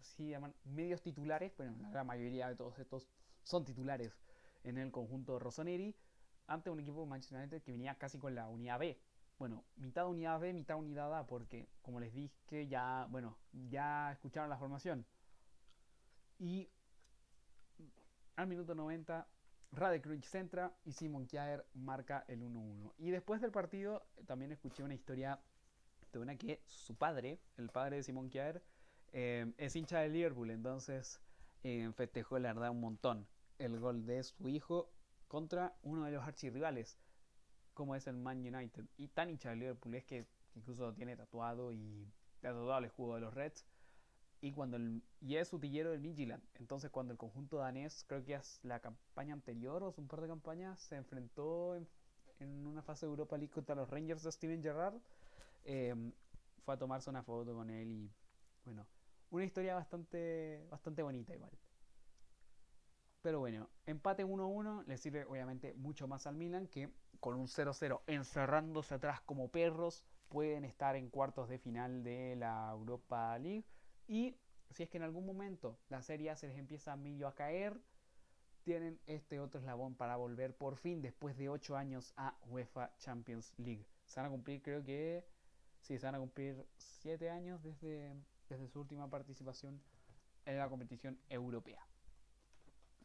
sí 0.00 0.30
llaman 0.30 0.54
medios 0.64 1.02
titulares, 1.02 1.52
pero 1.56 1.70
la 1.76 1.90
gran 1.90 2.06
mayoría 2.06 2.48
de 2.48 2.56
todos 2.56 2.78
estos 2.78 3.08
son 3.42 3.64
titulares 3.64 4.16
en 4.64 4.78
el 4.78 4.90
conjunto 4.90 5.38
Rossoneri, 5.38 5.94
ante 6.46 6.70
un 6.70 6.80
equipo 6.80 7.00
de 7.00 7.06
Manchester 7.06 7.40
United 7.40 7.62
que 7.62 7.72
venía 7.72 7.96
casi 7.96 8.18
con 8.18 8.34
la 8.34 8.48
unidad 8.48 8.78
B. 8.78 8.98
Bueno, 9.38 9.64
mitad 9.76 10.08
unidad 10.08 10.40
B, 10.40 10.52
mitad 10.52 10.76
unidad 10.76 11.14
A, 11.16 11.26
porque 11.26 11.68
como 11.82 12.00
les 12.00 12.14
dije, 12.14 12.68
ya, 12.68 13.06
bueno, 13.10 13.36
ya 13.52 14.12
escucharon 14.12 14.48
la 14.48 14.56
formación. 14.56 15.04
Y 16.38 16.70
al 18.36 18.46
minuto 18.46 18.74
90 18.74 19.26
Radek 19.72 20.22
centra 20.24 20.72
y 20.84 20.92
Simon 20.92 21.26
Kjaer 21.26 21.66
marca 21.74 22.24
el 22.28 22.42
1-1. 22.42 22.94
Y 22.98 23.10
después 23.10 23.40
del 23.40 23.50
partido 23.50 24.06
también 24.26 24.52
escuché 24.52 24.82
una 24.82 24.94
historia 24.94 25.40
de 26.12 26.18
una 26.18 26.36
que 26.36 26.62
su 26.66 26.96
padre, 26.96 27.40
el 27.58 27.68
padre 27.68 27.96
de 27.96 28.02
Simon 28.02 28.30
Kjaer, 28.30 28.62
eh, 29.12 29.52
es 29.58 29.76
hincha 29.76 30.00
de 30.00 30.08
Liverpool, 30.08 30.50
entonces 30.50 31.20
eh, 31.62 31.90
festejó 31.94 32.38
la 32.38 32.52
verdad 32.52 32.70
un 32.70 32.80
montón 32.80 33.26
el 33.58 33.78
gol 33.80 34.06
de 34.06 34.22
su 34.22 34.48
hijo 34.48 34.90
contra 35.28 35.74
uno 35.82 36.04
de 36.04 36.12
los 36.12 36.24
archirrivales, 36.24 36.98
como 37.76 37.94
es 37.94 38.06
el 38.08 38.16
Man 38.16 38.38
United. 38.38 38.86
Y 38.96 39.08
tan 39.08 39.30
hincha 39.30 39.50
de 39.50 39.56
Liverpool 39.56 39.94
es 39.94 40.04
que 40.04 40.26
incluso 40.56 40.92
tiene 40.94 41.14
tatuado 41.14 41.72
y 41.72 42.10
tatuado 42.40 42.78
el 42.78 42.86
escudo 42.86 43.14
de 43.14 43.20
los 43.20 43.34
Reds 43.34 43.64
y 44.40 44.52
cuando 44.52 44.78
el, 44.78 45.02
y 45.20 45.36
es 45.36 45.52
utillero 45.52 45.90
del 45.90 46.00
Midtjylland. 46.00 46.42
Entonces 46.54 46.90
cuando 46.90 47.12
el 47.12 47.18
conjunto 47.18 47.58
danés, 47.58 48.04
creo 48.08 48.24
que 48.24 48.34
es 48.34 48.60
la 48.64 48.80
campaña 48.80 49.34
anterior 49.34 49.82
o 49.82 49.94
un 49.96 50.08
par 50.08 50.22
de 50.22 50.28
campañas, 50.28 50.80
se 50.80 50.96
enfrentó 50.96 51.76
en, 51.76 51.86
una 52.66 52.82
fase 52.82 53.06
de 53.06 53.10
Europa 53.10 53.36
League 53.36 53.52
contra 53.52 53.74
los 53.74 53.88
Rangers 53.88 54.22
de 54.22 54.32
Steven 54.32 54.62
Gerrard, 54.62 54.96
em, 55.64 56.12
fue 56.64 56.74
a 56.74 56.78
tomarse 56.78 57.08
una 57.10 57.22
foto 57.22 57.54
con 57.54 57.70
él 57.70 57.90
y 57.90 58.10
bueno, 58.64 58.86
una 59.30 59.44
historia 59.44 59.74
bastante, 59.74 60.66
bastante 60.70 61.02
bonita 61.02 61.34
igual. 61.34 61.50
Pero 63.26 63.40
bueno, 63.40 63.68
empate 63.86 64.24
1-1 64.24 64.84
le 64.86 64.96
sirve 64.98 65.24
obviamente 65.24 65.74
mucho 65.74 66.06
más 66.06 66.28
al 66.28 66.36
Milan 66.36 66.68
que 66.68 66.92
con 67.18 67.34
un 67.34 67.48
0-0 67.48 68.02
encerrándose 68.06 68.94
atrás 68.94 69.20
como 69.20 69.50
perros 69.50 70.04
pueden 70.28 70.64
estar 70.64 70.94
en 70.94 71.10
cuartos 71.10 71.48
de 71.48 71.58
final 71.58 72.04
de 72.04 72.36
la 72.36 72.70
Europa 72.70 73.36
League 73.40 73.64
y 74.06 74.36
si 74.70 74.84
es 74.84 74.88
que 74.88 74.98
en 74.98 75.02
algún 75.02 75.26
momento 75.26 75.76
la 75.88 76.02
Serie 76.02 76.36
se 76.36 76.46
les 76.46 76.56
empieza 76.56 76.92
a 76.92 76.96
medio 76.96 77.26
a 77.26 77.34
caer, 77.34 77.80
tienen 78.62 79.00
este 79.06 79.40
otro 79.40 79.58
eslabón 79.58 79.96
para 79.96 80.14
volver 80.14 80.56
por 80.56 80.76
fin 80.76 81.02
después 81.02 81.36
de 81.36 81.48
8 81.48 81.76
años 81.76 82.14
a 82.16 82.38
UEFA 82.46 82.96
Champions 82.98 83.52
League. 83.56 83.88
Se 84.04 84.20
van 84.20 84.28
a 84.28 84.30
cumplir, 84.30 84.62
creo 84.62 84.84
que, 84.84 85.26
sí, 85.80 85.98
se 85.98 86.06
van 86.06 86.14
a 86.14 86.20
cumplir 86.20 86.64
7 86.76 87.28
años 87.28 87.60
desde, 87.64 88.14
desde 88.48 88.68
su 88.68 88.78
última 88.78 89.10
participación 89.10 89.82
en 90.44 90.58
la 90.58 90.68
competición 90.68 91.18
europea. 91.28 91.84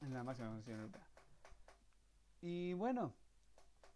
En 0.02 0.14
la 0.14 0.24
máxima 0.24 0.48
competición 0.48 0.80
europea. 0.80 1.08
Y 2.42 2.74
bueno, 2.74 3.14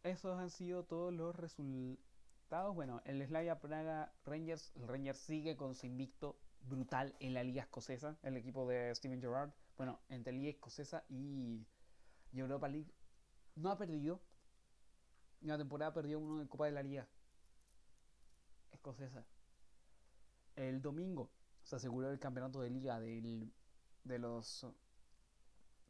esos 0.04 0.38
han 0.38 0.52
sido 0.52 0.84
todos 0.84 1.12
los 1.12 1.36
resultados. 1.36 2.76
Bueno, 2.76 3.02
el 3.06 3.26
Slavia 3.26 3.60
Praga 3.60 4.14
Rangers, 4.24 4.72
el 4.76 4.88
Rangers 4.88 5.18
sigue 5.18 5.58
con 5.58 5.74
su 5.74 5.88
invicto 5.88 6.38
brutal 6.62 7.16
en 7.20 7.34
la 7.34 7.44
liga 7.44 7.64
escocesa, 7.64 8.18
el 8.22 8.38
equipo 8.38 8.68
de 8.68 8.94
Steven 8.94 9.20
Gerrard. 9.20 9.52
Bueno, 9.78 10.00
entre 10.10 10.34
liga 10.34 10.50
escocesa 10.50 11.04
y, 11.10 11.66
Europa 12.34 12.68
League 12.68 12.92
no 13.56 13.72
ha 13.72 13.78
perdido. 13.78 14.22
En 15.42 15.48
la 15.48 15.58
temporada 15.58 15.94
perdió 15.94 16.20
uno 16.20 16.42
en 16.42 16.48
Copa 16.48 16.66
de 16.66 16.72
la 16.72 16.84
Liga 16.84 17.08
escocesa. 18.72 19.26
El 20.56 20.82
domingo 20.82 21.30
se 21.64 21.78
aseguró 21.78 22.12
el 22.12 22.20
campeonato 22.20 22.62
de 22.62 22.70
liga 22.70 23.00
del, 23.00 23.52
de 24.04 24.20
los 24.20 24.66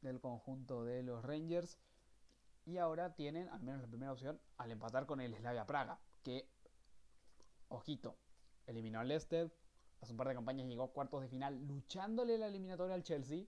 del 0.10 0.20
conjunto 0.20 0.84
de 0.84 1.03
los 1.03 1.24
Rangers 1.24 1.78
y 2.66 2.78
ahora 2.78 3.16
tienen 3.16 3.49
al 3.49 3.62
menos 3.62 3.82
la 3.82 3.88
primera 3.88 4.12
opción 4.12 4.39
al 4.58 4.72
empatar 4.72 5.06
con 5.06 5.22
el 5.22 5.36
Slavia 5.36 5.66
Praga 5.66 5.99
que 6.24 6.49
ojito 7.68 8.18
eliminó 8.66 8.99
al 8.99 9.08
Leicester 9.08 9.51
hace 10.06 10.14
un 10.14 10.18
par 10.18 10.28
de 10.28 10.36
campañas 10.36 10.68
llegó 10.68 10.84
a 10.84 10.91
cuartos 10.91 11.22
de 11.22 11.28
final 11.28 11.66
luchándole 11.66 12.38
la 12.38 12.47
eliminatoria 12.47 12.93
al 12.93 13.03
Chelsea. 13.03 13.45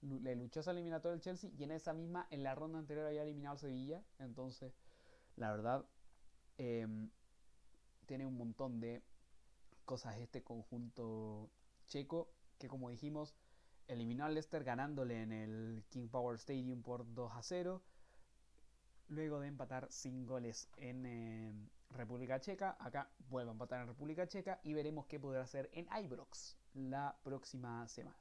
Le 0.00 0.34
luchó 0.36 0.60
esa 0.60 0.72
eliminatoria 0.72 1.14
al 1.14 1.20
Chelsea 1.20 1.50
y 1.56 1.64
en 1.64 1.72
esa 1.72 1.92
misma, 1.92 2.26
en 2.30 2.42
la 2.42 2.54
ronda 2.54 2.78
anterior 2.78 3.06
había 3.06 3.22
eliminado 3.22 3.54
al 3.54 3.58
Sevilla. 3.58 4.04
Entonces, 4.18 4.74
La 5.34 5.50
verdad, 5.50 5.86
em, 6.58 7.10
tiene 8.06 8.26
un 8.26 8.36
montón 8.36 8.80
de 8.80 9.02
cosas 9.86 10.18
este 10.18 10.44
conjunto 10.44 11.50
checo 11.86 12.30
que 12.58 12.68
como 12.68 12.90
dijimos 12.90 13.34
eliminó 13.88 14.24
al 14.24 14.34
Leicester 14.34 14.64
ganándole 14.64 15.22
en 15.22 15.32
el 15.32 15.84
King 15.90 16.08
Power 16.08 16.36
Stadium 16.36 16.82
por 16.82 17.12
2 17.14 17.32
a 17.32 17.42
0 17.42 17.82
luego 19.08 19.40
de 19.40 19.48
empatar 19.48 19.86
sin 19.90 20.26
goles 20.26 20.68
en 20.76 21.06
em, 21.06 21.68
República 21.90 22.40
Checa. 22.40 22.76
Acá 22.80 23.10
vuelve 23.28 23.50
a 23.50 23.52
empatar 23.52 23.80
en 23.82 23.88
República 23.88 24.26
Checa 24.26 24.60
y 24.62 24.72
veremos 24.72 25.06
qué 25.06 25.20
podrá 25.20 25.42
hacer 25.42 25.70
en 25.72 25.86
Ibrox 26.04 26.56
la 26.74 27.16
próxima 27.22 27.86
semana. 27.88 28.16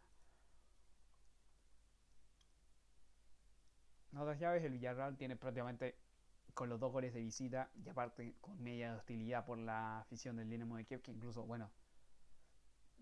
En 4.11 4.17
otras 4.17 4.39
llaves 4.39 4.63
el 4.63 4.73
Villarreal 4.73 5.17
tiene 5.17 5.37
prácticamente 5.37 5.97
con 6.53 6.67
los 6.67 6.79
dos 6.79 6.91
goles 6.91 7.13
de 7.13 7.21
visita 7.21 7.71
y 7.75 7.87
aparte 7.87 8.35
con 8.41 8.61
media 8.61 8.95
hostilidad 8.95 9.45
por 9.45 9.57
la 9.57 10.01
afición 10.01 10.35
del 10.35 10.49
Dinamo 10.49 10.75
de 10.75 10.83
Kiev 10.83 11.01
que 11.01 11.11
incluso 11.11 11.45
bueno 11.45 11.71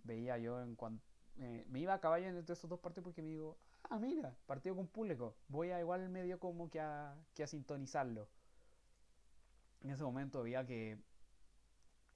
veía 0.03 0.37
yo 0.37 0.61
en 0.61 0.75
cuanto 0.75 1.08
eh, 1.39 1.65
me 1.69 1.79
iba 1.79 1.93
a 1.93 1.99
caballo 1.99 2.27
entre 2.27 2.41
estos 2.41 2.69
dos 2.69 2.79
partidos 2.79 3.05
porque 3.05 3.21
me 3.21 3.29
digo 3.29 3.57
ah 3.83 3.99
mira 3.99 4.35
partido 4.45 4.75
con 4.75 4.87
público 4.87 5.35
voy 5.47 5.69
a 5.71 5.79
igual 5.79 6.07
medio 6.09 6.39
como 6.39 6.69
que 6.69 6.79
a, 6.79 7.15
que 7.33 7.43
a 7.43 7.47
sintonizarlo 7.47 8.27
en 9.81 9.91
ese 9.91 10.03
momento 10.03 10.43
veía 10.43 10.65
que 10.65 10.97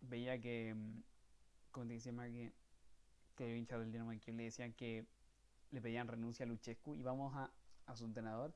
veía 0.01 0.39
que 0.39 0.73
mm, 0.75 1.03
como 1.71 1.87
te 1.87 1.93
decía 1.93 2.13
que 2.13 2.53
que 3.35 3.57
hinchas 3.57 3.79
del 3.79 3.91
Dinamo 3.91 4.11
de 4.11 4.19
Kiev 4.19 4.35
le 4.35 4.43
decían 4.43 4.73
que 4.73 5.07
le 5.71 5.81
pedían 5.81 6.07
renuncia 6.07 6.45
a 6.45 6.47
Luchescu 6.47 6.95
y 6.95 7.01
vamos 7.01 7.35
a, 7.35 7.51
a 7.87 7.95
su 7.95 8.05
entrenador 8.05 8.53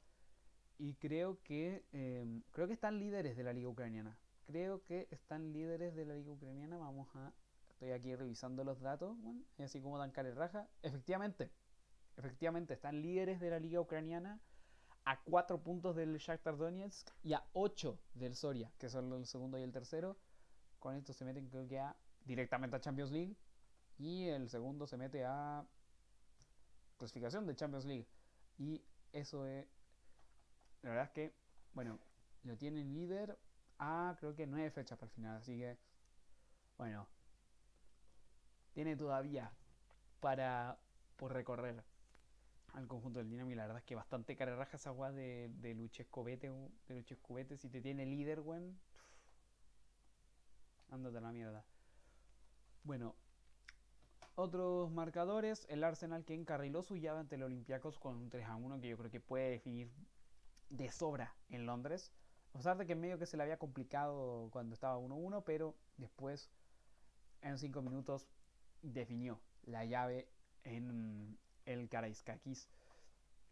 y 0.80 0.94
creo 0.96 1.42
que 1.44 1.84
em, 1.92 2.44
creo 2.52 2.68
que 2.68 2.74
están 2.74 3.00
líderes 3.00 3.36
de 3.36 3.44
la 3.44 3.54
liga 3.54 3.70
ucraniana. 3.70 4.18
Creo 4.46 4.84
que 4.84 5.08
están 5.12 5.52
líderes 5.52 5.96
de 5.96 6.06
la 6.06 6.16
liga 6.16 6.32
ucraniana. 6.32 6.78
Vamos 6.78 7.08
a 7.16 7.34
estoy 7.78 7.92
aquí 7.92 8.16
revisando 8.16 8.64
los 8.64 8.82
datos, 8.82 9.16
bueno, 9.22 9.44
y 9.56 9.62
así 9.62 9.80
como 9.80 10.00
dan 10.00 10.10
cara 10.10 10.34
raja. 10.34 10.68
Efectivamente, 10.82 11.52
efectivamente 12.18 12.74
están 12.74 13.04
líderes 13.04 13.40
de 13.40 13.52
la 13.52 13.60
liga 13.60 13.80
ucraniana 13.80 14.42
a 15.06 15.22
4 15.22 15.62
puntos 15.62 15.96
del 15.96 16.18
Shakhtar 16.18 16.58
Donetsk 16.58 17.08
y 17.22 17.34
a 17.34 17.46
8 17.54 18.00
del 18.16 18.36
Soria, 18.36 18.72
que 18.80 18.90
son 18.90 19.14
el 19.14 19.28
segundo 19.28 19.60
y 19.60 19.62
el 19.62 19.72
tercero. 19.72 20.18
Con 20.80 20.96
esto 20.96 21.14
se 21.14 21.24
meten 21.24 21.50
creo 21.50 21.68
que 21.68 21.80
a 21.80 21.96
directamente 22.26 22.76
a 22.76 22.80
Champions 22.80 23.12
League 23.12 23.38
y 24.00 24.28
el 24.28 24.50
segundo 24.50 24.88
se 24.88 24.98
mete 24.98 25.24
a 25.24 25.64
clasificación 26.98 27.46
de 27.46 27.56
Champions 27.56 27.86
League 27.86 28.08
y 28.58 28.84
eso 29.14 29.46
es 29.46 29.68
la 30.82 30.90
verdad 30.90 31.06
es 31.06 31.12
que, 31.12 31.36
bueno, 31.74 32.00
lo 32.44 32.58
tienen 32.58 32.92
líder 32.92 33.38
a 33.78 34.16
creo 34.20 34.36
que 34.36 34.48
nueve 34.48 34.72
fechas 34.72 34.98
para 34.98 35.10
el 35.10 35.14
final, 35.14 35.38
así 35.38 35.60
que, 35.60 35.78
bueno, 36.78 37.08
tiene 38.78 38.96
todavía 38.96 39.52
para 40.20 40.78
recorrer 41.20 41.84
al 42.74 42.88
conjunto 42.88 43.18
del 43.18 43.28
Dinamo 43.28 43.50
y 43.50 43.56
la 43.56 43.64
verdad 43.64 43.80
es 43.80 43.84
que 43.86 43.96
bastante 43.96 44.36
carerraja 44.36 44.78
esa 44.78 44.92
guay 44.92 45.16
de, 45.16 45.50
de 45.50 45.74
Luchescovete, 45.74 46.52
de 46.88 47.58
si 47.58 47.70
te 47.70 47.82
tiene 47.82 48.06
líder, 48.06 48.42
weón, 48.42 48.80
ándate 50.92 51.18
a 51.18 51.22
la 51.22 51.32
mierda. 51.32 51.66
Bueno, 52.84 53.16
otros 54.36 54.92
marcadores, 54.92 55.66
el 55.70 55.84
Arsenal 55.84 56.24
que 56.24 56.36
encarriló 56.36 56.84
su 56.84 56.98
llave 56.98 57.22
ante 57.22 57.34
el 57.34 57.42
Olympiacos 57.42 57.98
con 57.98 58.16
un 58.16 58.30
3 58.30 58.46
a 58.46 58.58
1 58.58 58.80
que 58.80 58.90
yo 58.90 58.98
creo 59.00 59.10
que 59.10 59.20
puede 59.20 59.50
definir 59.50 59.92
de 60.70 60.92
sobra 60.92 61.34
en 61.50 61.66
Londres. 61.66 62.14
A 62.54 62.58
pesar 62.60 62.78
de 62.78 62.86
que 62.86 62.94
medio 62.94 63.18
que 63.18 63.26
se 63.26 63.38
le 63.38 63.42
había 63.42 63.58
complicado 63.58 64.50
cuando 64.52 64.76
estaba 64.76 65.00
1-1, 65.00 65.42
pero 65.44 65.76
después 65.98 66.52
en 67.42 67.58
5 67.58 67.82
minutos 67.82 68.28
definió 68.82 69.40
la 69.64 69.86
llave 69.86 70.28
en 70.64 71.38
el 71.66 71.90
Karaiskakis. 71.90 72.70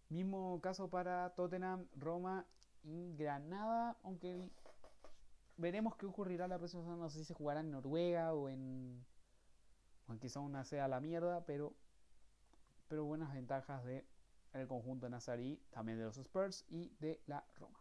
Mismo 0.09 0.59
caso 0.61 0.89
para 0.89 1.31
Tottenham, 1.35 1.87
Roma 1.95 2.45
y 2.83 3.15
Granada, 3.15 3.97
aunque 4.03 4.49
veremos 5.57 5.95
qué 5.95 6.05
ocurrirá 6.05 6.47
la 6.47 6.57
próxima 6.57 6.83
semana. 6.83 7.03
No 7.03 7.09
sé 7.09 7.19
si 7.19 7.25
se 7.25 7.33
jugará 7.33 7.61
en 7.61 7.71
Noruega 7.71 8.33
o 8.33 8.49
en. 8.49 9.05
O 10.07 10.17
quizá 10.19 10.39
una 10.39 10.63
sea 10.63 10.87
la 10.87 11.01
mierda, 11.01 11.45
pero. 11.45 11.73
Pero 12.87 13.05
buenas 13.05 13.33
ventajas 13.33 13.83
de 13.83 14.05
el 14.53 14.67
conjunto 14.67 15.09
nazarí, 15.09 15.61
también 15.71 15.97
de 15.97 16.05
los 16.05 16.17
Spurs 16.17 16.65
y 16.69 16.89
de 16.99 17.21
la 17.25 17.43
Roma. 17.55 17.79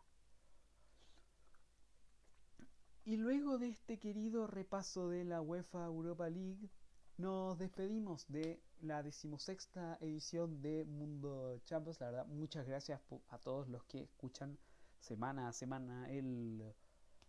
Y 3.04 3.16
luego 3.16 3.58
de 3.58 3.68
este 3.68 3.98
querido 3.98 4.46
repaso 4.46 5.08
de 5.08 5.24
la 5.24 5.42
UEFA 5.42 5.84
Europa 5.84 6.28
League, 6.30 6.70
nos 7.16 7.58
despedimos 7.58 8.26
de 8.28 8.60
la 8.80 9.02
decimosexta 9.02 9.98
edición 10.00 10.60
de 10.60 10.84
Mundo 10.84 11.60
Champions. 11.64 12.00
La 12.00 12.10
verdad, 12.10 12.26
muchas 12.26 12.66
gracias 12.66 13.00
a 13.28 13.38
todos 13.38 13.68
los 13.68 13.84
que 13.84 14.02
escuchan 14.02 14.58
semana 14.98 15.48
a 15.48 15.52
semana 15.52 16.10
el 16.10 16.74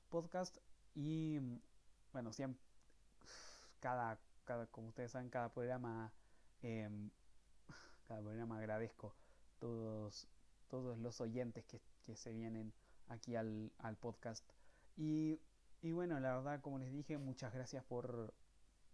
podcast. 0.10 0.58
Y 0.96 1.40
bueno, 2.12 2.34
siempre, 2.34 2.62
cada, 3.80 4.20
cada 4.44 4.66
como 4.68 4.88
ustedes 4.88 5.12
saben, 5.12 5.30
cada 5.30 5.50
programa, 5.54 6.12
em, 6.62 7.12
cada 8.08 8.22
programa 8.22 8.58
agradezco 8.58 9.16
todos, 9.60 10.28
todos 10.70 10.98
los 10.98 11.22
oyentes 11.22 11.66
que, 11.66 11.82
se 12.16 12.32
vienen 12.32 12.72
aquí 13.08 13.36
al, 13.36 13.72
podcast. 14.00 14.48
Y, 14.96 15.40
bueno, 15.82 16.20
la 16.20 16.38
verdad, 16.38 16.62
como 16.62 16.80
les 16.80 16.92
dije, 16.92 17.18
muchas 17.18 17.54
gracias 17.54 17.84
por, 17.84 18.34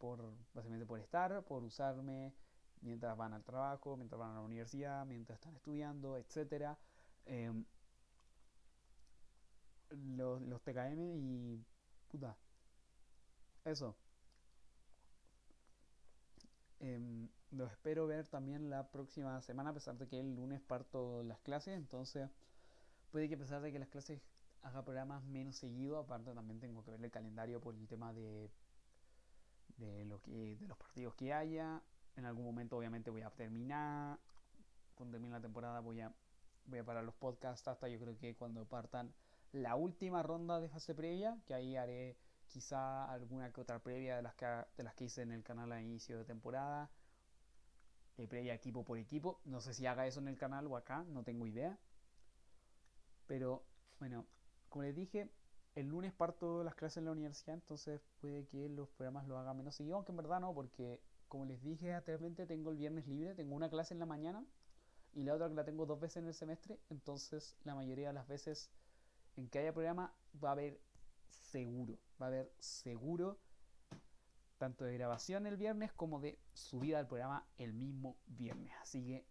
por, 0.01 0.19
básicamente 0.55 0.87
por 0.87 0.99
estar, 0.99 1.43
por 1.43 1.63
usarme 1.63 2.33
mientras 2.81 3.15
van 3.15 3.33
al 3.33 3.43
trabajo, 3.43 3.95
mientras 3.95 4.19
van 4.19 4.31
a 4.31 4.35
la 4.35 4.41
universidad, 4.41 5.05
mientras 5.05 5.37
están 5.37 5.55
estudiando, 5.55 6.17
etcétera. 6.17 6.77
Em, 7.25 7.63
los, 9.91 10.41
los 10.41 10.61
TKM 10.63 10.99
y 10.99 11.63
puta. 12.09 12.35
Eso. 13.63 13.95
Em, 16.79 17.29
los 17.51 17.71
espero 17.71 18.07
ver 18.07 18.27
también 18.27 18.71
la 18.71 18.89
próxima 18.89 19.39
semana, 19.41 19.69
a 19.69 19.73
pesar 19.73 19.97
de 19.99 20.07
que 20.07 20.19
el 20.19 20.33
lunes 20.35 20.61
parto 20.61 21.21
las 21.23 21.39
clases. 21.41 21.77
Entonces, 21.77 22.27
puede 23.11 23.29
que 23.29 23.35
a 23.35 23.37
pesar 23.37 23.61
de 23.61 23.71
que 23.71 23.77
las 23.77 23.89
clases 23.89 24.19
haga 24.63 24.83
programas 24.83 25.23
menos 25.23 25.57
seguido, 25.57 25.97
aparte 25.99 26.33
también 26.33 26.59
tengo 26.59 26.83
que 26.83 26.91
ver 26.91 27.03
el 27.03 27.11
calendario 27.11 27.61
por 27.61 27.75
el 27.75 27.87
tema 27.87 28.13
de, 28.13 28.49
de, 29.81 30.05
lo 30.05 30.21
que, 30.21 30.57
de 30.57 30.67
los 30.67 30.77
partidos 30.77 31.15
que 31.15 31.33
haya. 31.33 31.81
En 32.15 32.25
algún 32.25 32.45
momento, 32.45 32.77
obviamente, 32.77 33.09
voy 33.09 33.21
a 33.21 33.29
terminar. 33.29 34.19
Cuando 34.95 35.13
termine 35.13 35.33
la 35.33 35.41
temporada, 35.41 35.79
voy 35.79 36.01
a, 36.01 36.13
voy 36.65 36.79
a 36.79 36.83
parar 36.83 37.03
los 37.03 37.15
podcasts 37.15 37.67
hasta 37.67 37.87
yo 37.87 37.99
creo 37.99 38.17
que 38.17 38.35
cuando 38.35 38.65
partan 38.65 39.13
la 39.51 39.75
última 39.75 40.23
ronda 40.23 40.59
de 40.59 40.69
fase 40.69 40.95
previa, 40.95 41.37
que 41.45 41.53
ahí 41.53 41.75
haré 41.75 42.17
quizá 42.47 43.05
alguna 43.11 43.51
que 43.51 43.61
otra 43.61 43.79
previa 43.79 44.17
de 44.17 44.21
las 44.21 44.35
que, 44.35 44.45
de 44.45 44.83
las 44.83 44.93
que 44.93 45.05
hice 45.05 45.21
en 45.21 45.31
el 45.31 45.43
canal 45.43 45.71
a 45.71 45.81
inicio 45.81 46.17
de 46.17 46.25
temporada, 46.25 46.89
eh, 48.17 48.27
previa 48.27 48.53
equipo 48.53 48.83
por 48.83 48.97
equipo. 48.97 49.41
No 49.45 49.61
sé 49.61 49.73
si 49.73 49.85
haga 49.85 50.05
eso 50.05 50.19
en 50.19 50.27
el 50.27 50.37
canal 50.37 50.67
o 50.67 50.77
acá, 50.77 51.03
no 51.07 51.23
tengo 51.23 51.47
idea. 51.47 51.77
Pero 53.27 53.65
bueno, 53.99 54.25
como 54.69 54.83
les 54.83 54.95
dije, 54.95 55.29
el 55.75 55.87
lunes 55.87 56.13
parto 56.13 56.63
las 56.63 56.75
clases 56.75 56.97
en 56.97 57.05
la 57.05 57.11
universidad, 57.11 57.55
entonces 57.55 58.01
puede 58.19 58.45
que 58.45 58.69
los 58.69 58.89
programas 58.89 59.27
lo 59.27 59.37
hagan 59.37 59.57
menos 59.57 59.75
seguido, 59.75 59.95
aunque 59.95 60.11
en 60.11 60.17
verdad 60.17 60.39
no, 60.39 60.53
porque 60.53 61.01
como 61.27 61.45
les 61.45 61.61
dije 61.63 61.93
anteriormente, 61.93 62.45
tengo 62.45 62.71
el 62.71 62.77
viernes 62.77 63.07
libre, 63.07 63.33
tengo 63.35 63.55
una 63.55 63.69
clase 63.69 63.93
en 63.93 63.99
la 63.99 64.05
mañana 64.05 64.45
y 65.13 65.23
la 65.23 65.33
otra 65.33 65.47
la 65.49 65.63
tengo 65.63 65.85
dos 65.85 65.99
veces 65.99 66.17
en 66.17 66.27
el 66.27 66.33
semestre, 66.33 66.79
entonces 66.89 67.55
la 67.63 67.75
mayoría 67.75 68.07
de 68.07 68.13
las 68.13 68.27
veces 68.27 68.69
en 69.37 69.47
que 69.47 69.59
haya 69.59 69.73
programa 69.73 70.13
va 70.43 70.49
a 70.49 70.51
haber 70.53 70.79
seguro. 71.29 71.97
Va 72.21 72.25
a 72.25 72.29
haber 72.29 72.53
seguro 72.59 73.39
tanto 74.57 74.85
de 74.85 74.93
grabación 74.93 75.47
el 75.47 75.57
viernes 75.57 75.91
como 75.93 76.19
de 76.19 76.37
subida 76.53 76.99
al 76.99 77.07
programa 77.07 77.47
el 77.57 77.73
mismo 77.73 78.17
viernes. 78.27 78.71
Así 78.81 79.03
que 79.03 79.25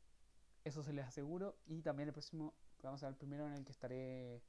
eso 0.64 0.82
se 0.82 0.92
les 0.92 1.06
aseguro. 1.06 1.56
Y 1.66 1.82
también 1.82 2.08
el 2.08 2.12
próximo, 2.12 2.54
vamos 2.82 3.02
a 3.02 3.06
ver 3.06 3.12
el 3.12 3.18
primero 3.18 3.46
en 3.46 3.52
el 3.52 3.64
que 3.64 3.72
estaré 3.72 4.42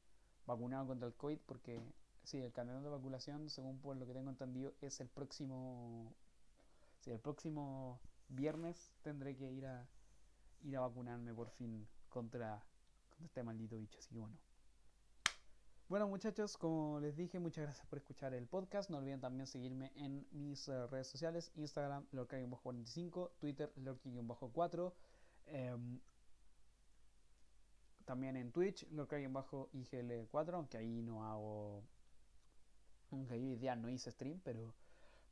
vacunado 0.45 0.87
contra 0.87 1.07
el 1.07 1.13
COVID, 1.13 1.39
porque 1.45 1.81
sí, 2.23 2.37
el 2.39 2.51
calendario 2.51 2.89
de 2.89 2.95
vacunación, 2.95 3.49
según 3.49 3.79
por 3.79 3.95
lo 3.97 4.05
que 4.05 4.13
tengo 4.13 4.29
entendido, 4.29 4.73
es 4.81 4.99
el 4.99 5.09
próximo. 5.09 6.13
Sí, 6.99 7.11
el 7.11 7.19
próximo 7.19 7.99
viernes 8.27 8.93
tendré 9.01 9.35
que 9.35 9.51
ir 9.51 9.65
a 9.65 9.87
ir 10.63 10.77
a 10.77 10.81
vacunarme 10.81 11.33
por 11.33 11.49
fin 11.49 11.87
contra, 12.09 12.63
este 13.23 13.43
maldito 13.43 13.77
bicho. 13.77 13.99
Así 13.99 14.09
que 14.09 14.19
bueno. 14.19 14.37
Bueno 15.87 16.07
muchachos, 16.07 16.55
como 16.55 16.99
les 17.01 17.17
dije, 17.17 17.39
muchas 17.39 17.65
gracias 17.65 17.85
por 17.87 17.97
escuchar 17.97 18.33
el 18.33 18.47
podcast. 18.47 18.89
No 18.89 18.97
olviden 18.97 19.19
también 19.19 19.45
seguirme 19.45 19.91
en 19.95 20.25
mis 20.31 20.67
eh, 20.69 20.87
redes 20.87 21.07
sociales, 21.07 21.51
Instagram, 21.55 22.05
lorca-45, 22.11 23.31
Twitter, 23.39 23.73
lorca-4. 23.75 24.93
Em, 25.47 25.99
también 28.05 28.35
en 28.37 28.51
Twitch, 28.51 28.87
lorca-igl4, 28.91 30.53
aunque 30.53 30.77
ahí 30.77 31.01
no 31.01 31.23
hago 31.25 31.83
Aunque 33.11 33.33
hoy 33.33 33.55
día 33.55 33.75
no 33.75 33.89
hice 33.89 34.11
stream, 34.11 34.39
pero 34.43 34.73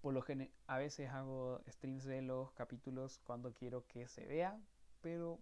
por 0.02 0.14
lo 0.14 0.22
general 0.22 0.54
a 0.68 0.78
veces 0.78 1.10
hago 1.10 1.62
streams 1.68 2.06
de 2.06 2.22
los 2.22 2.52
capítulos 2.54 3.20
cuando 3.26 3.54
quiero 3.54 3.86
que 3.88 4.08
se 4.08 4.26
vea, 4.26 4.60
pero 5.02 5.40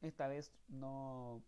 esta 0.00 0.26
vez 0.28 0.52
no 0.68 1.42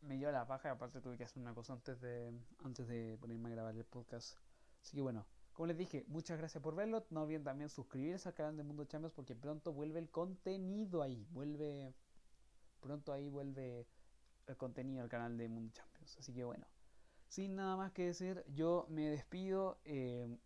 me 0.00 0.16
dio 0.16 0.30
la 0.30 0.46
paja 0.46 0.70
aparte 0.70 1.00
tuve 1.00 1.16
que 1.16 1.24
hacer 1.24 1.42
una 1.42 1.54
cosa 1.54 1.72
antes 1.72 2.00
de 2.00 2.32
antes 2.64 2.86
de 2.88 3.16
ponerme 3.20 3.48
a 3.48 3.52
grabar 3.52 3.76
el 3.76 3.84
podcast. 3.84 4.36
Así 4.80 4.96
que 4.96 5.02
bueno, 5.02 5.26
como 5.58 5.66
les 5.66 5.76
dije, 5.76 6.04
muchas 6.06 6.38
gracias 6.38 6.62
por 6.62 6.76
verlo. 6.76 7.04
No 7.10 7.22
olviden 7.22 7.42
también 7.42 7.68
suscribirse 7.68 8.28
al 8.28 8.34
canal 8.36 8.56
de 8.56 8.62
Mundo 8.62 8.84
Champions 8.84 9.12
porque 9.12 9.34
pronto 9.34 9.72
vuelve 9.72 9.98
el 9.98 10.08
contenido 10.08 11.02
ahí. 11.02 11.26
Vuelve. 11.30 11.94
Pronto 12.80 13.12
ahí 13.12 13.28
vuelve 13.28 13.86
el 14.46 14.56
contenido 14.56 15.02
al 15.02 15.08
canal 15.08 15.36
de 15.36 15.48
Mundo 15.48 15.72
Champions. 15.72 16.16
Así 16.18 16.32
que 16.32 16.44
bueno. 16.44 16.66
Sin 17.28 17.56
nada 17.56 17.76
más 17.76 17.92
que 17.92 18.06
decir, 18.06 18.44
yo 18.54 18.86
me 18.88 19.08
despido. 19.10 19.78
Eh, 19.84 20.38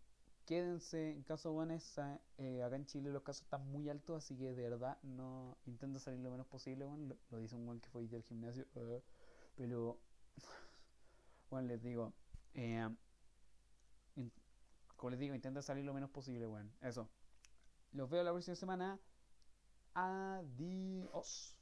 quédense 0.45 1.11
en 1.11 1.23
caso 1.23 1.55
Vanessa. 1.55 2.19
Eh, 2.37 2.61
acá 2.61 2.75
en 2.75 2.85
Chile 2.85 3.11
los 3.11 3.23
casos 3.23 3.43
están 3.43 3.65
muy 3.71 3.89
altos, 3.89 4.23
así 4.23 4.37
que 4.37 4.53
de 4.53 4.69
verdad 4.69 4.97
no 5.03 5.57
intento 5.65 5.99
salir 5.99 6.19
lo 6.19 6.31
menos 6.31 6.47
posible. 6.47 6.85
Bueno, 6.85 7.15
lo, 7.29 7.39
dice 7.39 7.55
un 7.55 7.65
buen 7.65 7.79
que 7.79 7.89
fue 7.89 8.05
del 8.07 8.23
gimnasio. 8.23 8.65
Uh, 8.75 9.01
pero 9.55 9.99
bueno, 11.49 11.67
les 11.67 11.81
digo. 11.81 12.13
Eh, 12.53 12.89
como 14.97 15.11
les 15.11 15.19
digo, 15.19 15.35
intenta 15.35 15.61
salir 15.61 15.85
lo 15.85 15.93
menos 15.93 16.09
posible, 16.09 16.45
bueno. 16.45 16.69
Eso. 16.81 17.09
Los 17.91 18.09
veo 18.09 18.23
la 18.23 18.31
próxima 18.31 18.55
semana. 18.55 18.99
Adiós. 19.93 21.55